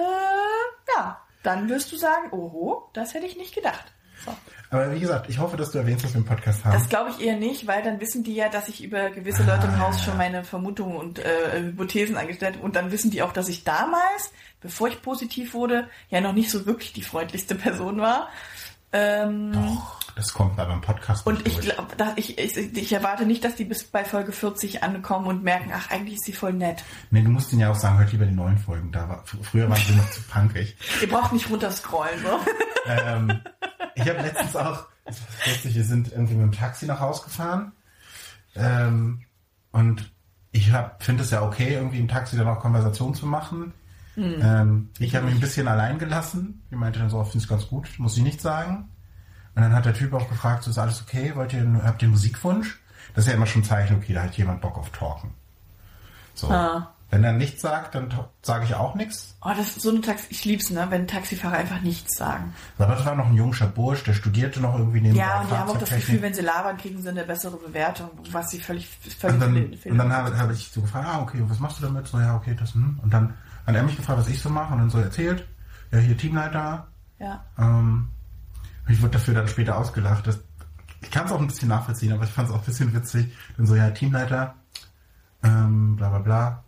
ja, 0.97 1.17
dann 1.45 1.69
wirst 1.69 1.91
du 1.91 1.97
sagen, 1.97 2.31
oho, 2.31 2.89
das 2.93 3.13
hätte 3.13 3.25
ich 3.25 3.37
nicht 3.37 3.53
gedacht. 3.53 3.85
So. 4.25 4.33
Aber 4.71 4.93
wie 4.93 4.99
gesagt, 4.99 5.29
ich 5.29 5.39
hoffe, 5.39 5.57
dass 5.57 5.71
du 5.71 5.77
erwähnst, 5.77 6.03
dass 6.03 6.13
wir 6.13 6.17
einen 6.17 6.25
Podcast 6.25 6.65
haben. 6.65 6.73
Das 6.73 6.89
glaube 6.89 7.11
ich 7.11 7.25
eher 7.25 7.37
nicht, 7.37 7.67
weil 7.67 7.83
dann 7.83 7.99
wissen 7.99 8.23
die 8.23 8.35
ja, 8.35 8.49
dass 8.49 8.67
ich 8.67 8.83
über 8.83 9.09
gewisse 9.09 9.43
Leute 9.43 9.67
im 9.67 9.79
Haus 9.79 10.03
schon 10.03 10.17
meine 10.17 10.43
Vermutungen 10.43 10.97
und 10.97 11.19
äh, 11.19 11.61
Hypothesen 11.61 12.17
angestellt 12.17 12.55
habe. 12.55 12.65
Und 12.65 12.75
dann 12.75 12.91
wissen 12.91 13.11
die 13.11 13.21
auch, 13.21 13.31
dass 13.31 13.47
ich 13.47 13.63
damals, 13.63 14.33
bevor 14.61 14.87
ich 14.87 15.01
positiv 15.01 15.53
wurde, 15.53 15.87
ja 16.09 16.19
noch 16.19 16.33
nicht 16.33 16.49
so 16.49 16.65
wirklich 16.65 16.93
die 16.93 17.03
freundlichste 17.03 17.55
Person 17.55 17.99
war. 17.99 18.29
Ähm, 18.97 19.51
Doch, 19.51 19.99
das 20.15 20.33
kommt 20.33 20.55
bei 20.55 20.63
beim 20.63 20.79
Podcast 20.79 21.27
und 21.27 21.45
ich 21.45 21.59
glaube, 21.59 21.87
ich, 22.15 22.37
ich, 22.37 22.55
ich 22.57 22.93
erwarte 22.93 23.25
nicht, 23.25 23.43
dass 23.43 23.55
die 23.55 23.65
bis 23.65 23.83
bei 23.83 24.05
Folge 24.05 24.31
40 24.31 24.83
ankommen 24.83 25.27
und 25.27 25.43
merken, 25.43 25.71
ach, 25.75 25.91
eigentlich 25.91 26.15
ist 26.15 26.23
sie 26.25 26.31
voll 26.33 26.53
nett. 26.53 26.83
Nee, 27.11 27.21
du 27.21 27.29
musst 27.29 27.51
ihnen 27.51 27.61
ja 27.61 27.71
auch 27.71 27.75
sagen, 27.75 27.97
hört 27.97 28.11
lieber 28.13 28.25
die 28.25 28.33
neuen 28.33 28.57
Folgen. 28.57 28.91
Da 28.93 29.09
war, 29.09 29.23
fr- 29.25 29.43
früher 29.43 29.69
waren 29.69 29.81
sie 29.85 29.95
noch 29.95 30.09
zu 30.11 30.21
punkig. 30.23 30.77
Ihr 31.01 31.09
braucht 31.09 31.33
nicht 31.33 31.49
runterscrollen, 31.49 32.19
so. 32.21 32.39
ähm, 32.89 33.41
ich 33.95 34.07
habe 34.07 34.21
letztens 34.21 34.55
auch, 34.55 34.85
das 35.03 35.19
lustig, 35.45 35.75
wir 35.75 35.83
sind 35.83 36.11
irgendwie 36.13 36.35
mit 36.35 36.43
dem 36.53 36.57
Taxi 36.57 36.85
nach 36.85 36.99
Hause 37.01 37.23
gefahren. 37.23 37.73
Ähm, 38.55 39.21
und 39.71 40.09
ich 40.53 40.71
finde 40.99 41.23
es 41.23 41.31
ja 41.31 41.41
okay, 41.41 41.73
irgendwie 41.73 41.99
im 41.99 42.07
Taxi 42.07 42.37
dann 42.37 42.47
auch 42.47 42.59
Konversation 42.59 43.13
zu 43.13 43.25
machen. 43.27 43.73
Ähm, 44.17 44.89
ich 44.99 45.15
habe 45.15 45.25
mich 45.25 45.35
ein 45.35 45.41
bisschen 45.41 45.67
allein 45.67 45.99
gelassen. 45.99 46.61
Die 46.71 46.75
meinte 46.75 46.99
dann 46.99 47.09
so, 47.09 47.23
finde 47.23 47.39
es 47.39 47.47
ganz 47.47 47.67
gut, 47.67 47.89
muss 47.97 48.17
ich 48.17 48.23
nicht 48.23 48.41
sagen. 48.41 48.89
Und 49.55 49.61
dann 49.61 49.73
hat 49.73 49.85
der 49.85 49.93
Typ 49.93 50.13
auch 50.13 50.29
gefragt, 50.29 50.63
so 50.63 50.71
ist 50.71 50.77
alles 50.77 51.01
okay, 51.01 51.33
wollt 51.35 51.53
ihr, 51.53 51.81
habt 51.83 52.01
ihr 52.01 52.09
Musikwunsch? 52.09 52.79
Das 53.13 53.25
ist 53.25 53.31
ja 53.31 53.37
immer 53.37 53.45
schon 53.45 53.61
ein 53.61 53.65
Zeichen, 53.65 53.95
okay, 53.95 54.13
da 54.13 54.23
hat 54.23 54.37
jemand 54.37 54.61
Bock 54.61 54.77
auf 54.77 54.89
Talken. 54.89 55.31
So. 56.33 56.49
Ah. 56.49 56.91
Wenn 57.11 57.23
er 57.23 57.33
nichts 57.33 57.61
sagt, 57.61 57.95
dann 57.95 58.13
sage 58.41 58.65
ich 58.65 58.73
auch 58.73 58.95
nichts. 58.95 59.37
Oh, 59.41 59.51
das 59.55 59.77
ist 59.77 59.81
so 59.81 59.91
eine 59.91 60.01
Taxi, 60.01 60.25
ich 60.31 60.43
lieb's, 60.43 60.71
ne, 60.71 60.87
wenn 60.89 61.07
Taxifahrer 61.07 61.55
einfach 61.55 61.79
nichts 61.81 62.17
sagen. 62.17 62.53
Aber 62.77 62.93
das 62.93 63.05
war 63.05 63.15
noch 63.15 63.27
ein 63.27 63.35
junger 63.35 63.67
Bursch, 63.67 64.03
der 64.03 64.13
studierte 64.13 64.59
noch 64.59 64.77
irgendwie 64.77 65.01
neben 65.01 65.15
Ja, 65.15 65.41
und 65.41 65.51
die 65.51 65.55
haben 65.55 65.69
auch 65.69 65.77
das 65.77 65.91
Gefühl, 65.91 66.21
wenn 66.21 66.33
sie 66.33 66.41
labern, 66.41 66.77
kriegen 66.77 67.01
sie 67.01 67.07
eine 67.07 67.23
bessere 67.23 67.57
Bewertung, 67.57 68.09
was 68.31 68.49
sie 68.49 68.59
völlig, 68.59 68.89
völlig 68.89 69.35
Und 69.35 69.39
dann, 69.39 69.91
und 69.91 69.97
dann 69.97 70.11
habe, 70.11 70.37
habe 70.37 70.51
ich 70.53 70.67
so 70.69 70.81
gefragt, 70.81 71.07
ah, 71.07 71.21
okay, 71.21 71.41
was 71.47 71.59
machst 71.59 71.79
du 71.79 71.83
damit? 71.83 72.07
So, 72.07 72.19
ja, 72.19 72.35
okay, 72.35 72.55
das, 72.59 72.73
hm. 72.73 72.99
Und 73.01 73.13
dann 73.13 73.35
hat 73.65 73.75
er 73.75 73.83
mich 73.83 73.97
gefragt, 73.97 74.19
was 74.19 74.27
ich 74.27 74.41
so 74.41 74.49
mache 74.49 74.73
und 74.73 74.79
dann 74.79 74.89
so 74.89 74.99
erzählt, 74.99 75.47
ja, 75.91 75.99
hier 75.99 76.17
Teamleiter. 76.17 76.87
Ja. 77.19 77.43
Ähm, 77.57 78.09
ich 78.87 79.01
wurde 79.01 79.13
dafür 79.13 79.33
dann 79.33 79.47
später 79.47 79.77
ausgelacht. 79.77 80.27
Das, 80.27 80.39
ich 81.01 81.09
kann 81.11 81.25
es 81.25 81.31
auch 81.31 81.39
ein 81.39 81.47
bisschen 81.47 81.69
nachvollziehen, 81.69 82.13
aber 82.13 82.23
ich 82.25 82.31
fand 82.31 82.49
es 82.49 82.53
auch 82.53 82.59
ein 82.59 82.65
bisschen 82.65 82.93
witzig. 82.93 83.33
Dann 83.57 83.65
so, 83.65 83.75
ja, 83.75 83.89
Teamleiter, 83.91 84.55
ähm, 85.43 85.95
bla 85.95 86.09
bla 86.09 86.19
bla. 86.19 86.63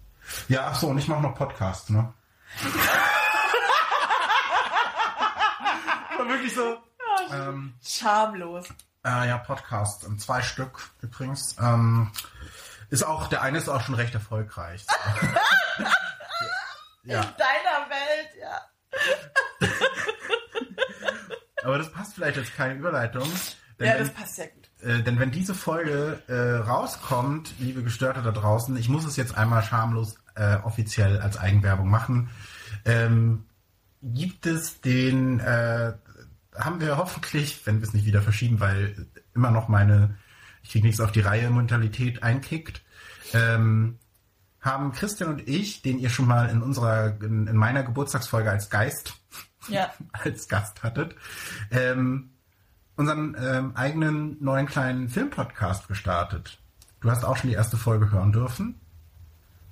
Ja, 0.47 0.67
ach 0.71 0.75
so, 0.75 0.87
und 0.87 0.97
ich 0.97 1.07
mache 1.07 1.21
noch 1.21 1.35
Podcasts, 1.35 1.89
ne? 1.89 2.13
War 6.17 6.27
wirklich 6.27 6.53
so. 6.53 6.77
Ähm, 7.31 7.73
Schamlos. 7.83 8.67
äh, 9.05 9.27
ja, 9.27 9.37
Podcast. 9.37 10.05
ähm, 10.05 10.17
Zwei 10.19 10.41
Stück 10.41 10.89
übrigens. 11.01 11.55
Ähm, 11.61 12.11
ist 12.89 13.03
auch, 13.05 13.27
der 13.27 13.41
eine 13.41 13.57
ist 13.57 13.67
auch 13.69 13.81
schon 13.81 13.95
recht 13.95 14.13
erfolgreich. 14.13 14.85
ja, 17.07 17.21
In 17.21 17.27
deiner 17.37 17.89
Welt, 17.89 18.29
ja. 18.39 19.69
aber 21.63 21.77
das 21.77 21.91
passt 21.91 22.15
vielleicht 22.15 22.37
als 22.37 22.53
keine 22.55 22.75
Überleitung. 22.75 23.29
Denn, 23.79 23.87
Ja, 23.87 23.93
wenn, 23.93 23.99
das 23.99 24.13
passt 24.13 24.35
sehr 24.35 24.47
gut. 24.47 24.69
äh, 24.81 25.01
denn 25.03 25.19
wenn 25.19 25.31
diese 25.31 25.53
Folge 25.53 26.21
äh, 26.27 26.67
rauskommt, 26.67 27.53
liebe 27.59 27.83
Gestörte 27.83 28.21
da 28.21 28.31
draußen, 28.31 28.75
ich 28.77 28.89
muss 28.89 29.05
es 29.05 29.15
jetzt 29.15 29.37
einmal 29.37 29.63
schamlos 29.63 30.15
äh, 30.35 30.55
offiziell 30.57 31.19
als 31.19 31.37
Eigenwerbung 31.37 31.89
machen, 31.89 32.29
ähm, 32.85 33.45
gibt 34.01 34.45
es 34.45 34.81
den, 34.81 35.39
äh, 35.39 35.93
haben 36.55 36.79
wir 36.81 36.97
hoffentlich, 36.97 37.65
wenn 37.65 37.81
wir 37.81 37.87
es 37.87 37.93
nicht 37.93 38.05
wieder 38.05 38.21
verschieben, 38.21 38.59
weil 38.59 39.07
immer 39.35 39.51
noch 39.51 39.67
meine, 39.67 40.17
ich 40.63 40.71
kriege 40.71 40.85
nichts 40.85 41.01
auf 41.01 41.11
die 41.11 41.21
Reihe, 41.21 41.49
Mentalität 41.49 42.23
einkickt, 42.23 42.81
ähm, 43.33 43.99
haben 44.67 44.91
Christian 44.91 45.29
und 45.31 45.47
ich, 45.47 45.81
den 45.81 45.97
ihr 45.97 46.09
schon 46.11 46.27
mal 46.27 46.49
in 46.49 46.61
unserer, 46.61 47.19
in, 47.23 47.47
in 47.47 47.55
meiner 47.55 47.81
Geburtstagsfolge 47.83 48.51
als 48.51 48.69
Geist, 48.69 49.15
Ja. 49.67 49.91
als 50.13 50.47
Gast 50.47 50.83
hattet, 50.83 51.15
ähm, 51.71 52.29
unseren 52.95 53.35
ähm, 53.41 53.71
eigenen 53.75 54.37
neuen 54.43 54.65
kleinen 54.67 55.09
Filmpodcast 55.09 55.87
gestartet. 55.87 56.59
Du 56.99 57.09
hast 57.11 57.23
auch 57.25 57.37
schon 57.37 57.49
die 57.49 57.55
erste 57.55 57.77
Folge 57.77 58.11
hören 58.11 58.31
dürfen. 58.31 58.79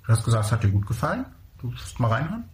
Du 0.04 0.12
hast 0.12 0.24
gesagt, 0.24 0.46
es 0.46 0.52
hat 0.52 0.62
dir 0.64 0.70
gut 0.70 0.86
gefallen. 0.86 1.26
Du 1.58 1.72
wirst 1.72 1.98
mal 1.98 2.08
reinhören. 2.08 2.44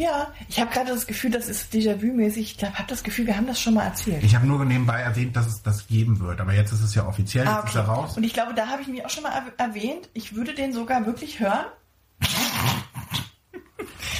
Ja, 0.00 0.32
ich 0.48 0.58
habe 0.58 0.70
gerade 0.72 0.92
das 0.92 1.06
Gefühl, 1.06 1.30
das 1.30 1.46
ist 1.50 1.74
Déjà-vu-mäßig. 1.74 2.38
Ich 2.56 2.64
habe 2.64 2.84
das 2.88 3.02
Gefühl, 3.02 3.26
wir 3.26 3.36
haben 3.36 3.46
das 3.46 3.60
schon 3.60 3.74
mal 3.74 3.84
erzählt. 3.84 4.22
Ich 4.22 4.34
habe 4.34 4.46
nur 4.46 4.64
nebenbei 4.64 4.98
erwähnt, 5.00 5.36
dass 5.36 5.46
es 5.46 5.62
das 5.62 5.86
geben 5.88 6.18
wird, 6.20 6.40
aber 6.40 6.54
jetzt 6.54 6.72
ist 6.72 6.80
es 6.80 6.94
ja 6.94 7.06
offiziell, 7.06 7.44
jetzt 7.44 7.54
Ah, 7.54 7.64
ist 7.68 7.74
er 7.74 7.82
okay. 7.82 7.90
raus. 7.90 8.16
Und 8.16 8.22
ich 8.22 8.32
glaube, 8.32 8.54
da 8.54 8.68
habe 8.68 8.80
ich 8.80 8.88
mich 8.88 9.04
auch 9.04 9.10
schon 9.10 9.24
mal 9.24 9.32
erw- 9.32 9.52
erwähnt. 9.58 10.08
Ich 10.14 10.34
würde 10.34 10.54
den 10.54 10.72
sogar 10.72 11.04
wirklich 11.04 11.38
hören, 11.38 11.66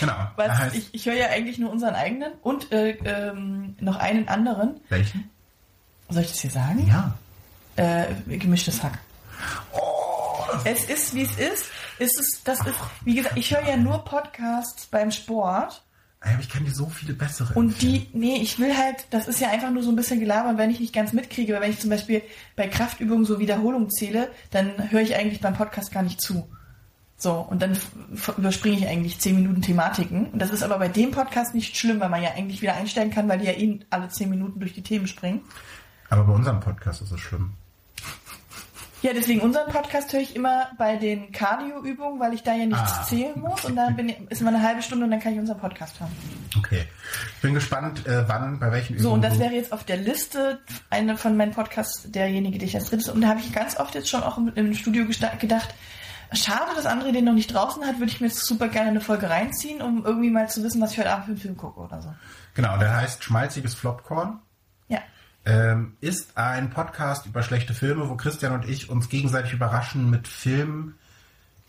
Genau. 0.00 0.12
weil 0.36 0.56
heißt, 0.56 0.76
ich, 0.76 0.88
ich 0.94 1.06
höre 1.06 1.14
ja 1.14 1.28
eigentlich 1.28 1.58
nur 1.58 1.70
unseren 1.70 1.94
eigenen 1.94 2.32
und 2.42 2.70
äh, 2.72 2.90
ähm, 3.04 3.74
noch 3.80 3.96
einen 3.96 4.28
anderen. 4.28 4.80
welchen? 4.90 5.30
Soll 6.10 6.22
ich 6.24 6.28
das 6.28 6.40
hier 6.40 6.50
sagen? 6.50 6.86
Ja. 6.88 7.14
Äh, 7.76 8.36
gemischtes 8.36 8.82
Hack. 8.82 8.98
Oh, 9.72 10.44
Es 10.64 10.84
ist, 10.84 11.14
wie 11.14 11.22
es 11.22 11.38
ist. 11.38 11.64
Es 12.00 12.18
ist, 12.18 12.40
das 12.44 12.60
ist, 12.60 12.74
wie 13.04 13.14
gesagt, 13.14 13.36
ich 13.36 13.54
höre 13.54 13.68
ja 13.68 13.76
nur 13.76 14.02
Podcasts 14.06 14.86
beim 14.86 15.10
Sport. 15.10 15.84
Ey, 16.22 16.32
aber 16.32 16.40
ich 16.40 16.48
kann 16.48 16.64
dir 16.64 16.72
so 16.72 16.86
viele 16.86 17.12
bessere. 17.12 17.52
Und 17.52 17.82
die, 17.82 18.08
nee, 18.14 18.36
ich 18.36 18.58
will 18.58 18.74
halt, 18.74 19.06
das 19.10 19.28
ist 19.28 19.38
ja 19.38 19.50
einfach 19.50 19.70
nur 19.70 19.82
so 19.82 19.90
ein 19.90 19.96
bisschen 19.96 20.18
gelabert, 20.18 20.56
wenn 20.56 20.70
ich 20.70 20.80
nicht 20.80 20.94
ganz 20.94 21.12
mitkriege, 21.12 21.52
weil 21.52 21.60
wenn 21.60 21.70
ich 21.70 21.78
zum 21.78 21.90
Beispiel 21.90 22.22
bei 22.56 22.68
Kraftübungen 22.68 23.26
so 23.26 23.38
Wiederholungen 23.38 23.90
zähle, 23.90 24.30
dann 24.50 24.90
höre 24.90 25.02
ich 25.02 25.14
eigentlich 25.14 25.42
beim 25.42 25.52
Podcast 25.52 25.92
gar 25.92 26.02
nicht 26.02 26.22
zu. 26.22 26.50
So, 27.18 27.34
und 27.34 27.60
dann 27.60 27.76
überspringe 28.38 28.78
ich 28.78 28.88
eigentlich 28.88 29.18
zehn 29.18 29.36
Minuten 29.36 29.60
Thematiken. 29.60 30.30
Und 30.30 30.38
das 30.38 30.52
ist 30.52 30.62
aber 30.62 30.78
bei 30.78 30.88
dem 30.88 31.10
Podcast 31.10 31.54
nicht 31.54 31.76
schlimm, 31.76 32.00
weil 32.00 32.08
man 32.08 32.22
ja 32.22 32.30
eigentlich 32.30 32.62
wieder 32.62 32.76
einsteigen 32.76 33.12
kann, 33.12 33.28
weil 33.28 33.40
die 33.40 33.46
ja 33.46 33.52
eh 33.52 33.80
alle 33.90 34.08
zehn 34.08 34.30
Minuten 34.30 34.58
durch 34.58 34.72
die 34.72 34.82
Themen 34.82 35.06
springen. 35.06 35.42
Aber 36.08 36.24
bei 36.24 36.32
unserem 36.32 36.60
Podcast 36.60 37.02
ist 37.02 37.12
es 37.12 37.20
schlimm. 37.20 37.52
Ja, 39.02 39.12
deswegen 39.14 39.40
unseren 39.40 39.70
Podcast 39.72 40.12
höre 40.12 40.20
ich 40.20 40.36
immer 40.36 40.68
bei 40.76 40.96
den 40.96 41.32
Cardio-Übungen, 41.32 42.20
weil 42.20 42.34
ich 42.34 42.42
da 42.42 42.52
ja 42.54 42.66
nichts 42.66 42.98
Ah. 42.98 43.02
zählen 43.04 43.40
muss. 43.40 43.64
Und 43.64 43.76
dann 43.76 43.96
bin 43.96 44.10
ist 44.28 44.40
immer 44.42 44.50
eine 44.50 44.62
halbe 44.62 44.82
Stunde 44.82 45.06
und 45.06 45.10
dann 45.10 45.20
kann 45.20 45.32
ich 45.32 45.38
unseren 45.38 45.58
Podcast 45.58 45.98
hören. 46.00 46.10
Okay. 46.58 46.84
Ich 47.36 47.40
bin 47.40 47.54
gespannt, 47.54 48.06
äh, 48.06 48.28
wann, 48.28 48.58
bei 48.58 48.70
welchen 48.72 48.98
So, 48.98 49.12
und 49.12 49.18
Übungen 49.20 49.30
das 49.30 49.38
wäre 49.38 49.54
jetzt 49.54 49.72
auf 49.72 49.84
der 49.84 49.96
Liste 49.96 50.60
eine 50.90 51.16
von 51.16 51.36
meinen 51.36 51.52
Podcasts, 51.52 52.10
derjenige, 52.10 52.58
der 52.58 52.68
ich 52.68 52.74
als 52.76 52.90
drittes. 52.90 53.08
Und 53.08 53.22
da 53.22 53.28
habe 53.28 53.40
ich 53.40 53.52
ganz 53.52 53.78
oft 53.80 53.94
jetzt 53.94 54.08
schon 54.10 54.22
auch 54.22 54.36
im, 54.36 54.52
im 54.54 54.74
Studio 54.74 55.06
gedacht, 55.06 55.74
schade, 56.32 56.70
dass 56.76 56.84
André 56.86 57.12
den 57.12 57.24
noch 57.24 57.32
nicht 57.32 57.54
draußen 57.54 57.82
hat, 57.86 57.98
würde 57.98 58.12
ich 58.12 58.20
mir 58.20 58.26
jetzt 58.26 58.44
super 58.44 58.68
gerne 58.68 58.90
eine 58.90 59.00
Folge 59.00 59.30
reinziehen, 59.30 59.80
um 59.80 60.04
irgendwie 60.04 60.30
mal 60.30 60.48
zu 60.50 60.62
wissen, 60.62 60.80
was 60.82 60.92
ich 60.92 60.98
heute 60.98 61.10
Abend 61.10 61.24
für 61.24 61.30
einen 61.32 61.40
Film 61.40 61.56
gucke 61.56 61.80
oder 61.80 62.02
so. 62.02 62.12
Genau, 62.54 62.76
der 62.76 62.94
heißt 62.96 63.24
Schmalziges 63.24 63.74
Flopcorn. 63.74 64.40
Ähm, 65.46 65.96
ist 66.00 66.37
ein 66.37 66.70
Podcast 66.70 67.26
über 67.26 67.42
schlechte 67.42 67.72
Filme, 67.74 68.09
wo 68.09 68.16
Christian 68.16 68.53
und 68.53 68.68
ich 68.68 68.90
uns 68.90 69.09
gegenseitig 69.09 69.53
überraschen 69.55 70.11
mit 70.11 70.29
Filmen, 70.29 70.94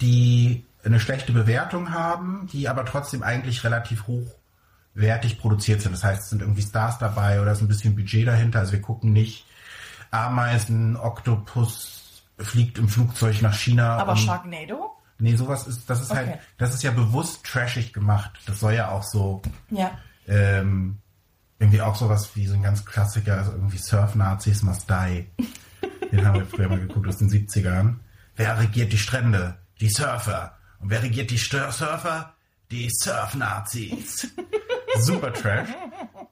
die 0.01 0.65
eine 0.83 0.99
schlechte 0.99 1.31
Bewertung 1.31 1.91
haben, 1.93 2.47
die 2.51 2.67
aber 2.67 2.85
trotzdem 2.85 3.23
eigentlich 3.23 3.63
relativ 3.63 4.05
hochwertig 4.07 5.39
produziert 5.39 5.81
sind. 5.81 5.93
Das 5.93 6.03
heißt, 6.03 6.23
es 6.23 6.29
sind 6.29 6.41
irgendwie 6.41 6.63
Stars 6.63 6.97
dabei 6.97 7.39
oder 7.41 7.51
es 7.51 7.59
ist 7.59 7.63
ein 7.63 7.67
bisschen 7.67 7.95
Budget 7.95 8.27
dahinter. 8.27 8.59
Also 8.59 8.73
wir 8.73 8.81
gucken 8.81 9.13
nicht 9.13 9.45
Ameisen, 10.09 10.97
Oktopus 10.97 12.23
fliegt 12.39 12.77
im 12.77 12.89
Flugzeug 12.89 13.41
nach 13.41 13.53
China. 13.53 13.97
Aber 13.97 14.15
Sharknado? 14.15 14.97
Nee, 15.19 15.35
sowas 15.35 15.67
ist, 15.67 15.87
das 15.89 16.01
ist 16.01 16.11
Okay. 16.11 16.17
halt, 16.31 16.39
das 16.57 16.73
ist 16.73 16.83
ja 16.83 16.91
bewusst 16.91 17.45
trashig 17.45 17.93
gemacht. 17.93 18.31
Das 18.47 18.59
soll 18.59 18.73
ja 18.73 18.89
auch 18.89 19.03
so, 19.03 19.41
Ja. 19.69 19.91
ähm, 20.27 20.97
irgendwie 21.61 21.81
auch 21.81 21.95
sowas 21.95 22.31
wie 22.35 22.47
so 22.47 22.55
ein 22.55 22.63
ganz 22.63 22.83
Klassiker, 22.85 23.37
also 23.37 23.51
irgendwie 23.51 23.77
Surf-Nazis 23.77 24.63
must 24.63 24.89
die. 24.89 25.27
Den 26.11 26.25
haben 26.25 26.39
wir 26.39 26.45
früher 26.47 26.67
mal 26.67 26.79
geguckt 26.79 27.07
aus 27.07 27.17
den 27.17 27.29
70ern. 27.29 27.97
Wer 28.35 28.59
regiert 28.59 28.91
die 28.91 28.97
Strände? 28.97 29.57
Die 29.79 29.89
Surfer. 29.89 30.57
Und 30.79 30.89
wer 30.89 31.03
regiert 31.03 31.29
die 31.29 31.37
Stör 31.37 31.71
Surfer? 31.71 32.33
Die 32.71 32.89
Surf-Nazis. 32.89 34.27
Super 34.99 35.31
Trash. 35.31 35.69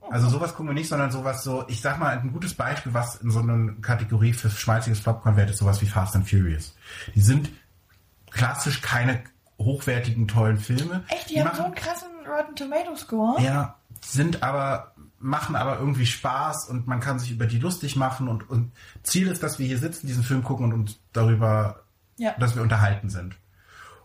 Also 0.10 0.30
sowas 0.30 0.56
gucken 0.56 0.70
wir 0.70 0.74
nicht, 0.74 0.90
sondern 0.90 1.12
sowas 1.12 1.44
so, 1.44 1.64
ich 1.68 1.80
sag 1.80 2.00
mal, 2.00 2.18
ein 2.18 2.32
gutes 2.32 2.56
Beispiel, 2.56 2.96
was 2.96 3.18
in 3.18 3.30
so 3.30 3.40
einer 3.40 3.74
Kategorie 3.82 4.34
für 4.34 4.50
schmalziges 4.50 5.02
Popcorn 5.02 5.38
wäre, 5.38 5.52
ist 5.52 5.60
sowas 5.60 5.80
wie 5.82 5.86
Fast 5.86 6.16
and 6.16 6.28
Furious. 6.28 6.76
Die 7.14 7.22
sind 7.22 7.52
klassisch 8.32 8.82
keine 8.82 9.24
hochwertigen, 9.60 10.28
tollen 10.28 10.58
Filme. 10.58 11.04
Echt, 11.10 11.30
die, 11.30 11.44
haben 11.44 11.56
so 11.56 11.64
einen 11.64 11.76
krassen 11.76 12.10
Rotten 12.28 12.56
Tomato 12.56 12.96
Score? 12.96 13.40
Ja, 13.42 13.76
sind 14.04 14.42
aber, 14.42 14.94
machen 15.20 15.56
aber 15.56 15.80
irgendwie 15.80 16.06
Spaß 16.06 16.70
und 16.70 16.88
man 16.88 17.00
kann 17.00 17.20
sich 17.20 17.32
über 17.32 17.46
die 17.46 17.60
lustig 17.60 17.96
machen 17.96 18.28
und, 18.28 18.50
und 18.50 18.72
Ziel 19.04 19.28
ist, 19.28 19.44
dass 19.44 19.60
wir 19.60 19.68
hier 19.68 19.78
sitzen, 19.78 20.08
diesen 20.08 20.24
Film 20.24 20.44
gucken 20.44 20.66
und 20.66 20.74
uns 20.74 21.00
darüber, 21.14 21.84
Ja. 22.18 22.34
dass 22.40 22.56
wir 22.56 22.62
unterhalten 22.62 23.10
sind. 23.10 23.36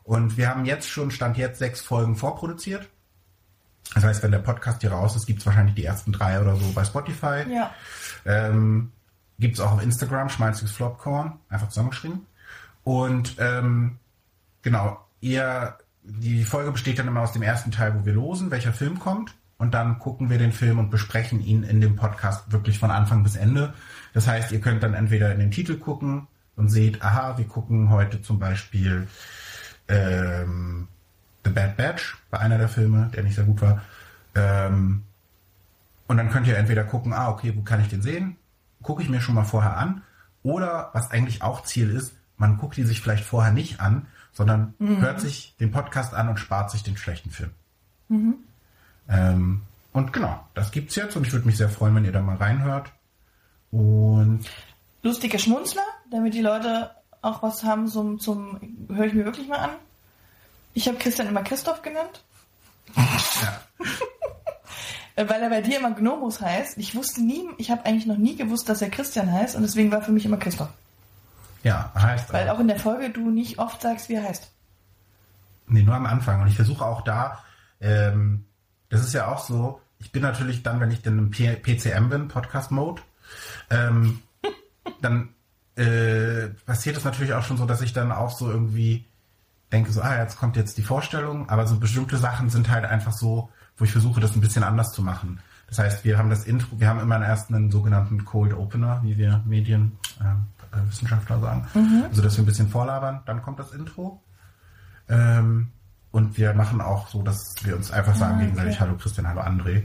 Und 0.02 0.36
wir 0.36 0.48
haben 0.50 0.64
jetzt 0.64 0.88
schon, 0.90 1.10
Stand 1.10 1.36
jetzt, 1.38 1.58
sechs 1.58 1.80
Folgen 1.80 2.16
vorproduziert. 2.16 2.88
Das 3.94 4.04
heißt, 4.04 4.22
wenn 4.22 4.32
der 4.32 4.38
Podcast 4.38 4.80
hier 4.80 4.92
raus 4.92 5.14
ist, 5.16 5.26
gibt 5.26 5.40
es 5.40 5.46
wahrscheinlich 5.46 5.74
die 5.74 5.84
ersten 5.84 6.12
drei 6.12 6.40
oder 6.40 6.56
so 6.56 6.72
bei 6.72 6.84
Spotify. 6.84 7.44
Ja. 7.50 7.70
Ähm, 8.24 8.92
gibt 9.38 9.54
es 9.54 9.60
auch 9.60 9.72
auf 9.72 9.82
Instagram, 9.82 10.28
schmalziges 10.28 10.72
Flopcorn, 10.72 11.38
einfach 11.48 11.68
zusammengeschrieben. 11.68 12.26
Und 12.82 13.36
ähm, 13.38 13.98
genau, 14.62 14.98
ihr, 15.20 15.78
die 16.02 16.44
Folge 16.44 16.72
besteht 16.72 16.98
dann 16.98 17.08
immer 17.08 17.20
aus 17.20 17.32
dem 17.32 17.42
ersten 17.42 17.70
Teil, 17.70 17.94
wo 17.98 18.04
wir 18.04 18.12
losen, 18.14 18.50
welcher 18.50 18.72
Film 18.72 18.98
kommt. 18.98 19.34
Und 19.64 19.72
dann 19.72 19.98
gucken 19.98 20.28
wir 20.28 20.36
den 20.36 20.52
Film 20.52 20.78
und 20.78 20.90
besprechen 20.90 21.40
ihn 21.40 21.62
in 21.62 21.80
dem 21.80 21.96
Podcast 21.96 22.52
wirklich 22.52 22.78
von 22.78 22.90
Anfang 22.90 23.22
bis 23.22 23.34
Ende. 23.34 23.72
Das 24.12 24.26
heißt, 24.26 24.52
ihr 24.52 24.60
könnt 24.60 24.82
dann 24.82 24.92
entweder 24.92 25.32
in 25.32 25.38
den 25.38 25.50
Titel 25.50 25.78
gucken 25.78 26.26
und 26.54 26.68
seht, 26.68 27.02
aha, 27.02 27.38
wir 27.38 27.46
gucken 27.46 27.88
heute 27.88 28.20
zum 28.20 28.38
Beispiel 28.38 29.08
ähm, 29.88 30.86
The 31.46 31.50
Bad 31.50 31.78
Batch 31.78 32.18
bei 32.30 32.38
einer 32.40 32.58
der 32.58 32.68
Filme, 32.68 33.10
der 33.14 33.22
nicht 33.22 33.36
sehr 33.36 33.44
gut 33.44 33.62
war. 33.62 33.80
Ähm, 34.34 35.04
und 36.08 36.16
dann 36.18 36.28
könnt 36.28 36.46
ihr 36.46 36.58
entweder 36.58 36.84
gucken, 36.84 37.14
ah, 37.14 37.30
okay, 37.30 37.54
wo 37.56 37.62
kann 37.62 37.80
ich 37.80 37.88
den 37.88 38.02
sehen? 38.02 38.36
Gucke 38.82 39.02
ich 39.02 39.08
mir 39.08 39.22
schon 39.22 39.34
mal 39.34 39.44
vorher 39.44 39.78
an. 39.78 40.02
Oder, 40.42 40.90
was 40.92 41.10
eigentlich 41.10 41.40
auch 41.42 41.62
Ziel 41.62 41.88
ist, 41.88 42.12
man 42.36 42.58
guckt 42.58 42.76
die 42.76 42.82
sich 42.84 43.00
vielleicht 43.00 43.24
vorher 43.24 43.50
nicht 43.54 43.80
an, 43.80 44.08
sondern 44.30 44.74
Mhm. 44.78 45.00
hört 45.00 45.20
sich 45.22 45.56
den 45.58 45.70
Podcast 45.70 46.12
an 46.12 46.28
und 46.28 46.38
spart 46.38 46.70
sich 46.70 46.82
den 46.82 46.98
schlechten 46.98 47.30
Film. 47.30 47.52
Ähm, 49.08 49.62
und 49.92 50.12
genau, 50.12 50.40
das 50.54 50.72
gibt's 50.72 50.96
jetzt 50.96 51.16
und 51.16 51.26
ich 51.26 51.32
würde 51.32 51.46
mich 51.46 51.56
sehr 51.56 51.68
freuen, 51.68 51.94
wenn 51.94 52.04
ihr 52.04 52.12
da 52.12 52.20
mal 52.20 52.36
reinhört. 52.36 52.90
Und 53.70 54.44
Lustige 55.02 55.38
Schmunzler, 55.38 55.82
damit 56.10 56.34
die 56.34 56.40
Leute 56.40 56.90
auch 57.22 57.42
was 57.42 57.64
haben 57.64 57.88
zum, 57.88 58.18
zum 58.18 58.60
höre 58.88 59.06
ich 59.06 59.14
mir 59.14 59.24
wirklich 59.24 59.48
mal 59.48 59.58
an. 59.58 59.70
Ich 60.74 60.88
habe 60.88 60.98
Christian 60.98 61.28
immer 61.28 61.42
Christoph 61.42 61.82
genannt, 61.82 62.24
ja, 62.96 63.60
weil 65.28 65.42
er 65.42 65.50
bei 65.50 65.60
dir 65.60 65.78
immer 65.78 65.92
Gnomus 65.92 66.40
heißt. 66.40 66.78
Ich 66.78 66.94
wusste 66.94 67.22
nie, 67.22 67.48
ich 67.58 67.70
habe 67.70 67.84
eigentlich 67.86 68.06
noch 68.06 68.16
nie 68.16 68.36
gewusst, 68.36 68.68
dass 68.68 68.82
er 68.82 68.90
Christian 68.90 69.30
heißt 69.30 69.56
und 69.56 69.62
deswegen 69.62 69.92
war 69.92 70.02
für 70.02 70.12
mich 70.12 70.24
immer 70.24 70.36
Christoph. 70.36 70.70
ja 71.62 71.92
heißt 71.94 72.32
Weil 72.32 72.48
auch 72.48 72.58
in 72.58 72.68
der 72.68 72.78
Folge 72.78 73.10
du 73.10 73.30
nicht 73.30 73.58
oft 73.58 73.80
sagst, 73.82 74.08
wie 74.08 74.14
er 74.14 74.24
heißt. 74.24 74.50
Nee, 75.66 75.82
nur 75.82 75.94
am 75.94 76.06
Anfang. 76.06 76.42
Und 76.42 76.48
ich 76.48 76.56
versuche 76.56 76.84
auch 76.84 77.02
da, 77.02 77.42
ähm, 77.80 78.44
das 78.88 79.02
ist 79.02 79.12
ja 79.12 79.28
auch 79.28 79.44
so, 79.44 79.80
ich 79.98 80.12
bin 80.12 80.22
natürlich 80.22 80.62
dann, 80.62 80.80
wenn 80.80 80.90
ich 80.90 81.02
dann 81.02 81.18
im 81.18 81.30
P 81.30 81.54
PCM 81.56 82.08
bin, 82.08 82.28
Podcast 82.28 82.70
Mode, 82.70 83.02
ähm, 83.70 84.20
dann 85.00 85.30
äh, 85.76 86.48
passiert 86.66 86.96
es 86.96 87.04
natürlich 87.04 87.34
auch 87.34 87.42
schon 87.42 87.56
so, 87.56 87.66
dass 87.66 87.80
ich 87.80 87.92
dann 87.92 88.12
auch 88.12 88.30
so 88.30 88.50
irgendwie 88.50 89.06
denke, 89.72 89.90
so, 89.90 90.02
ah, 90.02 90.18
jetzt 90.18 90.38
kommt 90.38 90.56
jetzt 90.56 90.78
die 90.78 90.82
Vorstellung, 90.82 91.48
aber 91.48 91.66
so 91.66 91.78
bestimmte 91.78 92.16
Sachen 92.16 92.50
sind 92.50 92.70
halt 92.70 92.84
einfach 92.84 93.12
so, 93.12 93.50
wo 93.76 93.84
ich 93.84 93.90
versuche, 93.90 94.20
das 94.20 94.36
ein 94.36 94.40
bisschen 94.40 94.62
anders 94.62 94.92
zu 94.92 95.02
machen. 95.02 95.40
Das 95.66 95.78
heißt, 95.78 96.04
wir 96.04 96.18
haben 96.18 96.30
das 96.30 96.44
Intro, 96.44 96.78
wir 96.78 96.88
haben 96.88 97.00
immer 97.00 97.20
erst 97.20 97.50
einen 97.50 97.70
sogenannten 97.70 98.24
Cold 98.24 98.54
Opener, 98.54 99.00
wie 99.02 99.18
wir 99.18 99.42
Medienwissenschaftler 99.46 101.38
äh, 101.38 101.40
sagen. 101.40 101.66
Also, 102.08 102.22
dass 102.22 102.36
wir 102.36 102.44
ein 102.44 102.46
bisschen 102.46 102.68
vorlabern, 102.68 103.22
dann 103.26 103.42
kommt 103.42 103.58
das 103.58 103.72
Intro. 103.72 104.22
Ähm, 105.08 105.72
und 106.14 106.38
wir 106.38 106.54
machen 106.54 106.80
auch 106.80 107.08
so, 107.08 107.22
dass 107.22 107.56
wir 107.64 107.74
uns 107.74 107.90
einfach 107.90 108.14
sagen 108.14 108.34
Ah, 108.34 108.36
okay. 108.36 108.44
gegenseitig 108.44 108.80
Hallo 108.80 108.96
Christian, 108.96 109.26
Hallo 109.26 109.40
André, 109.40 109.82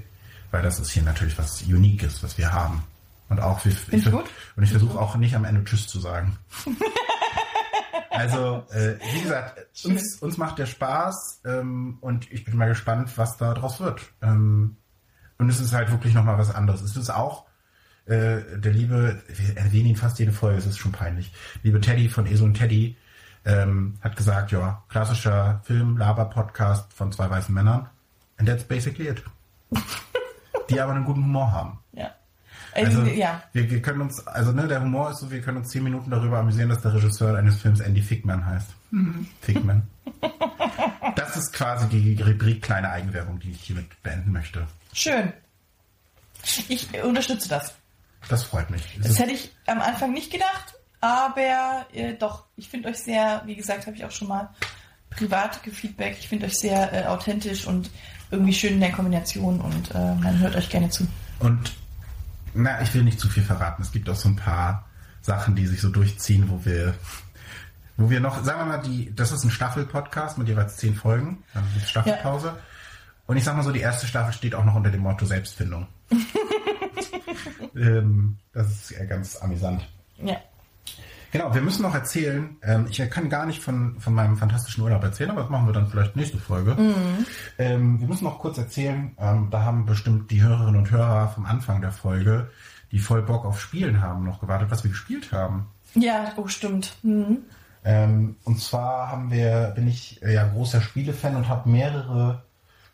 weil 0.51 0.61
das 0.61 0.79
ist 0.79 0.91
hier 0.91 1.01
natürlich 1.01 1.35
was 1.39 1.63
Uniques, 1.63 2.21
was 2.21 2.37
wir 2.37 2.53
haben. 2.53 2.83
Und 3.29 3.39
auch 3.39 3.65
wir, 3.65 3.71
ich 3.91 4.05
gut. 4.05 4.29
und 4.55 4.63
ich 4.63 4.69
versuche 4.69 4.99
auch 4.99 5.15
nicht 5.15 5.35
am 5.35 5.43
Ende 5.43 5.63
Tschüss 5.63 5.87
zu 5.87 5.99
sagen. 5.99 6.37
also 8.11 8.63
äh, 8.69 8.93
wie 9.11 9.21
gesagt, 9.23 9.69
uns, 9.83 10.19
uns 10.21 10.37
macht 10.37 10.59
der 10.59 10.67
Spaß 10.67 11.41
ähm, 11.45 11.97
und 11.99 12.31
ich 12.31 12.45
bin 12.45 12.57
mal 12.57 12.67
gespannt, 12.67 13.17
was 13.17 13.37
da 13.37 13.55
draus 13.55 13.79
wird. 13.79 14.13
Ähm, 14.21 14.77
und 15.39 15.49
es 15.49 15.59
ist 15.59 15.73
halt 15.73 15.89
wirklich 15.89 16.13
noch 16.13 16.25
mal 16.25 16.37
was 16.37 16.53
anderes. 16.53 16.81
Es 16.81 16.95
ist 16.95 17.09
auch 17.09 17.45
äh, 18.05 18.41
der 18.55 18.71
liebe, 18.71 19.19
wir 19.27 19.57
erwähnen 19.57 19.87
ihn 19.87 19.95
fast 19.95 20.19
jede 20.19 20.31
Folge, 20.31 20.59
es 20.59 20.67
ist 20.67 20.77
schon 20.77 20.91
peinlich. 20.91 21.33
Liebe 21.63 21.81
Teddy 21.81 22.07
von 22.07 22.27
Eso 22.27 22.43
und 22.43 22.53
Teddy 22.53 22.97
ähm, 23.49 23.97
hat 24.01 24.15
gesagt, 24.15 24.51
ja, 24.51 24.83
klassischer 24.89 25.61
Film, 25.63 25.97
Laber-Podcast 25.97 26.93
von 26.93 27.11
zwei 27.11 27.29
weißen 27.29 27.53
Männern. 27.53 27.89
And 28.37 28.47
that's 28.47 28.63
basically 28.63 29.07
it. 29.09 29.23
Die 30.69 30.79
aber 30.79 30.93
einen 30.93 31.05
guten 31.05 31.23
Humor 31.23 31.51
haben. 31.51 31.79
Ja. 31.93 32.11
Also, 32.73 32.99
Also, 33.01 33.11
ja. 33.11 33.41
wir, 33.53 33.69
wir 33.71 33.81
können 33.81 34.01
uns, 34.01 34.25
also 34.27 34.51
ne, 34.51 34.67
der 34.67 34.81
Humor 34.81 35.09
ist 35.11 35.19
so, 35.19 35.31
wir 35.31 35.41
können 35.41 35.57
uns 35.57 35.69
zehn 35.69 35.83
Minuten 35.83 36.11
darüber 36.11 36.37
amüsieren, 36.39 36.69
dass 36.69 36.81
der 36.81 36.93
Regisseur 36.93 37.35
eines 37.37 37.59
Films 37.61 37.79
Andy 37.79 38.01
Fickman 38.01 38.45
heißt. 38.45 38.67
Fickman. 39.41 39.87
Das 41.15 41.35
ist 41.35 41.53
quasi 41.53 41.87
die 41.87 42.21
Rubrik 42.21 42.61
kleine 42.61 42.89
Eigenwerbung, 42.89 43.39
die 43.39 43.51
ich 43.51 43.61
hiermit 43.61 43.87
beenden 44.03 44.31
möchte. 44.31 44.65
Schön. 44.93 45.33
Ich 46.69 46.87
unterstütze 47.03 47.49
das. 47.49 47.73
Das 48.29 48.43
freut 48.43 48.69
mich. 48.69 48.97
Das 48.99 49.11
ist- 49.11 49.19
hätte 49.19 49.31
ich 49.31 49.53
am 49.67 49.81
Anfang 49.81 50.13
nicht 50.13 50.31
gedacht, 50.31 50.75
aber 51.01 51.85
äh, 51.93 52.13
doch, 52.13 52.45
ich 52.55 52.69
finde 52.69 52.89
euch 52.89 52.97
sehr, 52.97 53.41
wie 53.45 53.55
gesagt, 53.55 53.87
habe 53.87 53.95
ich 53.95 54.05
auch 54.05 54.11
schon 54.11 54.27
mal 54.27 54.49
privat 55.09 55.63
gefeedback, 55.63 56.17
ich 56.19 56.27
finde 56.27 56.45
euch 56.45 56.55
sehr 56.55 56.93
äh, 56.93 57.07
authentisch 57.07 57.65
und 57.65 57.89
irgendwie 58.31 58.53
schön 58.53 58.73
in 58.73 58.79
der 58.79 58.91
Kombination 58.91 59.59
und 59.59 59.91
äh, 59.91 60.15
man 60.15 60.37
hört 60.39 60.55
euch 60.55 60.69
gerne 60.69 60.89
zu. 60.89 61.07
Und 61.39 61.73
na, 62.53 62.81
ich 62.81 62.93
will 62.93 63.03
nicht 63.03 63.19
zu 63.19 63.29
viel 63.29 63.43
verraten. 63.43 63.81
Es 63.81 63.91
gibt 63.91 64.09
auch 64.09 64.15
so 64.15 64.29
ein 64.29 64.35
paar 64.35 64.87
Sachen, 65.21 65.55
die 65.55 65.65
sich 65.67 65.81
so 65.81 65.89
durchziehen, 65.89 66.49
wo 66.49 66.63
wir, 66.65 66.95
wo 67.97 68.09
wir 68.09 68.19
noch, 68.19 68.43
sagen 68.43 68.59
wir 68.59 68.65
mal, 68.65 68.81
die, 68.81 69.13
das 69.15 69.31
ist 69.31 69.43
ein 69.43 69.51
Staffel-Podcast 69.51 70.37
mit 70.37 70.47
jeweils 70.47 70.77
zehn 70.77 70.95
Folgen, 70.95 71.43
also 71.53 71.67
die 71.75 71.85
Staffelpause. 71.85 72.55
Und 73.25 73.37
ich 73.37 73.43
sag 73.43 73.55
mal 73.55 73.63
so, 73.63 73.71
die 73.71 73.81
erste 73.81 74.07
Staffel 74.07 74.33
steht 74.33 74.55
auch 74.55 74.65
noch 74.65 74.75
unter 74.75 74.89
dem 74.89 75.01
Motto 75.01 75.25
Selbstfindung. 75.25 75.87
ähm, 77.75 78.37
das 78.53 78.67
ist 78.71 78.91
ja 78.91 79.05
ganz 79.05 79.35
amüsant. 79.37 79.87
Ja. 80.17 80.37
Genau, 81.31 81.53
wir 81.53 81.61
müssen 81.61 81.83
noch 81.83 81.93
erzählen, 81.93 82.57
ähm, 82.63 82.87
ich 82.89 82.97
kann 83.09 83.29
gar 83.29 83.45
nicht 83.45 83.61
von, 83.61 83.99
von 83.99 84.13
meinem 84.13 84.37
fantastischen 84.37 84.83
Urlaub 84.83 85.03
erzählen, 85.03 85.29
aber 85.29 85.41
das 85.41 85.49
machen 85.49 85.67
wir 85.67 85.73
dann 85.73 85.87
vielleicht 85.87 86.15
nächste 86.15 86.39
Folge. 86.39 86.75
Ähm, 87.57 87.99
wir 87.99 88.07
müssen 88.07 88.23
noch 88.23 88.39
kurz 88.39 88.57
erzählen, 88.57 89.15
ähm, 89.19 89.49
da 89.51 89.63
haben 89.63 89.85
bestimmt 89.85 90.31
die 90.31 90.41
Hörerinnen 90.41 90.77
und 90.77 90.91
Hörer 90.91 91.29
vom 91.29 91.45
Anfang 91.45 91.81
der 91.81 91.91
Folge, 91.91 92.49
die 92.91 92.99
voll 92.99 93.21
Bock 93.21 93.45
auf 93.45 93.61
Spielen 93.61 94.01
haben, 94.01 94.25
noch 94.25 94.39
gewartet, 94.39 94.71
was 94.71 94.83
wir 94.83 94.91
gespielt 94.91 95.31
haben. 95.31 95.67
Ja, 95.93 96.33
oh, 96.37 96.47
stimmt. 96.47 96.97
Mhm. 97.03 97.39
Ähm, 97.83 98.35
und 98.43 98.59
zwar 98.59 99.11
haben 99.11 99.31
wir, 99.31 99.71
bin 99.75 99.87
ich 99.87 100.21
äh, 100.23 100.33
ja 100.33 100.47
großer 100.47 100.81
Spielefan 100.81 101.35
und 101.35 101.47
habe 101.47 101.69
mehrere 101.69 102.43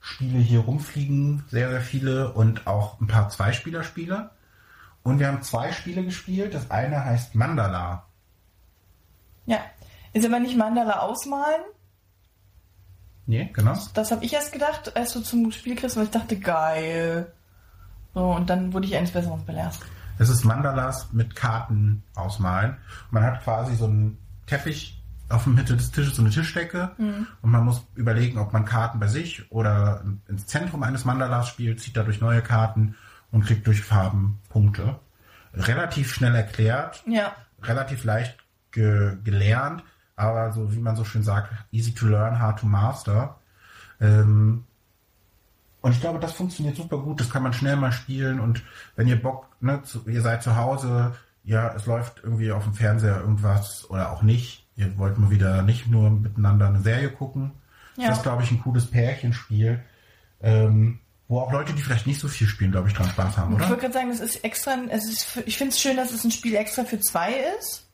Spiele 0.02 0.38
hier 0.40 0.60
rumfliegen, 0.60 1.44
sehr, 1.50 1.70
sehr 1.70 1.82
viele 1.82 2.34
und 2.34 2.68
auch 2.68 3.00
ein 3.02 3.08
paar 3.08 3.30
Zweispielerspiele. 3.30 4.30
Und 5.02 5.20
wir 5.20 5.28
haben 5.28 5.42
zwei 5.42 5.72
Spiele 5.72 6.04
gespielt. 6.04 6.54
Das 6.54 6.70
eine 6.72 7.04
heißt 7.04 7.36
Mandala. 7.36 8.06
Ja. 9.46 9.60
Ist 10.14 10.26
aber 10.26 10.40
nicht 10.40 10.58
Mandala 10.58 11.00
ausmalen. 11.00 11.62
Nee, 13.28 13.50
genau. 13.54 13.76
Das 13.94 14.12
habe 14.12 14.24
ich 14.24 14.34
erst 14.34 14.52
gedacht, 14.54 14.96
als 14.96 15.14
du 15.14 15.22
zum 15.22 15.52
Spiel 15.52 15.76
kriegst, 15.76 15.98
weil 15.98 16.06
ich 16.06 16.12
dachte, 16.12 16.38
geil. 16.40 17.32
So, 18.14 18.22
und 18.32 18.50
dann 18.50 18.72
wurde 18.72 18.86
ich 18.86 18.96
eines 18.96 19.12
Besseren 19.12 19.44
belehrt. 19.46 19.78
Es 20.20 20.30
ist 20.30 20.46
Mandalas 20.46 21.12
mit 21.12 21.36
Karten 21.36 22.04
ausmalen. 22.16 22.78
Man 23.12 23.24
hat 23.24 23.44
quasi 23.44 23.76
so 23.76 23.86
einen 23.86 24.18
Teppich 24.46 25.02
auf 25.28 25.44
der 25.44 25.54
Mitte 25.54 25.76
des 25.76 25.92
Tisches, 25.92 26.16
so 26.16 26.22
eine 26.22 26.30
Tischdecke. 26.32 26.92
Und 27.42 27.52
man 27.52 27.66
muss 27.66 27.84
überlegen, 27.96 28.38
ob 28.38 28.54
man 28.54 28.64
Karten 28.64 29.00
bei 29.00 29.08
sich 29.08 29.52
oder 29.52 30.04
ins 30.30 30.46
Zentrum 30.46 30.84
eines 30.84 31.04
Mandalas 31.04 31.50
spielt, 31.50 31.82
zieht 31.82 31.98
dadurch 31.98 32.22
neue 32.22 32.42
Karten 32.44 32.96
und 33.32 33.44
kriegt 33.44 33.66
durch 33.68 33.82
Farben 33.82 34.40
Punkte. 34.50 35.00
Relativ 35.56 36.14
schnell 36.14 36.36
erklärt, 36.36 37.04
Ja. 37.08 37.36
relativ 37.64 38.04
leicht 38.04 38.38
ge 38.76 39.18
gelernt, 39.24 39.84
aber 40.16 40.52
so 40.54 40.72
wie 40.72 40.80
man 40.80 40.96
so 40.96 41.04
schön 41.04 41.24
sagt, 41.24 41.52
easy 41.72 41.94
to 41.94 42.06
learn, 42.06 42.40
hard 42.40 42.60
to 42.60 42.68
master. 42.68 43.38
Ähm, 44.00 44.66
und 45.82 45.92
ich 45.92 46.02
glaube, 46.02 46.20
das 46.20 46.34
funktioniert 46.34 46.76
super 46.76 46.98
gut. 46.98 47.20
Das 47.20 47.30
kann 47.30 47.44
man 47.44 47.54
schnell 47.54 47.76
mal 47.76 47.92
spielen. 47.92 48.40
Und 48.40 48.64
wenn 48.96 49.08
ihr 49.08 49.22
Bock, 49.22 49.48
ne, 49.62 49.82
zu, 49.84 50.08
ihr 50.08 50.22
seid 50.22 50.42
zu 50.44 50.56
Hause, 50.56 51.16
ja, 51.44 51.74
es 51.76 51.86
läuft 51.86 52.22
irgendwie 52.24 52.52
auf 52.52 52.64
dem 52.64 52.74
Fernseher 52.74 53.20
irgendwas 53.20 53.90
oder 53.90 54.12
auch 54.12 54.24
nicht. 54.24 54.66
Ihr 54.78 54.98
wollt 54.98 55.18
mal 55.18 55.30
wieder 55.30 55.62
nicht 55.62 55.88
nur 55.88 56.10
miteinander 56.10 56.68
eine 56.68 56.82
Serie 56.82 57.10
gucken. 57.12 57.52
Ja. 57.98 58.10
Das 58.10 58.18
ist, 58.18 58.24
glaube 58.24 58.44
ich, 58.44 58.52
ein 58.52 58.62
cooles 58.62 58.88
Pärchenspiel, 58.88 59.80
ähm, 60.42 61.00
wo 61.28 61.40
auch 61.40 61.52
Leute, 61.52 61.74
die 61.74 61.82
vielleicht 61.82 62.08
nicht 62.08 62.20
so 62.20 62.28
viel 62.28 62.48
spielen, 62.48 62.72
glaube 62.72 62.88
ich, 62.88 62.94
dran 62.94 63.10
Spaß 63.10 63.38
haben, 63.38 63.52
Ich 63.54 63.60
oder? 63.60 63.70
wollte 63.70 63.82
gerade 63.82 63.94
sagen, 63.94 64.10
das 64.10 64.20
ist 64.20 64.44
extra, 64.44 64.76
es 64.90 65.06
ist 65.06 65.24
für, 65.24 65.42
ich 65.42 65.58
finde 65.58 65.72
es 65.72 65.80
schön, 65.80 65.98
dass 65.98 66.12
es 66.12 66.24
ein 66.24 66.32
Spiel 66.32 66.56
extra 66.56 66.84
für 66.84 67.00
zwei 67.00 67.34
ist. 67.60 67.85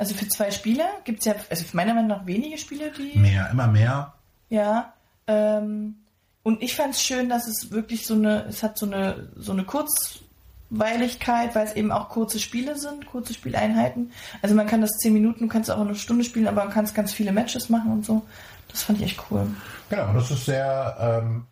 Also 0.00 0.14
für 0.14 0.26
zwei 0.28 0.50
Spieler 0.50 0.88
gibt 1.04 1.18
es 1.18 1.26
ja, 1.26 1.34
also 1.50 1.62
meiner 1.74 1.92
Meinung 1.92 2.08
nach 2.08 2.24
wenige 2.24 2.56
Spiele, 2.56 2.90
die. 2.90 3.18
Mehr, 3.18 3.50
immer 3.52 3.66
mehr. 3.66 4.14
Ja. 4.48 4.94
Ähm, 5.26 5.96
und 6.42 6.62
ich 6.62 6.74
fand 6.74 6.94
es 6.94 7.02
schön, 7.02 7.28
dass 7.28 7.46
es 7.46 7.70
wirklich 7.70 8.06
so 8.06 8.14
eine, 8.14 8.46
es 8.46 8.62
hat 8.62 8.78
so 8.78 8.86
eine, 8.86 9.28
so 9.36 9.52
eine 9.52 9.64
Kurzweiligkeit, 9.64 11.54
weil 11.54 11.66
es 11.66 11.74
eben 11.74 11.92
auch 11.92 12.08
kurze 12.08 12.38
Spiele 12.38 12.78
sind, 12.78 13.04
kurze 13.04 13.34
Spieleinheiten. 13.34 14.10
Also 14.40 14.54
man 14.54 14.66
kann 14.66 14.80
das 14.80 14.92
zehn 14.92 15.12
Minuten, 15.12 15.40
du 15.40 15.48
kannst 15.48 15.70
auch 15.70 15.78
eine 15.78 15.94
Stunde 15.94 16.24
spielen, 16.24 16.48
aber 16.48 16.64
man 16.64 16.72
kann 16.72 16.88
ganz 16.94 17.12
viele 17.12 17.32
Matches 17.32 17.68
machen 17.68 17.92
und 17.92 18.06
so. 18.06 18.22
Das 18.68 18.84
fand 18.84 19.00
ich 19.00 19.04
echt 19.04 19.22
cool. 19.30 19.48
Genau, 19.90 20.14
das 20.14 20.30
ist 20.30 20.46
sehr, 20.46 20.96
ähm, 20.98 21.44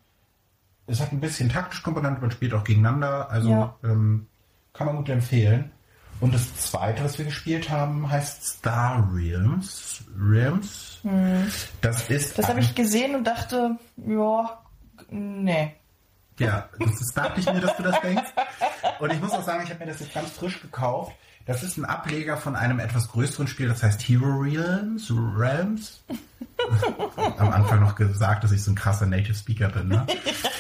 es 0.87 1.01
hat 1.01 1.13
ein 1.13 1.21
bisschen 1.21 1.51
taktische 1.51 1.83
Komponente, 1.83 2.23
man 2.23 2.31
spielt 2.31 2.55
auch 2.55 2.65
gegeneinander, 2.65 3.29
also 3.29 3.51
Ja. 3.51 3.75
ähm, 3.85 4.27
kann 4.73 4.87
man 4.87 4.97
gut 4.97 5.11
empfehlen. 5.11 5.71
Und 6.21 6.35
das 6.35 6.57
zweite, 6.57 7.05
was 7.05 7.19
wir 7.19 7.25
gespielt 7.25 7.71
haben, 7.71 8.11
heißt 8.11 8.45
Star 8.45 9.09
Realms. 9.13 10.03
Realms. 10.19 11.01
Das 11.81 12.11
ist 12.11 12.31
Hm. 12.31 12.35
Das 12.37 12.49
habe 12.49 12.61
ich 12.61 12.75
gesehen 12.75 13.15
und 13.15 13.25
dachte, 13.25 13.77
ja, 13.97 14.63
nee. 15.11 15.75
Ja, 16.39 16.69
das 16.79 17.01
ist, 17.01 17.17
dachte 17.17 17.41
ich 17.41 17.47
mir, 17.47 17.61
dass 17.61 17.77
du 17.77 17.83
das 17.83 18.01
denkst. 18.01 18.31
Und 19.01 19.13
ich 19.13 19.21
muss 19.21 19.33
auch 19.33 19.45
sagen, 19.45 19.63
ich 19.65 19.71
habe 19.71 19.81
mir 19.81 19.91
das 19.91 20.01
jetzt 20.01 20.15
ganz 20.15 20.31
frisch 20.31 20.61
gekauft. 20.61 21.13
Das 21.47 21.63
ist 21.63 21.79
ein 21.79 21.85
Ableger 21.85 22.37
von 22.37 22.57
einem 22.57 22.79
etwas 22.79 23.09
größeren 23.09 23.47
Spiel, 23.47 23.69
das 23.69 23.83
heißt 23.83 24.03
Hero 24.03 24.27
Realms. 24.27 25.11
Realms. 25.11 26.05
Am 27.39 27.51
Anfang 27.51 27.81
noch 27.81 27.95
gesagt, 27.95 28.45
dass 28.45 28.53
ich 28.53 28.63
so 28.63 28.71
ein 28.73 28.75
krasser 28.75 29.07
Native 29.07 29.35
Speaker 29.35 29.69
bin, 29.71 29.89
ne? 29.89 30.07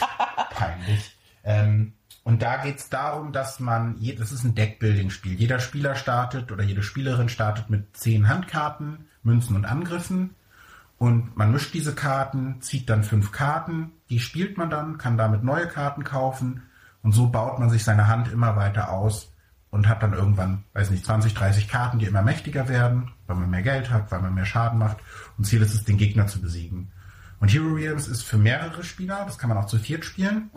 Peinlich. 0.50 1.16
Ähm, 1.44 1.92
und 2.28 2.42
da 2.42 2.58
geht's 2.58 2.90
darum, 2.90 3.32
dass 3.32 3.58
man, 3.58 3.96
das 4.18 4.32
ist 4.32 4.44
ein 4.44 4.54
Deckbuilding-Spiel. 4.54 5.32
Jeder 5.32 5.60
Spieler 5.60 5.94
startet 5.94 6.52
oder 6.52 6.62
jede 6.62 6.82
Spielerin 6.82 7.30
startet 7.30 7.70
mit 7.70 7.96
zehn 7.96 8.28
Handkarten, 8.28 9.06
Münzen 9.22 9.56
und 9.56 9.64
Angriffen. 9.64 10.34
Und 10.98 11.38
man 11.38 11.52
mischt 11.52 11.72
diese 11.72 11.94
Karten, 11.94 12.60
zieht 12.60 12.90
dann 12.90 13.02
fünf 13.02 13.32
Karten, 13.32 13.92
die 14.10 14.20
spielt 14.20 14.58
man 14.58 14.68
dann, 14.68 14.98
kann 14.98 15.16
damit 15.16 15.42
neue 15.42 15.68
Karten 15.68 16.04
kaufen 16.04 16.64
und 17.02 17.12
so 17.12 17.28
baut 17.28 17.58
man 17.60 17.70
sich 17.70 17.82
seine 17.82 18.08
Hand 18.08 18.30
immer 18.30 18.56
weiter 18.56 18.92
aus 18.92 19.32
und 19.70 19.88
hat 19.88 20.02
dann 20.02 20.12
irgendwann, 20.12 20.64
weiß 20.74 20.90
nicht, 20.90 21.06
20, 21.06 21.32
30 21.32 21.66
Karten, 21.66 21.98
die 21.98 22.04
immer 22.04 22.20
mächtiger 22.20 22.68
werden, 22.68 23.10
weil 23.26 23.36
man 23.36 23.48
mehr 23.48 23.62
Geld 23.62 23.90
hat, 23.90 24.12
weil 24.12 24.20
man 24.20 24.34
mehr 24.34 24.44
Schaden 24.44 24.78
macht 24.78 24.98
und 25.38 25.44
Ziel 25.44 25.62
ist 25.62 25.72
es, 25.72 25.84
den 25.84 25.96
Gegner 25.96 26.26
zu 26.26 26.42
besiegen. 26.42 26.92
Und 27.40 27.48
Hero 27.54 27.72
Realms 27.72 28.06
ist 28.06 28.20
für 28.20 28.36
mehrere 28.36 28.84
Spieler, 28.84 29.24
das 29.24 29.38
kann 29.38 29.48
man 29.48 29.56
auch 29.56 29.66
zu 29.66 29.78
viert 29.78 30.04
spielen. 30.04 30.50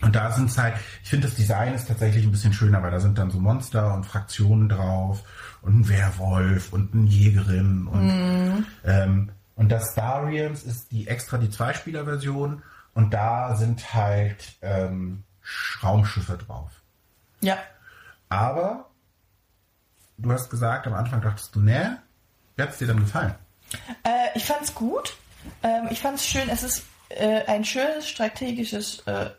Und 0.00 0.16
da 0.16 0.32
sind 0.32 0.50
es 0.50 0.58
halt, 0.58 0.74
ich 1.02 1.10
finde 1.10 1.28
das 1.28 1.36
Design 1.36 1.74
ist 1.74 1.86
tatsächlich 1.86 2.24
ein 2.24 2.32
bisschen 2.32 2.52
schöner, 2.52 2.82
weil 2.82 2.90
da 2.90 2.98
sind 2.98 3.18
dann 3.18 3.30
so 3.30 3.38
Monster 3.38 3.94
und 3.94 4.04
Fraktionen 4.04 4.68
drauf 4.68 5.22
und 5.60 5.80
ein 5.80 5.88
Werwolf 5.88 6.72
und 6.72 6.94
eine 6.94 7.04
Jägerin 7.04 7.86
und 7.86 8.66
ähm, 8.84 9.30
und 9.54 9.68
das 9.70 9.92
Star 9.92 10.26
Realms 10.26 10.62
ist 10.64 10.90
die 10.90 11.06
extra 11.06 11.36
die 11.36 11.50
Zweispieler-Version 11.50 12.62
und 12.94 13.14
da 13.14 13.54
sind 13.54 13.94
halt 13.94 14.56
ähm, 14.62 15.24
Raumschiffe 15.82 16.38
drauf. 16.38 16.70
Ja. 17.42 17.58
Aber 18.28 18.90
du 20.18 20.32
hast 20.32 20.48
gesagt, 20.50 20.86
am 20.86 20.94
Anfang 20.94 21.20
dachtest 21.20 21.54
du, 21.54 21.60
nee, 21.60 21.86
wie 22.56 22.62
hat's 22.62 22.78
dir 22.78 22.86
dann 22.86 23.00
gefallen? 23.00 23.34
Äh, 24.04 24.28
ich 24.34 24.44
fand's 24.44 24.74
gut. 24.74 25.16
Ähm, 25.62 25.88
ich 25.90 26.00
fand's 26.00 26.26
schön. 26.26 26.48
Es 26.48 26.62
ist 26.62 26.84
äh, 27.10 27.44
ein 27.46 27.64
schönes 27.64 28.08
strategisches. 28.08 29.00
Äh, 29.06 29.30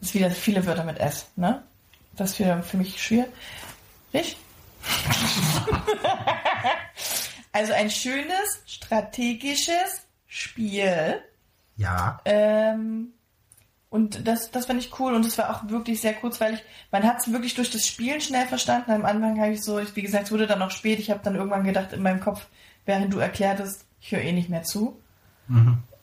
ist 0.00 0.14
wieder 0.14 0.30
viele 0.30 0.64
Wörter 0.66 0.84
mit 0.84 0.98
S, 0.98 1.26
ne? 1.36 1.62
Das 2.16 2.32
ist 2.32 2.38
wieder 2.38 2.62
für 2.62 2.76
mich 2.76 3.02
schwierig. 3.02 3.26
also 7.52 7.72
ein 7.72 7.90
schönes 7.90 8.62
strategisches 8.66 10.06
Spiel. 10.26 11.20
Ja, 11.76 12.20
Ähm, 12.24 13.12
und 13.88 14.26
das, 14.26 14.50
das 14.50 14.66
fand 14.66 14.80
ich 14.80 14.98
cool 14.98 15.14
und 15.14 15.24
es 15.24 15.38
war 15.38 15.50
auch 15.50 15.68
wirklich 15.70 16.00
sehr 16.00 16.14
kurzweilig. 16.14 16.62
Man 16.90 17.04
hat 17.04 17.20
es 17.20 17.32
wirklich 17.32 17.54
durch 17.54 17.70
das 17.70 17.86
Spielen 17.86 18.20
schnell 18.20 18.46
verstanden. 18.46 18.90
Am 18.90 19.04
Anfang 19.04 19.40
habe 19.40 19.52
ich 19.52 19.62
so, 19.62 19.80
wie 19.94 20.02
gesagt, 20.02 20.24
es 20.24 20.32
wurde 20.32 20.46
dann 20.46 20.60
auch 20.60 20.70
spät. 20.70 20.98
Ich 20.98 21.10
habe 21.10 21.20
dann 21.22 21.34
irgendwann 21.36 21.64
gedacht 21.64 21.92
in 21.92 22.02
meinem 22.02 22.20
Kopf, 22.20 22.46
während 22.84 23.12
du 23.12 23.18
erklärtest, 23.18 23.86
ich 24.00 24.12
höre 24.12 24.22
eh 24.22 24.32
nicht 24.32 24.48
mehr 24.48 24.64
zu. 24.64 25.00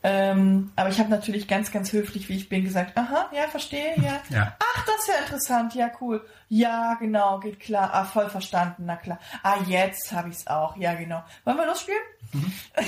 Ähm, 0.06 0.70
aber 0.76 0.90
ich 0.90 0.98
habe 0.98 1.08
natürlich 1.08 1.48
ganz, 1.48 1.72
ganz 1.72 1.90
höflich, 1.90 2.28
wie 2.28 2.36
ich 2.36 2.50
bin, 2.50 2.62
gesagt, 2.62 2.94
aha, 2.94 3.30
ja, 3.34 3.48
verstehe, 3.48 3.94
ja. 3.96 4.20
Ja. 4.28 4.54
Ach, 4.58 4.84
das 4.84 4.96
ist 4.96 5.08
ja 5.08 5.14
interessant, 5.24 5.74
ja, 5.74 5.90
cool. 5.98 6.22
Ja, 6.50 6.94
genau, 7.00 7.40
geht 7.40 7.58
klar. 7.58 7.88
Ah, 7.94 8.04
voll 8.04 8.28
verstanden, 8.28 8.84
na 8.84 8.96
klar. 8.96 9.18
Ah, 9.42 9.56
jetzt 9.66 10.12
habe 10.12 10.28
ich 10.28 10.36
es 10.36 10.46
auch, 10.46 10.76
ja, 10.76 10.92
genau. 10.92 11.24
Wollen 11.44 11.56
wir 11.56 11.66
losspielen? 11.66 12.02
Weil 12.74 12.84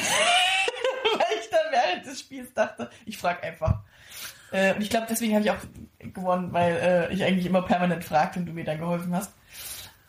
ich 1.41 1.49
dann 1.51 1.73
während 1.73 2.07
des 2.07 2.21
Spiels 2.21 2.53
dachte, 2.53 2.91
ich 3.07 3.17
frage 3.17 3.43
einfach. 3.45 3.81
Äh, 4.53 4.75
und 4.75 4.83
ich 4.83 4.91
glaube, 4.91 5.07
deswegen 5.09 5.35
habe 5.35 5.45
ich 5.45 5.51
auch 5.51 6.12
gewonnen, 6.12 6.53
weil 6.53 6.77
äh, 6.77 7.14
ich 7.14 7.25
eigentlich 7.25 7.47
immer 7.47 7.62
permanent 7.62 8.05
fragte 8.05 8.39
und 8.39 8.47
du 8.47 8.53
mir 8.53 8.64
dann 8.64 8.79
geholfen 8.79 9.14
hast. 9.14 9.33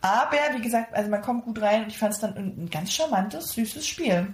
Aber, 0.02 0.38
wie 0.56 0.62
gesagt, 0.62 0.94
also 0.94 1.10
man 1.10 1.22
kommt 1.22 1.46
gut 1.46 1.62
rein 1.62 1.84
und 1.84 1.90
ich 1.90 1.98
fand 1.98 2.14
es 2.14 2.20
dann 2.20 2.36
ein, 2.36 2.66
ein 2.66 2.70
ganz 2.70 2.94
charmantes, 2.94 3.54
süßes 3.54 3.88
Spiel. 3.88 4.28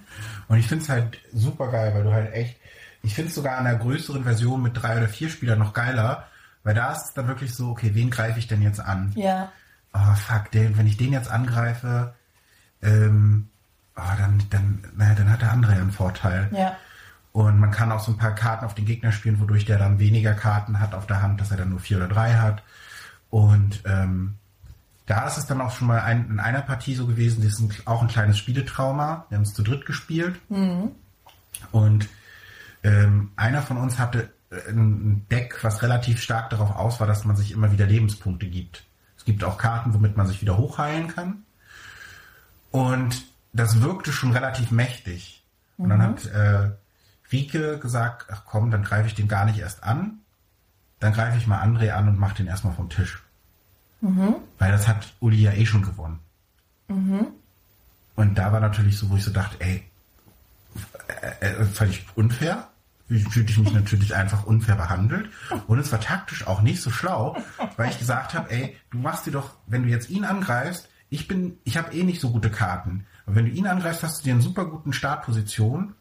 Und 0.48 0.58
ich 0.58 0.68
finde 0.68 0.84
es 0.84 0.90
halt 0.90 1.20
super 1.32 1.72
geil, 1.72 1.94
weil 1.94 2.04
du 2.04 2.12
halt 2.12 2.34
echt, 2.34 2.58
ich 3.04 3.14
finde 3.14 3.30
es 3.30 3.36
sogar 3.36 3.58
an 3.58 3.66
der 3.66 3.76
größeren 3.76 4.24
Version 4.24 4.64
mit 4.64 4.82
drei 4.82 4.98
oder 4.98 5.10
vier 5.10 5.30
Spielern 5.30 5.60
noch 5.60 5.74
geiler, 5.74 6.28
weil 6.64 6.74
da 6.74 6.94
ist 6.94 7.06
es 7.08 7.14
dann 7.14 7.28
wirklich 7.28 7.54
so, 7.54 7.70
okay, 7.70 7.92
wen 7.94 8.10
greife 8.10 8.40
ich 8.40 8.48
denn 8.48 8.62
jetzt 8.62 8.80
an? 8.80 9.12
Ja. 9.16 9.52
Oh, 9.94 10.16
fuck, 10.16 10.50
den, 10.52 10.78
wenn 10.78 10.88
ich 10.88 10.98
den 10.98 11.12
jetzt 11.12 11.30
angreife, 11.30 12.16
ähm, 12.82 13.50
oh, 13.98 14.02
dann, 14.18 14.44
dann, 14.50 14.84
naja, 14.96 15.16
dann 15.16 15.30
hat 15.30 15.42
der 15.42 15.52
andere 15.52 15.74
ja 15.74 15.82
einen 15.82 15.92
Vorteil. 15.92 16.50
Ja. 16.52 16.78
Und 17.34 17.60
man 17.60 17.72
kann 17.72 17.92
auch 17.92 18.00
so 18.00 18.12
ein 18.12 18.18
paar 18.18 18.36
Karten 18.36 18.66
auf 18.66 18.74
den 18.74 18.86
Gegner 18.86 19.12
spielen, 19.12 19.40
wodurch 19.40 19.66
der 19.66 19.78
dann 19.78 20.00
weniger 20.00 20.34
Karten 20.34 20.80
hat 20.80 20.96
auf 20.96 21.06
der 21.06 21.22
Hand, 21.22 21.42
dass 21.42 21.52
er 21.52 21.58
dann 21.58 21.70
nur 21.70 21.80
vier 21.80 21.98
oder 21.98 22.08
drei 22.08 22.36
hat. 22.36 22.64
Und 23.30 23.82
ähm, 23.86 24.36
da 25.08 25.28
ist 25.28 25.38
es 25.38 25.46
dann 25.46 25.60
auch 25.60 25.72
schon 25.72 25.88
mal 25.88 26.00
ein, 26.00 26.30
in 26.30 26.40
einer 26.40 26.62
Partie 26.62 26.96
so 26.96 27.06
gewesen, 27.06 27.44
das 27.44 27.54
ist 27.54 27.60
ein, 27.60 27.74
auch 27.86 28.02
ein 28.02 28.08
kleines 28.08 28.38
Spieletrauma. 28.38 29.26
Wir 29.28 29.38
haben 29.38 29.44
es 29.44 29.54
zu 29.54 29.64
dritt 29.64 29.86
gespielt. 29.86 30.40
Und 31.72 32.08
ähm, 32.84 33.32
einer 33.36 33.62
von 33.62 33.78
uns 33.78 33.98
hatte 34.00 34.30
äh, 34.50 34.70
ein 34.70 35.26
Deck, 35.30 35.64
was 35.64 35.82
relativ 35.82 36.22
stark 36.22 36.50
darauf 36.50 36.76
aus 36.76 37.00
war, 37.00 37.08
dass 37.08 37.26
man 37.26 37.36
sich 37.36 37.52
immer 37.52 37.72
wieder 37.72 37.86
Lebenspunkte 37.86 38.48
gibt. 38.48 38.86
Es 39.18 39.26
gibt 39.26 39.44
auch 39.44 39.58
Karten, 39.58 39.94
womit 39.94 40.18
man 40.18 40.28
sich 40.28 40.42
wieder 40.42 40.58
hochheilen 40.58 41.08
kann. 41.08 41.44
Und 42.72 43.26
das 43.54 43.82
wirkte 43.82 44.12
schon 44.12 44.32
relativ 44.32 44.72
mächtig. 44.72 45.44
Und 45.78 45.90
dann 45.90 46.02
hat 46.02 46.26
äh, 46.26 46.72
Rike 47.32 47.80
gesagt, 47.80 48.28
ach 48.32 48.44
komm, 48.46 48.72
dann 48.72 48.84
greife 48.84 49.08
ich 49.08 49.16
den 49.16 49.28
gar 49.28 49.46
nicht 49.46 49.60
erst 49.60 49.84
an. 49.84 50.20
Dann 51.00 51.14
greife 51.14 51.38
ich 51.38 51.48
mal 51.48 51.62
André 51.62 51.92
an 51.92 52.08
und 52.08 52.20
mache 52.20 52.36
den 52.36 52.48
erstmal 52.48 52.74
vom 52.74 52.90
Tisch. 52.90 53.22
Weil 54.60 54.72
das 54.72 54.88
hat 54.88 55.14
Uli 55.20 55.42
ja 55.42 55.54
eh 55.54 55.66
schon 55.66 55.84
gewonnen. 55.84 56.20
Und 58.16 58.38
da 58.38 58.52
war 58.52 58.60
natürlich 58.60 58.98
so, 58.98 59.10
wo 59.10 59.16
ich 59.16 59.24
so 59.24 59.32
dachte, 59.32 59.56
ey, 59.60 59.84
äh, 61.42 61.46
äh, 61.46 61.66
völlig 61.66 62.06
unfair. 62.16 62.68
Fühlte 63.08 63.52
ich 63.52 63.58
mich 63.58 63.74
natürlich 63.74 64.16
einfach 64.16 64.46
unfair 64.46 64.76
behandelt. 64.76 65.30
Und 65.68 65.78
es 65.80 65.92
war 65.92 66.00
taktisch 66.00 66.48
auch 66.48 66.62
nicht 66.62 66.82
so 66.82 66.90
schlau, 66.90 67.38
weil 67.78 67.90
ich 67.90 68.00
gesagt 68.00 68.34
habe, 68.34 68.50
ey, 68.50 68.78
du 68.92 68.98
machst 68.98 69.26
dir 69.26 69.32
doch, 69.32 69.56
wenn 69.68 69.84
du 69.84 69.90
jetzt 69.90 70.10
ihn 70.10 70.24
angreifst, 70.24 70.90
ich 71.10 71.28
bin, 71.28 71.58
ich 71.64 71.78
habe 71.78 71.94
eh 71.94 72.04
nicht 72.04 72.22
so 72.22 72.32
gute 72.32 72.50
Karten. 72.50 73.06
Aber 73.26 73.36
wenn 73.36 73.46
du 73.46 73.52
ihn 73.52 73.68
angreifst, 73.68 74.04
hast 74.04 74.20
du 74.20 74.24
dir 74.24 74.34
einen 74.34 74.42
super 74.42 74.66
guten 74.66 74.94
Startposition. 74.94 75.94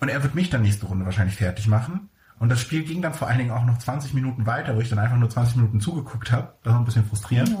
Und 0.00 0.08
er 0.08 0.22
wird 0.22 0.34
mich 0.34 0.50
dann 0.50 0.62
nächste 0.62 0.86
Runde 0.86 1.04
wahrscheinlich 1.06 1.36
fertig 1.36 1.66
machen. 1.66 2.10
Und 2.38 2.50
das 2.50 2.60
Spiel 2.60 2.84
ging 2.84 3.00
dann 3.00 3.14
vor 3.14 3.28
allen 3.28 3.38
Dingen 3.38 3.50
auch 3.50 3.64
noch 3.64 3.78
20 3.78 4.12
Minuten 4.12 4.44
weiter, 4.44 4.76
wo 4.76 4.80
ich 4.80 4.90
dann 4.90 4.98
einfach 4.98 5.16
nur 5.16 5.30
20 5.30 5.56
Minuten 5.56 5.80
zugeguckt 5.80 6.32
habe. 6.32 6.52
Das 6.62 6.72
war 6.72 6.80
ein 6.80 6.84
bisschen 6.84 7.06
frustrierend. 7.06 7.56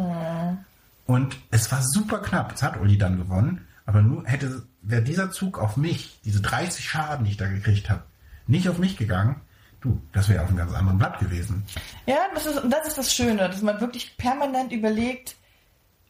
Und 1.06 1.38
es 1.50 1.70
war 1.72 1.82
super 1.82 2.18
knapp. 2.18 2.52
Es 2.54 2.62
hat 2.62 2.78
Uli 2.78 2.98
dann 2.98 3.16
gewonnen. 3.16 3.66
Aber 3.86 4.02
nur 4.02 4.26
hätte, 4.26 4.66
wäre 4.82 5.02
dieser 5.02 5.30
Zug 5.30 5.58
auf 5.58 5.76
mich, 5.76 6.20
diese 6.24 6.42
30 6.42 6.88
Schaden, 6.88 7.24
die 7.24 7.30
ich 7.32 7.36
da 7.36 7.46
gekriegt 7.46 7.88
habe, 7.88 8.02
nicht 8.46 8.68
auf 8.68 8.78
mich 8.78 8.96
gegangen, 8.96 9.40
du, 9.80 10.00
das 10.12 10.28
wäre 10.28 10.42
auf 10.42 10.48
einem 10.48 10.58
ganz 10.58 10.72
anderen 10.74 10.98
Blatt 10.98 11.18
gewesen. 11.20 11.64
Ja, 12.06 12.16
das 12.34 12.46
ist, 12.46 12.62
und 12.62 12.70
das 12.70 12.88
ist 12.88 12.98
das 12.98 13.14
Schöne, 13.14 13.48
dass 13.48 13.62
man 13.62 13.80
wirklich 13.80 14.16
permanent 14.16 14.72
überlegt, 14.72 15.36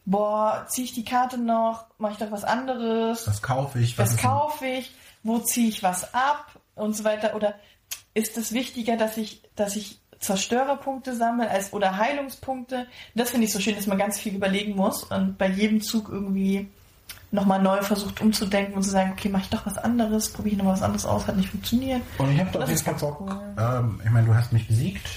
boah, 0.05 0.65
ziehe 0.69 0.85
ich 0.85 0.93
die 0.93 1.05
Karte 1.05 1.37
noch, 1.37 1.85
mache 1.99 2.13
ich 2.13 2.17
doch 2.17 2.31
was 2.31 2.43
anderes, 2.43 3.27
Was 3.27 3.41
kaufe 3.41 3.79
ich? 3.79 3.97
was 3.97 4.11
ist 4.11 4.21
kaufe 4.21 4.65
ich, 4.65 4.95
wo 5.23 5.39
ziehe 5.39 5.69
ich 5.69 5.83
was 5.83 6.13
ab 6.13 6.59
und 6.75 6.95
so 6.95 7.03
weiter. 7.03 7.35
Oder 7.35 7.55
ist 8.13 8.37
es 8.37 8.53
wichtiger, 8.53 8.97
dass 8.97 9.17
ich, 9.17 9.43
dass 9.55 9.75
ich 9.75 9.99
Zerstörerpunkte 10.19 11.15
sammle 11.15 11.49
als 11.49 11.73
oder 11.73 11.97
Heilungspunkte? 11.97 12.87
Das 13.13 13.31
finde 13.31 13.45
ich 13.45 13.53
so 13.53 13.59
schön, 13.59 13.75
dass 13.75 13.85
man 13.85 13.97
ganz 13.97 14.17
viel 14.17 14.33
überlegen 14.33 14.75
muss 14.75 15.03
und 15.03 15.37
bei 15.37 15.49
jedem 15.49 15.81
Zug 15.81 16.09
irgendwie 16.09 16.71
nochmal 17.31 17.61
neu 17.61 17.81
versucht 17.81 18.21
umzudenken 18.21 18.75
und 18.75 18.83
zu 18.83 18.89
sagen, 18.89 19.11
okay, 19.11 19.29
mache 19.29 19.43
ich 19.43 19.49
doch 19.49 19.65
was 19.65 19.77
anderes, 19.77 20.29
probiere 20.29 20.55
ich 20.55 20.61
noch 20.63 20.71
was 20.71 20.81
anderes 20.81 21.05
aus, 21.05 21.27
hat 21.27 21.35
nicht 21.37 21.49
funktioniert. 21.49 22.01
Und 22.17 22.31
ich 22.31 22.39
habe 22.39 22.49
da 22.51 22.59
auf 22.59 22.69
jeden 22.69 22.79
Fall 22.81 22.93
ganz 22.93 23.01
Bock. 23.01 23.21
cool. 23.21 23.37
Ähm, 23.57 24.01
ich 24.03 24.09
meine, 24.11 24.27
du 24.27 24.33
hast 24.35 24.53
mich 24.53 24.67
besiegt. 24.67 25.07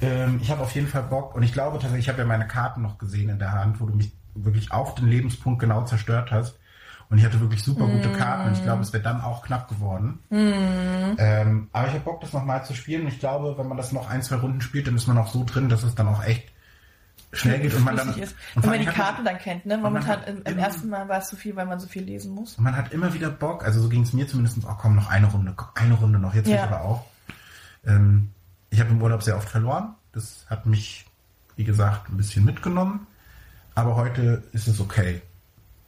Ähm, 0.00 0.38
ich 0.42 0.50
habe 0.50 0.62
auf 0.62 0.72
jeden 0.74 0.86
Fall 0.88 1.02
Bock. 1.02 1.34
Und 1.34 1.42
ich 1.42 1.52
glaube 1.52 1.78
tatsächlich, 1.78 2.06
ich 2.06 2.08
habe 2.08 2.20
ja 2.20 2.24
meine 2.26 2.46
Karten 2.46 2.82
noch 2.82 2.98
gesehen 2.98 3.28
in 3.28 3.38
der 3.38 3.52
Hand, 3.52 3.80
wo 3.80 3.86
du 3.86 3.94
mich 3.94 4.12
wirklich 4.34 4.72
auf 4.72 4.94
den 4.94 5.08
Lebenspunkt 5.08 5.60
genau 5.60 5.84
zerstört 5.84 6.30
hast. 6.30 6.58
Und 7.10 7.18
ich 7.18 7.24
hatte 7.24 7.40
wirklich 7.40 7.62
super 7.62 7.86
gute 7.86 8.08
Mm. 8.08 8.14
Karten. 8.16 8.48
Und 8.48 8.54
ich 8.54 8.62
glaube, 8.62 8.80
es 8.82 8.92
wäre 8.94 9.02
dann 9.02 9.20
auch 9.20 9.42
knapp 9.42 9.68
geworden. 9.68 10.20
Ähm, 10.30 11.68
aber 11.72 11.86
ich 11.88 11.92
habe 11.92 12.04
Bock, 12.04 12.20
das 12.22 12.32
nochmal 12.32 12.64
zu 12.64 12.74
spielen. 12.74 13.02
Und 13.02 13.08
ich 13.08 13.18
glaube, 13.20 13.58
wenn 13.58 13.68
man 13.68 13.76
das 13.76 13.92
noch 13.92 14.08
ein, 14.08 14.22
zwei 14.22 14.36
Runden 14.36 14.60
spielt, 14.62 14.86
dann 14.86 14.96
ist 14.96 15.06
man 15.08 15.18
auch 15.18 15.28
so 15.28 15.44
drin, 15.44 15.68
dass 15.68 15.82
es 15.82 15.94
dann 15.94 16.08
auch 16.08 16.24
echt 16.24 16.48
schnell 17.32 17.60
geht. 17.60 17.74
Und 17.74 17.84
man 17.84 17.96
dann, 17.96 18.14
ist. 18.18 18.34
und 18.54 18.62
Wenn 18.62 18.70
man 18.70 18.80
die 18.80 18.86
Karten 18.86 19.24
dann 19.24 19.38
kennt, 19.38 19.66
ne? 19.66 19.74
man 19.76 19.92
Momentan 19.92 20.20
hat 20.20 20.28
im, 20.28 20.42
im 20.44 20.58
ersten 20.58 20.88
Mal 20.88 21.08
war 21.08 21.18
es 21.18 21.28
zu 21.28 21.36
viel, 21.36 21.56
weil 21.56 21.66
man 21.66 21.80
so 21.80 21.86
viel 21.88 22.02
lesen 22.02 22.34
muss. 22.34 22.58
Und 22.58 22.64
man 22.64 22.76
hat 22.76 22.92
immer 22.92 23.14
wieder 23.14 23.30
Bock, 23.30 23.64
also 23.64 23.80
so 23.80 23.88
ging 23.88 24.02
es 24.02 24.12
mir 24.12 24.26
zumindest, 24.28 24.58
oh 24.64 24.74
komm, 24.78 24.94
noch 24.94 25.08
eine 25.08 25.26
Runde, 25.26 25.54
eine 25.74 25.94
Runde 25.94 26.18
noch, 26.18 26.34
jetzt 26.34 26.48
Ja. 26.48 26.56
ja. 26.56 26.64
aber 26.64 26.82
auch. 26.82 27.04
Ähm, 27.86 28.30
ich 28.70 28.80
habe 28.80 28.90
im 28.90 29.02
Urlaub 29.02 29.22
sehr 29.22 29.36
oft 29.36 29.48
verloren. 29.48 29.94
Das 30.12 30.46
hat 30.48 30.66
mich, 30.66 31.06
wie 31.56 31.64
gesagt, 31.64 32.08
ein 32.10 32.16
bisschen 32.16 32.44
mitgenommen. 32.44 33.06
Aber 33.74 33.96
heute 33.96 34.42
ist 34.52 34.68
es 34.68 34.80
okay, 34.80 35.22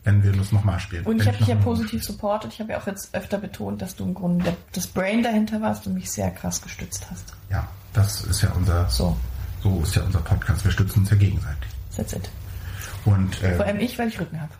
wenn 0.04 0.22
wir 0.22 0.32
das 0.32 0.52
nochmal 0.52 0.78
spielen. 0.80 1.04
Und 1.04 1.20
ich 1.20 1.26
habe 1.26 1.36
dich 1.38 1.46
ja 1.46 1.56
positiv 1.56 2.02
spiele. 2.02 2.16
supportet. 2.16 2.52
Ich 2.52 2.60
habe 2.60 2.72
ja 2.72 2.78
auch 2.78 2.86
jetzt 2.86 3.14
öfter 3.14 3.38
betont, 3.38 3.80
dass 3.82 3.96
du 3.96 4.04
im 4.04 4.14
Grunde 4.14 4.56
das 4.72 4.86
Brain 4.86 5.22
dahinter 5.22 5.60
warst 5.60 5.86
und 5.86 5.94
mich 5.94 6.10
sehr 6.10 6.30
krass 6.30 6.60
gestützt 6.60 7.06
hast. 7.10 7.34
Ja, 7.50 7.66
das 7.92 8.22
ist 8.24 8.42
ja 8.42 8.50
unser, 8.52 8.88
So, 8.88 9.16
so 9.64 9.80
ist 9.82 9.96
ja 9.96 10.02
unser 10.02 10.20
Podcast. 10.20 10.62
Wir 10.62 10.70
stützen 10.72 11.00
uns 11.00 11.10
ja 11.10 11.16
gegenseitig. 11.16 11.70
that's 11.96 12.12
it. 12.12 12.28
Und, 13.06 13.34
Vor 13.36 13.48
äh, 13.48 13.62
allem 13.62 13.80
ich, 13.80 13.98
weil 13.98 14.08
ich 14.08 14.20
Rücken 14.20 14.38
habe. 14.40 14.52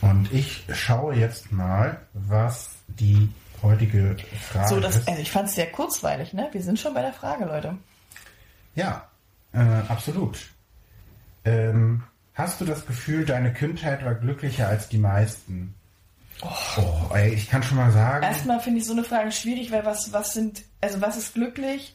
und 0.00 0.32
ich 0.32 0.64
schaue 0.72 1.14
jetzt 1.14 1.52
mal, 1.52 1.98
was 2.14 2.70
die 2.88 3.28
heutige 3.62 4.16
Frage 4.50 4.68
So, 4.68 4.80
das, 4.80 4.96
ist. 4.96 5.08
also 5.08 5.20
ich 5.20 5.30
fand 5.30 5.48
es 5.48 5.54
sehr 5.54 5.70
kurzweilig, 5.70 6.32
ne? 6.32 6.48
Wir 6.52 6.62
sind 6.62 6.78
schon 6.80 6.94
bei 6.94 7.02
der 7.02 7.12
Frage, 7.12 7.44
Leute. 7.44 7.76
Ja, 8.74 9.06
äh, 9.52 9.58
absolut. 9.88 10.38
Ähm, 11.44 12.04
hast 12.32 12.60
du 12.62 12.64
das 12.64 12.86
Gefühl, 12.86 13.26
deine 13.26 13.52
Kindheit 13.52 14.02
war 14.04 14.14
glücklicher 14.14 14.66
als 14.68 14.88
die 14.88 14.98
meisten? 14.98 15.74
Oh, 16.42 17.14
ey, 17.14 17.34
ich 17.34 17.48
kann 17.50 17.62
schon 17.62 17.76
mal 17.76 17.92
sagen. 17.92 18.24
Erstmal 18.24 18.60
finde 18.60 18.80
ich 18.80 18.86
so 18.86 18.92
eine 18.92 19.04
Frage 19.04 19.30
schwierig, 19.30 19.70
weil 19.70 19.84
was, 19.84 20.12
was 20.12 20.32
sind, 20.32 20.62
also 20.80 21.00
was 21.02 21.16
ist 21.18 21.34
glücklich 21.34 21.94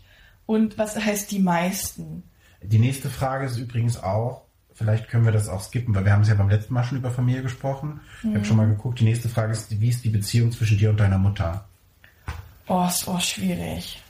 und 0.49 0.79
was 0.79 0.95
heißt 0.95 1.29
die 1.29 1.37
meisten? 1.37 2.23
Die 2.63 2.79
nächste 2.79 3.11
Frage 3.11 3.45
ist 3.45 3.57
übrigens 3.57 4.01
auch, 4.01 4.45
vielleicht 4.73 5.07
können 5.07 5.23
wir 5.23 5.31
das 5.31 5.47
auch 5.47 5.61
skippen, 5.61 5.93
weil 5.93 6.05
wir 6.05 6.11
haben 6.11 6.23
es 6.23 6.27
ja 6.27 6.33
beim 6.33 6.49
letzten 6.49 6.73
Mal 6.73 6.83
schon 6.83 6.97
über 6.97 7.11
Familie 7.11 7.43
gesprochen. 7.43 7.99
Ich 8.23 8.33
habe 8.33 8.43
schon 8.45 8.57
mal 8.57 8.65
geguckt. 8.65 8.99
Die 8.99 9.03
nächste 9.03 9.29
Frage 9.29 9.51
ist, 9.51 9.79
wie 9.79 9.89
ist 9.89 10.03
die 10.03 10.09
Beziehung 10.09 10.51
zwischen 10.51 10.79
dir 10.79 10.89
und 10.89 10.99
deiner 10.99 11.19
Mutter? 11.19 11.65
Oh, 12.65 12.83
ist 12.87 13.07
oh, 13.07 13.19
schwierig. 13.19 14.01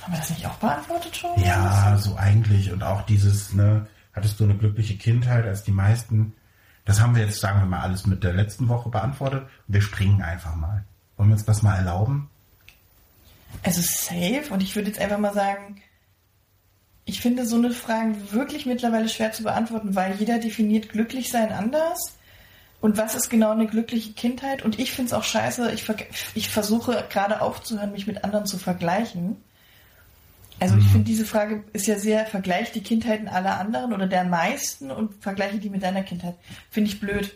Haben 0.00 0.14
wir 0.14 0.18
das 0.20 0.30
nicht 0.30 0.46
auch 0.46 0.54
beantwortet 0.54 1.14
schon? 1.14 1.38
Ja, 1.44 1.98
so 1.98 2.16
eigentlich. 2.16 2.72
Und 2.72 2.82
auch 2.82 3.02
dieses, 3.02 3.52
ne, 3.52 3.86
hattest 4.14 4.40
du 4.40 4.44
eine 4.44 4.56
glückliche 4.56 4.96
Kindheit 4.96 5.44
als 5.44 5.62
die 5.62 5.72
meisten? 5.72 6.32
Das 6.86 7.02
haben 7.02 7.14
wir 7.14 7.22
jetzt, 7.22 7.38
sagen 7.38 7.60
wir 7.60 7.66
mal, 7.66 7.80
alles 7.80 8.06
mit 8.06 8.24
der 8.24 8.32
letzten 8.32 8.68
Woche 8.68 8.88
beantwortet. 8.88 9.42
Und 9.68 9.74
wir 9.74 9.82
springen 9.82 10.22
einfach 10.22 10.54
mal. 10.54 10.84
Wollen 11.18 11.28
wir 11.28 11.34
uns 11.34 11.44
das 11.44 11.62
mal 11.62 11.76
erlauben? 11.76 12.30
Also 13.62 13.80
safe. 13.80 14.52
Und 14.52 14.62
ich 14.62 14.74
würde 14.74 14.88
jetzt 14.88 15.00
einfach 15.00 15.18
mal 15.18 15.34
sagen, 15.34 15.82
ich 17.04 17.20
finde 17.20 17.46
so 17.46 17.56
eine 17.56 17.70
Frage 17.70 18.14
wirklich 18.32 18.66
mittlerweile 18.66 19.08
schwer 19.08 19.32
zu 19.32 19.42
beantworten, 19.42 19.94
weil 19.94 20.14
jeder 20.16 20.38
definiert 20.38 20.88
glücklich 20.88 21.30
sein 21.30 21.52
anders. 21.52 22.16
Und 22.80 22.96
was 22.96 23.14
ist 23.14 23.28
genau 23.28 23.50
eine 23.50 23.66
glückliche 23.66 24.12
Kindheit? 24.12 24.62
Und 24.62 24.78
ich 24.78 24.92
finde 24.92 25.08
es 25.08 25.12
auch 25.12 25.24
scheiße, 25.24 25.70
ich, 25.72 25.84
ver 25.84 25.96
ich 26.34 26.48
versuche 26.48 27.04
gerade 27.10 27.40
aufzuhören, 27.40 27.92
mich 27.92 28.06
mit 28.06 28.24
anderen 28.24 28.46
zu 28.46 28.58
vergleichen. 28.58 29.36
Also 30.58 30.76
ich 30.76 30.86
finde, 30.86 31.04
diese 31.04 31.24
Frage 31.24 31.64
ist 31.72 31.86
ja 31.86 31.98
sehr, 31.98 32.24
vergleich 32.26 32.72
die 32.72 32.82
Kindheiten 32.82 33.28
aller 33.28 33.58
anderen 33.58 33.92
oder 33.92 34.06
der 34.06 34.24
meisten 34.24 34.90
und 34.90 35.22
vergleiche 35.22 35.58
die 35.58 35.70
mit 35.70 35.82
deiner 35.82 36.02
Kindheit. 36.02 36.36
Finde 36.70 36.90
ich 36.90 37.00
blöd. 37.00 37.34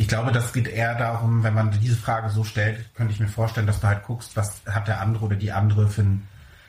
Ich 0.00 0.08
glaube, 0.08 0.32
das 0.32 0.54
geht 0.54 0.66
eher 0.66 0.94
darum, 0.94 1.42
wenn 1.42 1.52
man 1.52 1.72
diese 1.78 1.94
Frage 1.94 2.30
so 2.30 2.42
stellt, 2.42 2.94
könnte 2.94 3.12
ich 3.12 3.20
mir 3.20 3.28
vorstellen, 3.28 3.66
dass 3.66 3.80
du 3.80 3.86
halt 3.86 4.02
guckst, 4.02 4.34
was 4.34 4.62
hat 4.64 4.88
der 4.88 4.98
andere 4.98 5.26
oder 5.26 5.36
die 5.36 5.52
andere 5.52 5.88
für 5.88 6.00
ein, 6.00 6.26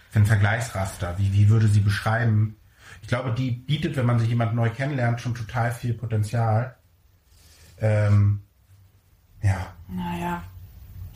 für 0.09 0.19
ein 0.19 0.25
Vergleichsraster? 0.25 1.17
Wie, 1.17 1.32
wie 1.32 1.47
würde 1.47 1.69
sie 1.69 1.79
beschreiben? 1.79 2.57
Ich 3.01 3.07
glaube, 3.07 3.32
die 3.32 3.51
bietet, 3.51 3.95
wenn 3.95 4.05
man 4.05 4.19
sich 4.19 4.27
jemand 4.27 4.53
neu 4.53 4.69
kennenlernt, 4.69 5.21
schon 5.21 5.34
total 5.34 5.71
viel 5.71 5.93
Potenzial. 5.93 6.75
Ähm, 7.79 8.41
ja, 9.41 9.67
Naja. 9.88 10.43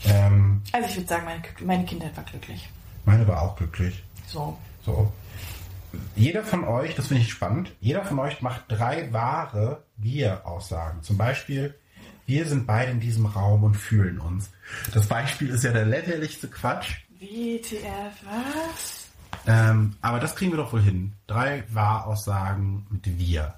ähm, 0.06 0.62
Also 0.72 0.88
ich 0.88 0.96
würde 0.96 1.10
sagen, 1.10 1.26
meine, 1.26 1.42
meine 1.66 1.84
Kindheit 1.84 2.16
war 2.16 2.24
glücklich. 2.24 2.70
meine 3.04 3.28
war 3.28 3.42
auch 3.42 3.58
glücklich. 3.58 4.06
So. 4.26 4.58
So. 4.86 5.12
Jeder 6.16 6.44
von 6.46 6.64
euch, 6.64 6.96
das 6.96 7.08
finde 7.08 7.24
ich 7.24 7.30
spannend, 7.30 7.74
jeder 7.82 8.06
von 8.06 8.20
euch 8.20 8.42
macht 8.42 8.64
drei 8.70 9.12
wahre 9.12 9.84
Wir-Aussagen. 9.98 11.04
Zum 11.04 11.18
Beispiel, 11.18 11.76
wir 12.26 12.46
sind 12.46 12.66
beide 12.66 12.92
in 12.92 13.00
diesem 13.00 13.26
Raum 13.26 13.64
und 13.64 13.76
fühlen 13.76 14.20
uns. 14.20 14.50
Das 14.94 15.08
Beispiel 15.08 15.50
ist 15.50 15.64
ja 15.64 15.72
der 15.72 15.86
lächerlichste 15.86 16.48
Quatsch. 16.48 16.96
WTF, 17.20 18.14
was? 18.24 19.06
Ähm, 19.48 19.96
aber 20.02 20.20
das 20.20 20.36
kriegen 20.36 20.52
wir 20.52 20.58
doch 20.58 20.74
wohl 20.74 20.82
hin. 20.82 21.14
Drei 21.28 21.64
Wahraussagen 21.70 22.88
mit 22.90 23.18
wir. 23.20 23.54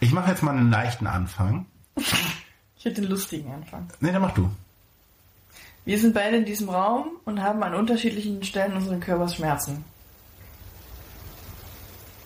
Ich 0.00 0.12
mache 0.12 0.30
jetzt 0.30 0.42
mal 0.42 0.56
einen 0.56 0.70
leichten 0.70 1.06
Anfang. 1.06 1.66
Ich 1.96 2.84
hätte 2.84 3.02
den 3.02 3.10
lustigen 3.10 3.52
Anfang. 3.52 3.88
Ne, 4.00 4.12
dann 4.12 4.22
mach 4.22 4.32
du. 4.32 4.50
Wir 5.84 5.98
sind 5.98 6.14
beide 6.14 6.38
in 6.38 6.44
diesem 6.44 6.68
Raum 6.68 7.08
und 7.24 7.42
haben 7.42 7.62
an 7.62 7.74
unterschiedlichen 7.74 8.42
Stellen 8.42 8.74
unseres 8.74 9.00
Körpers 9.00 9.36
Schmerzen. 9.36 9.84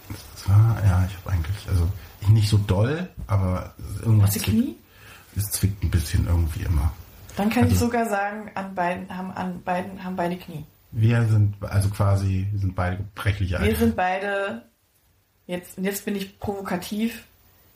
Das 0.09 0.49
war, 0.49 0.77
ja, 0.85 1.07
ich 1.09 1.17
habe 1.17 1.31
eigentlich, 1.31 1.69
also 1.69 1.89
ich 2.21 2.29
nicht 2.29 2.49
so 2.49 2.59
doll, 2.59 3.09
aber 3.27 3.75
irgendwas 4.03 4.35
Hast 4.35 4.47
du 4.47 4.51
Knie? 4.51 4.77
Es 5.37 5.51
zwickt 5.51 5.83
ein 5.83 5.91
bisschen 5.91 6.27
irgendwie 6.27 6.63
immer. 6.63 6.93
Dann 7.37 7.51
kann 7.51 7.65
ich 7.67 7.73
Also- 7.73 7.87
sogar 7.87 8.09
sagen, 8.09 8.51
an 8.55 8.75
beiden 8.75 9.15
haben 9.15 9.31
an 9.33 9.63
beiden 9.63 10.05
haben 10.05 10.17
beide 10.17 10.37
Knie. 10.37 10.65
Wir 10.93 11.25
sind 11.27 11.57
also 11.63 11.89
quasi, 11.89 12.47
wir 12.53 12.61
sind 12.61 12.77
beide 12.77 12.99
gebrechliche 12.99 13.61
Wir 13.61 13.77
sind 13.77 13.97
beide 13.97 14.63
jetzt 15.47 15.77
und 15.77 15.85
jetzt 15.85 16.05
bin 16.05 16.15
ich 16.15 16.39
provokativ. 16.39 17.25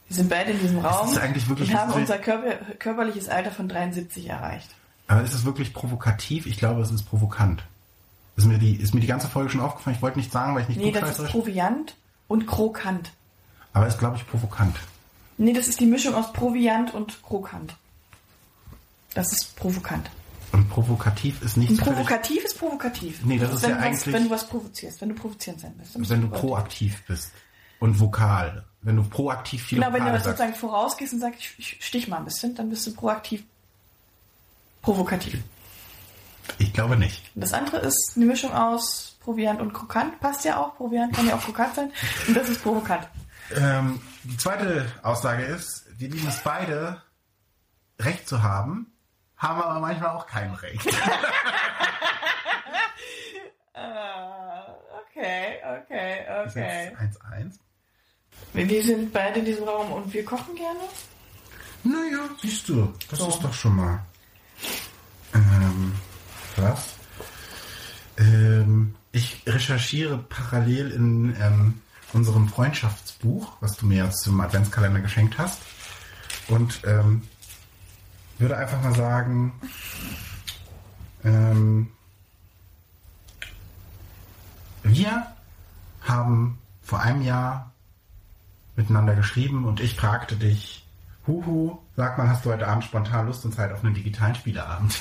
Wir 0.07 0.17
sind 0.17 0.31
beide 0.31 0.53
in 0.53 0.61
diesem 0.61 0.79
Raum 0.79 1.11
ist 1.11 1.19
eigentlich 1.19 1.49
wirklich 1.49 1.71
und 1.71 1.77
haben 1.77 1.93
unser 1.93 2.19
Körper, 2.19 2.55
körperliches 2.79 3.29
Alter 3.29 3.51
von 3.51 3.69
73 3.69 4.29
erreicht. 4.29 4.71
Aber 5.09 5.23
ist 5.23 5.35
es 5.35 5.45
wirklich 5.45 5.75
provokativ? 5.75 6.47
Ich 6.47 6.59
glaube, 6.59 6.81
es 6.81 6.91
ist 6.91 7.03
provokant. 7.05 7.65
Ist 8.37 8.47
mir 8.47 8.59
die, 8.59 8.77
ist 8.77 8.95
mir 8.95 9.01
die 9.01 9.07
ganze 9.09 9.27
Folge 9.27 9.51
schon 9.51 9.61
aufgefallen. 9.61 9.97
Ich 9.97 10.03
wollte 10.03 10.19
nicht 10.19 10.31
sagen, 10.31 10.55
weil 10.55 10.63
ich 10.63 10.69
nicht 10.69 10.79
Nee, 10.81 10.93
das 10.93 11.19
ist 11.19 11.27
Proviant 11.31 11.97
und 12.29 12.47
Krokant. 12.47 13.11
Aber 13.73 13.87
ist, 13.87 13.99
glaube 13.99 14.17
ich, 14.17 14.27
provokant. 14.29 14.77
Nee, 15.39 15.53
das 15.53 15.69
ist 15.69 15.81
die 15.81 15.87
Mischung 15.87 16.15
aus 16.15 16.33
Proviant 16.33 16.93
und 16.95 17.23
Krokant. 17.23 17.77
Das 19.15 19.33
ist 19.33 19.57
provokant. 19.57 20.11
Und 20.53 20.69
provokativ 20.71 21.43
ist 21.43 21.57
nicht 21.57 21.79
Provokativ 21.79 22.45
ist 22.45 22.59
provokativ. 22.59 23.21
Nee, 23.25 23.39
das 23.39 23.53
ist 23.55 23.63
wenn 23.63 23.71
ja 23.71 23.77
du 23.77 23.81
was, 23.83 23.87
eigentlich- 23.87 24.15
Wenn 24.15 24.25
du 24.25 24.31
was 24.31 24.49
provozierst, 24.49 25.01
wenn 25.01 25.09
du 25.11 25.15
provozierend 25.15 25.61
sein 25.61 25.75
willst. 25.77 26.11
wenn 26.11 26.21
du 26.23 26.29
proaktiv. 26.29 27.03
bist. 27.07 27.33
Und 27.81 28.01
vokal. 28.01 28.65
Wenn 28.83 28.97
du 28.97 29.05
proaktiv 29.05 29.63
viele 29.65 29.83
Genau, 29.83 29.93
wenn 29.95 30.05
du 30.05 30.13
das 30.13 30.25
sozusagen 30.25 30.55
vorausgehst 30.55 31.13
und 31.13 31.21
sagst, 31.21 31.41
ich- 31.41 31.55
ich 31.59 31.85
stich 31.85 32.09
mal 32.09 32.17
ein 32.19 32.25
bisschen, 32.25 32.55
dann 32.55 32.71
bist 32.71 32.87
du 32.87 32.95
proaktiv 32.95 33.45
provokativ. 34.83 35.43
Ich 36.59 36.73
glaube 36.73 36.97
nicht. 36.97 37.23
Das 37.35 37.53
andere 37.53 37.79
ist 37.79 38.13
eine 38.17 38.25
Mischung 38.25 38.53
aus 38.53 39.17
Proviant 39.21 39.61
und 39.61 39.73
Krokant. 39.75 40.19
Passt 40.21 40.45
ja 40.45 40.59
auch. 40.61 40.77
Proviant 40.77 41.15
kann 41.15 41.27
ja 41.29 41.37
auch 41.37 41.43
krokant 41.43 41.75
sein. 41.75 41.93
Und 42.27 42.35
das 42.37 42.49
ist 42.49 42.63
provokant. 42.63 43.07
Ähm, 43.55 44.01
die 44.29 44.37
zweite 44.37 44.87
Aussage 45.03 45.43
ist, 45.45 45.87
wir 45.99 46.09
lieben 46.09 46.29
es 46.29 46.43
beide, 46.43 47.03
Recht 47.99 48.29
zu 48.29 48.43
haben, 48.43 48.93
haben 49.37 49.61
aber 49.63 49.81
manchmal 49.81 50.11
auch 50.11 50.27
kein 50.27 50.53
Recht. 50.55 50.87
okay, 53.75 55.59
okay, 55.65 56.25
Das 56.27 56.49
ist 56.49 56.57
jetzt 56.57 57.23
1-1. 57.23 57.59
Wir 58.53 58.83
sind 58.85 59.13
beide 59.13 59.41
in 59.41 59.45
diesem 59.45 59.65
Raum 59.65 59.93
und 59.93 60.13
wir 60.13 60.25
kochen 60.25 60.55
gerne. 60.55 60.81
Naja, 61.85 62.29
siehst 62.41 62.69
du, 62.69 62.93
das 63.11 63.19
So. 63.19 63.29
ist 63.29 63.43
doch 63.43 63.55
schon 63.55 63.77
mal. 63.77 64.01
Ähm, 65.35 65.95
was? 66.57 66.95
Ähm, 68.19 68.95
ich 69.13 69.43
recherchiere 69.47 70.19
parallel 70.19 70.91
in 70.93 71.37
ähm, 71.41 71.83
unserem 72.13 72.49
Freundschaftsbuch, 72.49 73.53
was 73.61 73.77
du 73.77 73.87
mir 73.87 74.05
jetzt 74.05 74.23
zum 74.23 74.41
Adventskalender 74.41 75.01
geschenkt 75.01 75.39
hast. 75.39 75.61
Und 76.49 76.81
ähm, 76.85 77.23
würde 78.39 78.57
einfach 78.57 78.83
mal 78.83 78.95
sagen, 78.95 79.53
ähm, 81.25 81.89
wir 84.83 85.27
haben 86.03 86.59
vor 86.83 87.01
einem 87.01 87.23
Jahr 87.23 87.73
miteinander 88.77 89.15
geschrieben 89.15 89.65
und 89.65 89.81
ich 89.81 89.97
fragte 89.97 90.37
dich, 90.37 90.87
Huhu, 91.27 91.79
sag 91.97 92.17
mal, 92.17 92.29
hast 92.29 92.45
du 92.45 92.51
heute 92.51 92.67
Abend 92.67 92.85
spontan 92.85 93.27
Lust 93.27 93.45
und 93.45 93.53
Zeit 93.53 93.73
auf 93.73 93.85
einen 93.85 93.95
digitalen 93.95 94.35
Spieleabend? 94.35 94.99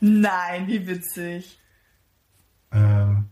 Nein, 0.00 0.66
wie 0.66 0.86
witzig. 0.86 1.58
Ähm, 2.72 3.30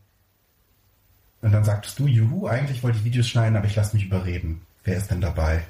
und 1.42 1.52
dann 1.52 1.64
sagtest 1.64 1.98
du, 1.98 2.06
Juhu, 2.06 2.46
eigentlich 2.46 2.82
wollte 2.82 2.98
ich 2.98 3.04
Videos 3.04 3.28
schneiden, 3.28 3.56
aber 3.56 3.66
ich 3.66 3.74
lasse 3.74 3.96
mich 3.96 4.06
überreden. 4.06 4.64
Wer 4.84 4.96
ist 4.96 5.10
denn 5.10 5.20
dabei? 5.20 5.64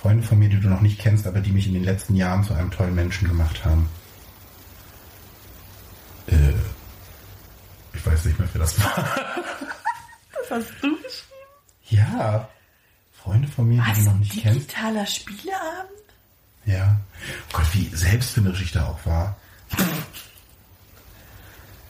Freunde 0.00 0.22
von 0.22 0.38
mir, 0.38 0.48
die 0.48 0.60
du 0.60 0.68
noch 0.68 0.80
nicht 0.80 1.00
kennst, 1.00 1.26
aber 1.26 1.40
die 1.40 1.50
mich 1.50 1.66
in 1.66 1.74
den 1.74 1.82
letzten 1.84 2.14
Jahren 2.14 2.44
zu 2.44 2.54
einem 2.54 2.70
tollen 2.70 2.94
Menschen 2.94 3.26
gemacht 3.26 3.64
haben. 3.64 3.88
Äh, 6.28 6.52
ich 7.92 8.06
weiß 8.06 8.24
nicht 8.26 8.38
mehr, 8.38 8.48
wer 8.52 8.60
das 8.60 8.80
war. 8.80 9.04
Das 10.48 10.60
hast 10.62 10.74
du 10.80 10.94
geschrieben? 11.02 11.32
Ja, 11.88 12.48
Freunde 13.20 13.48
von 13.48 13.66
mir, 13.66 13.82
die 13.82 13.90
Was? 13.90 13.98
du 13.98 14.04
noch 14.04 14.18
nicht 14.18 14.40
kennst. 14.40 14.60
Digitaler 14.60 15.04
Spieleabend? 15.04 15.90
Ja. 16.66 17.00
Oh 17.50 17.56
Gott, 17.56 17.74
wie 17.74 17.86
selbstfinderisch 17.86 18.62
ich 18.62 18.70
da 18.72 18.86
auch 18.86 19.04
war. 19.04 19.36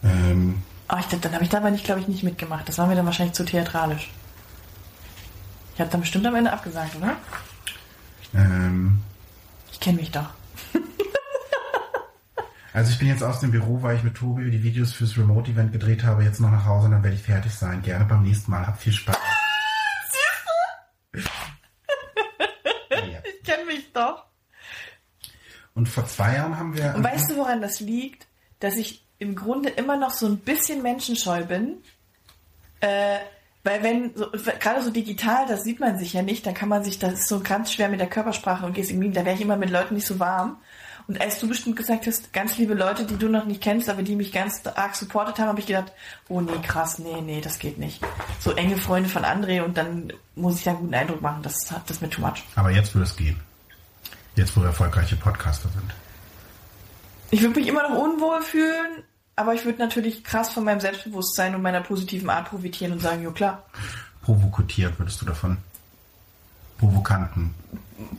Ähm, 0.05 0.62
Oh, 0.89 0.97
ich, 0.99 1.07
dann 1.07 1.32
habe 1.34 1.45
ich 1.45 1.51
dabei 1.51 1.70
nicht, 1.70 1.84
glaube 1.84 2.01
ich, 2.01 2.09
nicht 2.09 2.22
mitgemacht. 2.22 2.68
Das 2.68 2.78
war 2.78 2.87
mir 2.87 2.95
dann 2.95 3.07
wahrscheinlich 3.07 3.34
zu 3.34 3.45
theatralisch. 3.45 4.11
Ich 5.74 5.80
habe 5.80 5.91
dann 5.91 6.01
bestimmt 6.01 6.26
am 6.26 6.34
Ende 6.37 6.53
abgesagt, 6.53 6.95
oder? 6.97 7.16
ähm, 8.34 9.03
Ich 9.72 9.80
kenne 9.80 9.99
mich 9.99 10.11
doch. 10.12 10.28
also 12.72 12.91
ich 12.93 12.99
bin 12.99 13.09
jetzt 13.09 13.22
aus 13.22 13.41
dem 13.41 13.51
Büro, 13.51 13.82
weil 13.82 13.97
ich 13.97 14.03
mit 14.05 14.14
Tobi 14.14 14.51
die 14.51 14.62
Videos 14.62 14.93
fürs 14.93 15.18
Remote-Event 15.18 15.72
gedreht 15.72 16.05
habe, 16.05 16.22
jetzt 16.22 16.41
noch 16.41 16.51
nach 16.51 16.64
Hause 16.64 16.87
und 16.87 16.93
dann 16.93 17.03
werde 17.03 17.16
ich 17.16 17.22
fertig 17.22 17.53
sein. 17.53 17.82
Gerne 17.82 18.05
beim 18.05 18.22
nächsten 18.22 18.51
Mal. 18.51 18.66
Hab 18.66 18.80
viel 18.80 18.93
Spaß. 18.93 19.16
ja. 21.14 21.20
Ich 22.91 23.43
kenne 23.45 23.64
mich 23.66 23.93
doch. 23.93 24.24
Und 25.74 25.89
vor 25.89 26.07
zwei 26.07 26.34
Jahren 26.37 26.57
haben 26.59 26.74
wir... 26.74 26.95
Und 26.95 27.05
weißt 27.05 27.30
du, 27.30 27.37
woran 27.37 27.61
das 27.61 27.80
liegt? 27.80 28.26
Dass 28.61 28.76
ich 28.76 29.05
im 29.19 29.35
Grunde 29.35 29.71
immer 29.71 29.97
noch 29.97 30.11
so 30.11 30.27
ein 30.27 30.39
bisschen 30.39 30.83
menschenscheu 30.83 31.45
bin. 31.45 31.79
Äh, 32.81 33.19
weil 33.64 33.83
wenn, 33.83 34.14
so, 34.14 34.31
gerade 34.31 34.83
so 34.83 34.91
digital, 34.91 35.47
das 35.49 35.64
sieht 35.64 35.81
man 35.81 35.99
sich 35.99 36.12
ja 36.12 36.23
nicht, 36.23 36.47
dann 36.47 36.55
kann 36.55 36.69
man 36.69 36.85
sich, 36.85 37.01
das 37.01 37.14
ist 37.14 37.29
so 37.29 37.41
ganz 37.41 37.73
schwer 37.73 37.89
mit 37.89 37.99
der 37.99 38.07
Körpersprache 38.07 38.64
und 38.64 38.75
Gestik, 38.75 39.12
da 39.12 39.25
wäre 39.25 39.35
ich 39.35 39.41
immer 39.41 39.57
mit 39.57 39.71
Leuten 39.71 39.95
nicht 39.95 40.07
so 40.07 40.21
warm. 40.21 40.59
Und 41.09 41.21
als 41.21 41.39
du 41.39 41.49
bestimmt 41.49 41.77
gesagt 41.77 42.07
hast, 42.07 42.33
ganz 42.33 42.59
liebe 42.59 42.75
Leute, 42.75 43.05
die 43.05 43.17
du 43.17 43.29
noch 43.29 43.45
nicht 43.45 43.61
kennst, 43.61 43.89
aber 43.89 44.03
die 44.03 44.17
mich 44.17 44.33
ganz 44.33 44.62
arg 44.67 44.95
supportet 44.97 45.39
haben, 45.39 45.49
habe 45.49 45.61
ich 45.61 45.67
gedacht, 45.67 45.93
oh 46.29 46.41
nee, 46.41 46.59
krass, 46.62 46.99
nee, 46.99 47.21
nee, 47.21 47.41
das 47.41 47.59
geht 47.59 47.79
nicht. 47.79 48.01
So 48.41 48.53
enge 48.53 48.77
Freunde 48.77 49.09
von 49.09 49.25
André 49.25 49.62
und 49.62 49.77
dann 49.77 50.12
muss 50.35 50.59
ich 50.59 50.64
da 50.64 50.71
einen 50.71 50.81
guten 50.81 50.95
Eindruck 50.95 51.23
machen, 51.23 51.43
das, 51.43 51.67
das 51.67 51.91
ist 51.91 52.03
mir 52.03 52.11
too 52.11 52.21
much. 52.21 52.45
Aber 52.57 52.71
jetzt 52.71 52.95
würde 52.95 53.07
es 53.07 53.17
gehen. 53.17 53.41
Jetzt, 54.35 54.57
wo 54.57 54.61
wir 54.61 54.69
erfolgreiche 54.69 55.17
Podcaster 55.17 55.69
sind. 55.71 55.93
Ich 57.31 57.43
würde 57.43 57.59
mich 57.59 57.68
immer 57.68 57.89
noch 57.89 57.99
unwohl 57.99 58.43
fühlen, 58.43 59.03
aber 59.35 59.55
ich 59.55 59.64
würde 59.64 59.79
natürlich 59.79 60.24
krass 60.24 60.51
von 60.51 60.64
meinem 60.64 60.81
Selbstbewusstsein 60.81 61.55
und 61.55 61.62
meiner 61.62 61.81
positiven 61.81 62.31
Art 62.31 62.49
profitieren 62.49 62.93
und 62.93 63.01
sagen, 63.01 63.22
jo 63.22 63.33
klar, 63.33 63.64
Provokotiert 64.27 64.99
würdest 64.99 65.20
du 65.20 65.27
davon. 65.27 65.57
Provokanten. 66.79 67.55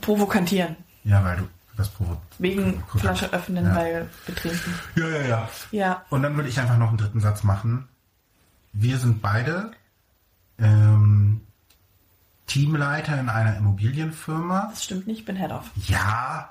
provokantieren. 0.00 0.74
Ja, 1.04 1.22
weil 1.22 1.36
du 1.36 1.48
das 1.76 1.90
provo 1.90 2.16
Wegen 2.38 2.82
Flasche 2.96 3.32
öffnen, 3.32 3.66
ja. 3.66 3.74
weil 3.74 4.10
betrinken. 4.26 4.74
Ja, 4.96 5.08
ja, 5.08 5.20
ja. 5.26 5.48
Ja. 5.70 6.04
Und 6.08 6.22
dann 6.22 6.34
würde 6.34 6.48
ich 6.48 6.58
einfach 6.58 6.78
noch 6.78 6.88
einen 6.88 6.96
dritten 6.96 7.20
Satz 7.20 7.44
machen. 7.44 7.86
Wir 8.72 8.98
sind 8.98 9.20
beide 9.20 9.72
ähm, 10.58 11.42
Teamleiter 12.46 13.20
in 13.20 13.28
einer 13.28 13.56
Immobilienfirma. 13.58 14.68
Das 14.70 14.84
stimmt 14.84 15.06
nicht, 15.06 15.20
ich 15.20 15.24
bin 15.26 15.36
Head 15.36 15.52
of. 15.52 15.70
Ja, 15.86 16.50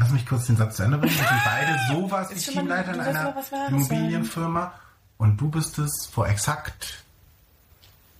lass 0.00 0.10
mich 0.10 0.26
kurz 0.26 0.46
den 0.46 0.56
Satz 0.56 0.76
zu 0.76 0.82
Ende 0.82 0.98
bringen. 0.98 1.14
Wir 1.14 1.28
sind 1.28 1.44
beide 1.44 1.78
sowas 1.88 2.28
mal- 2.30 2.36
Teamleiter 2.36 2.94
in 2.94 3.00
einer 3.00 3.34
was 3.36 3.50
Immobilienfirma. 3.68 4.72
Und 5.18 5.36
du 5.40 5.48
bist 5.50 5.78
es 5.78 6.06
vor 6.10 6.26
exakt 6.28 7.04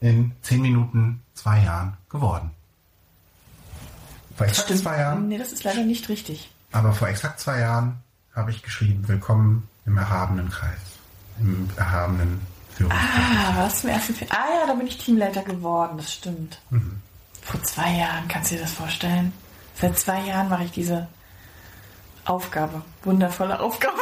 in 0.01 0.33
zehn 0.43 0.61
Minuten 0.63 1.23
zwei 1.35 1.63
Jahren 1.65 1.97
geworden. 2.11 2.51
Vor 4.37 4.47
exakt 4.47 4.77
zwei 4.77 4.99
Jahren. 4.99 5.29
Nee, 5.29 5.39
das 5.39 5.53
ist 5.53 5.65
leider 5.65 5.83
nicht 5.83 6.09
richtig. 6.09 6.51
Aber 6.73 6.93
vor 6.93 7.09
exakt 7.09 7.41
zwei 7.41 7.59
Jahren 7.61 7.99
habe 8.35 8.51
ich 8.51 8.63
geschrieben, 8.63 9.09
willkommen 9.09 9.69
im 9.87 9.97
erhabenen 9.99 10.51
Kreis. 10.51 10.79
Im 11.41 11.69
erhabenen 11.77 12.41
Führungskreis. 12.75 13.11
Ah, 13.17 13.57
war 13.57 13.65
das 13.65 13.81
zum 13.81 13.91
ersten 13.91 14.15
Film? 14.15 14.31
Ah 14.33 14.61
ja, 14.61 14.67
da 14.67 14.75
bin 14.75 14.87
ich 14.87 14.99
Teamleiter 14.99 15.43
geworden, 15.43 15.97
das 15.97 16.13
stimmt. 16.13 16.61
Mhm. 16.71 17.01
Vor 17.43 17.63
zwei 17.63 17.97
Jahren, 17.97 18.29
kannst 18.29 18.51
du 18.51 18.57
dir 18.57 18.63
das 18.63 18.73
vorstellen? 18.73 19.33
Seit 19.75 19.99
zwei 19.99 20.21
Jahren 20.27 20.49
mache 20.51 20.65
ich 20.65 20.71
diese 20.73 21.09
Aufgabe. 22.31 22.83
Wundervolle 23.03 23.59
Aufgabe. 23.61 23.99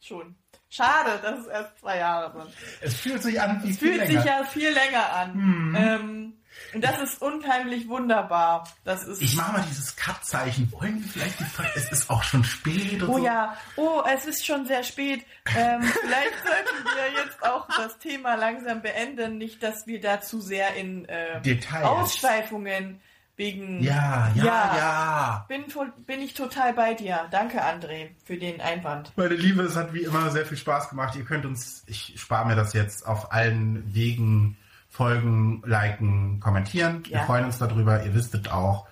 Schon. 0.00 0.36
Schade, 0.68 1.18
dass 1.22 1.40
es 1.40 1.46
erst 1.46 1.78
zwei 1.80 1.98
Jahre 1.98 2.32
sind. 2.32 2.54
Es 2.80 2.94
fühlt 3.00 3.22
sich 3.22 3.40
an 3.40 3.62
wie 3.62 3.70
Es 3.70 3.78
viel 3.78 3.94
fühlt 3.94 4.08
länger. 4.08 4.20
sich 4.22 4.30
ja 4.30 4.44
viel 4.44 4.70
länger 4.70 5.12
an. 5.12 5.36
Mhm. 5.36 5.76
Ähm, 5.76 6.32
und 6.74 6.82
das 6.84 6.98
ist 7.00 7.20
unheimlich 7.22 7.88
wunderbar. 7.88 8.66
Das 8.84 9.04
ist. 9.04 9.20
Ich 9.22 9.36
mache 9.36 9.52
mal 9.52 9.64
dieses 9.68 9.94
Cut-Zeichen. 9.96 10.70
Wollen 10.72 11.02
wir 11.02 11.08
vielleicht 11.10 11.40
die 11.40 11.44
Folge? 11.44 11.70
Es 11.76 11.90
ist 11.92 12.08
auch 12.10 12.22
schon 12.22 12.44
spät 12.44 13.02
und 13.02 13.08
Oh 13.10 13.18
so. 13.18 13.24
ja, 13.24 13.56
oh, 13.76 14.02
es 14.14 14.24
ist 14.26 14.44
schon 14.46 14.66
sehr 14.66 14.82
spät. 14.82 15.24
Ähm, 15.56 15.82
vielleicht 16.00 16.34
sollten 16.44 16.84
wir 16.84 17.22
jetzt 17.24 17.42
auch 17.42 17.66
das 17.76 17.98
Thema 17.98 18.34
langsam 18.36 18.80
beenden. 18.82 19.38
Nicht, 19.38 19.62
dass 19.62 19.86
wir 19.86 20.00
da 20.00 20.20
zu 20.20 20.40
sehr 20.40 20.74
in 20.76 21.06
äh, 21.08 21.40
Details. 21.42 21.84
Ausschweifungen 21.84 23.00
wegen. 23.36 23.82
Ja, 23.82 24.30
ja, 24.34 24.44
Ja. 24.44 24.76
ja. 24.76 25.44
Bin, 25.48 25.64
bin 26.06 26.20
ich 26.20 26.34
total 26.34 26.72
bei 26.72 26.94
dir. 26.94 27.26
Danke, 27.30 27.62
André, 27.62 28.08
für 28.24 28.36
den 28.36 28.60
Einwand. 28.60 29.12
Meine 29.16 29.34
Liebe, 29.34 29.62
es 29.62 29.76
hat 29.76 29.92
wie 29.92 30.02
immer 30.04 30.30
sehr 30.30 30.46
viel 30.46 30.56
Spaß 30.56 30.88
gemacht. 30.90 31.14
Ihr 31.16 31.24
könnt 31.24 31.44
uns, 31.44 31.82
ich 31.86 32.14
spare 32.16 32.46
mir 32.46 32.56
das 32.56 32.72
jetzt, 32.72 33.06
auf 33.06 33.32
allen 33.32 33.94
Wegen 33.94 34.56
folgen, 34.88 35.62
liken, 35.66 36.40
kommentieren. 36.40 37.04
Wir 37.04 37.18
Ja. 37.18 37.24
freuen 37.26 37.44
uns 37.44 37.58
darüber. 37.58 38.02
Ihr 38.04 38.14
wisstet 38.14 38.50
auch, 38.50 38.86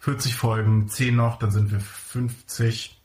40 0.00 0.34
Folgen, 0.36 0.88
10 0.88 1.16
noch, 1.16 1.38
dann 1.38 1.50
sind 1.50 1.70
wir 1.72 1.80
50. 1.80 3.00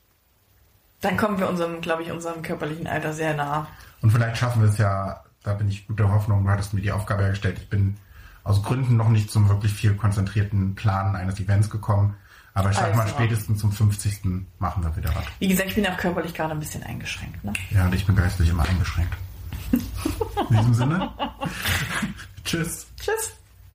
Dann 1.00 1.16
kommen 1.16 1.38
wir 1.38 1.48
unserem, 1.48 1.80
glaube 1.80 2.02
ich, 2.02 2.12
unserem 2.12 2.42
körperlichen 2.42 2.86
Alter 2.86 3.12
sehr 3.12 3.34
nah. 3.34 3.66
Und 4.00 4.10
vielleicht 4.10 4.36
schaffen 4.36 4.62
wir 4.62 4.68
es 4.68 4.78
ja, 4.78 5.24
da 5.42 5.54
bin 5.54 5.68
ich 5.68 5.86
guter 5.86 6.10
Hoffnung, 6.12 6.44
du 6.44 6.50
hattest 6.50 6.72
mir 6.74 6.80
die 6.82 6.92
Aufgabe 6.92 7.22
hergestellt. 7.22 7.58
Ich 7.58 7.68
bin 7.68 7.96
aus 8.44 8.62
Gründen 8.62 8.96
noch 8.96 9.08
nicht 9.08 9.30
zum 9.30 9.48
wirklich 9.48 9.72
viel 9.72 9.94
konzentrierten 9.94 10.74
Planen 10.74 11.16
eines 11.16 11.40
Events 11.40 11.70
gekommen. 11.70 12.14
Aber 12.52 12.70
ich 12.70 12.76
sag 12.76 12.94
mal, 12.94 13.08
spätestens 13.08 13.58
zum 13.60 13.72
50. 13.72 14.20
machen 14.60 14.84
wir 14.84 14.96
wieder 14.96 15.12
was. 15.14 15.24
Wie 15.40 15.48
gesagt, 15.48 15.70
ich 15.70 15.74
bin 15.74 15.86
auch 15.88 15.96
körperlich 15.96 16.34
gerade 16.34 16.52
ein 16.52 16.60
bisschen 16.60 16.84
eingeschränkt. 16.84 17.42
Ne? 17.42 17.52
Ja, 17.70 17.86
und 17.86 17.94
ich 17.94 18.06
bin 18.06 18.14
geistlich 18.14 18.48
immer 18.48 18.68
eingeschränkt. 18.68 19.14
In 19.72 20.56
diesem 20.56 20.74
Sinne. 20.74 21.10
Tschüss. 22.44 22.86
Tschüss. 23.00 23.32